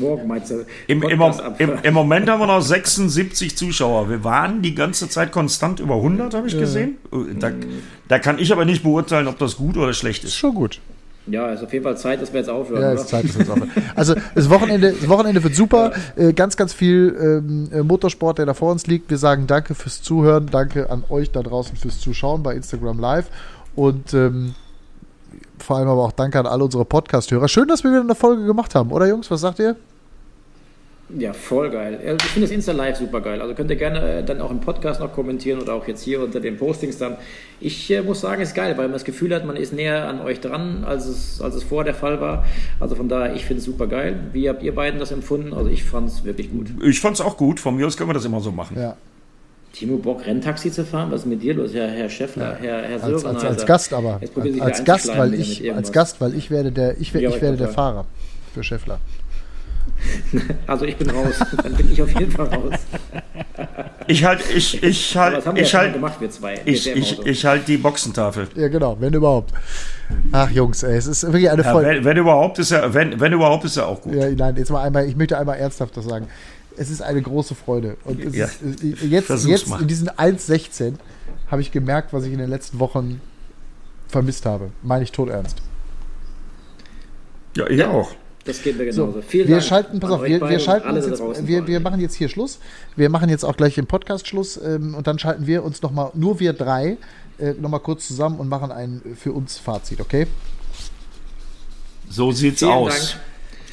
[0.00, 0.66] Morgen meinst du?
[0.88, 1.22] Im, im,
[1.58, 4.10] im, Im, Moment haben wir noch 76 Zuschauer.
[4.10, 6.60] Wir waren die ganze Zeit konstant über 100, habe ich ja.
[6.60, 6.98] gesehen.
[7.38, 7.52] Da,
[8.08, 10.30] da, kann ich aber nicht beurteilen, ob das gut oder schlecht ist.
[10.30, 10.80] Ist schon gut.
[11.26, 12.82] Ja, ist auf jeden Fall Zeit, dass wir jetzt aufhören.
[12.82, 13.70] Ja, ist Zeit, dass wir jetzt aufhören.
[13.94, 15.92] Also das Wochenende, das Wochenende wird super.
[16.16, 16.28] Ja.
[16.28, 19.10] Äh, ganz, ganz viel ähm, äh, Motorsport, der da vor uns liegt.
[19.10, 23.26] Wir sagen danke fürs Zuhören, danke an euch da draußen fürs Zuschauen bei Instagram Live.
[23.76, 24.54] Und ähm,
[25.62, 27.48] vor allem aber auch danke an alle unsere Podcast-Hörer.
[27.48, 29.30] Schön, dass wir wieder eine Folge gemacht haben, oder Jungs?
[29.30, 29.76] Was sagt ihr?
[31.16, 31.98] Ja, voll geil.
[32.06, 33.40] Also ich finde das Insta Live super geil.
[33.40, 36.20] Also könnt ihr gerne äh, dann auch im Podcast noch kommentieren oder auch jetzt hier
[36.20, 37.16] unter den Postings dann.
[37.60, 40.06] Ich äh, muss sagen, es ist geil, weil man das Gefühl hat, man ist näher
[40.06, 42.44] an euch dran, als es, als es vor der Fall war.
[42.78, 44.20] Also von daher, ich finde es super geil.
[44.34, 45.54] Wie habt ihr beiden das empfunden?
[45.54, 46.66] Also ich fand es wirklich gut.
[46.82, 47.58] Ich fand es auch gut.
[47.58, 48.78] Von mir aus können wir das immer so machen.
[48.78, 48.98] Ja,
[49.72, 51.10] Timo Bock, Renntaxi zu fahren?
[51.10, 52.78] Was ist mit dir los, Herr, Herr Schäffler, ja.
[52.78, 53.14] Herr, Herr Sören?
[53.14, 54.20] Als, als, als Gast aber.
[54.20, 57.56] Als, als Gast, weil ich, als Gast, weil ich werde der, ich, ja, ich werde
[57.56, 58.04] der Fahrer
[58.54, 58.98] für Schäffler.
[60.66, 61.34] Also ich bin raus.
[61.62, 62.74] Dann bin ich auf jeden Fall raus.
[64.10, 66.58] Ich halt, ich, ich halt, ich halt, gemacht, wir zwei.
[66.64, 68.48] Ich, ich, ich halt die Boxentafel.
[68.54, 69.52] Ja, genau, wenn überhaupt.
[70.32, 71.90] Ach Jungs, ey, es ist wirklich eine Folge.
[71.90, 74.14] Ja, wenn, wenn, überhaupt ist ja, wenn, wenn überhaupt ist ja auch gut.
[74.14, 76.26] Ja, nein, jetzt mal einmal, ich möchte einmal ernsthaft das sagen
[76.78, 77.96] es ist eine große Freude.
[78.04, 80.94] Und ja, ist, äh, jetzt, jetzt in diesen 1,16
[81.48, 83.20] habe ich gemerkt, was ich in den letzten Wochen
[84.08, 84.70] vermisst habe.
[84.82, 85.58] Meine ich tot ernst.
[87.56, 88.12] Ja, ich ja, auch.
[88.44, 89.12] Das geht mir genauso.
[89.12, 92.00] So, Vielen wir Dank schalten, pass auf, wir, wir schalten uns jetzt, wir, wir machen
[92.00, 92.58] jetzt hier Schluss.
[92.96, 96.10] Wir machen jetzt auch gleich im Podcast Schluss ähm, und dann schalten wir uns nochmal,
[96.14, 96.96] nur wir drei,
[97.38, 100.26] äh, nochmal kurz zusammen und machen ein für uns Fazit, okay?
[102.08, 103.10] So sieht's Vielen aus.
[103.10, 103.27] Dank.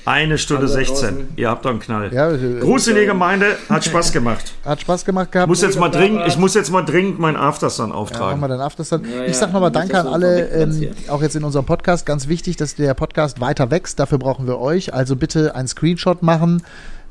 [0.05, 1.29] Eine Stunde 16.
[1.35, 2.13] Ihr habt doch einen Knall.
[2.13, 3.57] Ja, Gruß in die Gemeinde.
[3.67, 4.53] Hat Spaß gemacht.
[4.63, 5.49] Hat Spaß gemacht gehabt.
[5.49, 8.25] Muss jetzt mal dringend, ich muss jetzt mal dringend meinen Aftersun auftragen.
[8.25, 9.03] Ja, machen wir den Aftersun.
[9.03, 9.25] Ja, ja.
[9.25, 12.05] Ich sag nochmal Danke an alle, ähm, auch jetzt in unserem Podcast.
[12.05, 13.99] Ganz wichtig, dass der Podcast weiter wächst.
[13.99, 14.93] Dafür brauchen wir euch.
[14.93, 16.61] Also bitte einen Screenshot machen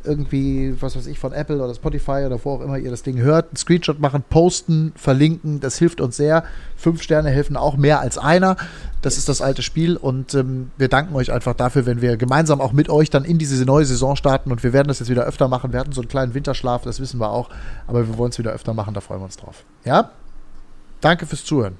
[0.04, 3.18] irgendwie, was weiß ich, von Apple oder Spotify oder wo auch immer ihr das Ding
[3.18, 6.44] hört, einen Screenshot machen, posten, verlinken, das hilft uns sehr.
[6.76, 8.56] Fünf Sterne helfen auch mehr als einer.
[9.05, 12.62] Das ist das alte Spiel und ähm, wir danken euch einfach dafür, wenn wir gemeinsam
[12.62, 15.24] auch mit euch dann in diese neue Saison starten und wir werden das jetzt wieder
[15.24, 15.74] öfter machen.
[15.74, 17.51] Wir hatten so einen kleinen Winterschlaf, das wissen wir auch,
[17.86, 19.62] aber wir wollen es wieder öfter machen, da freuen wir uns drauf.
[19.85, 20.10] Ja?
[21.02, 21.76] Danke fürs Zuhören.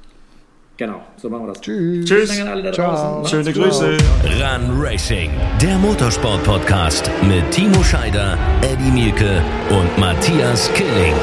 [0.77, 1.63] Genau, so machen wir das.
[1.63, 2.05] Tschüss.
[2.05, 2.45] Tschüss.
[2.75, 3.25] Ciao.
[3.25, 3.97] Schöne Grüße.
[4.25, 5.31] Run Racing,
[5.63, 9.41] der Motorsport-Podcast mit Timo Scheider, Eddie Mielke
[9.71, 11.15] und Matthias Killing.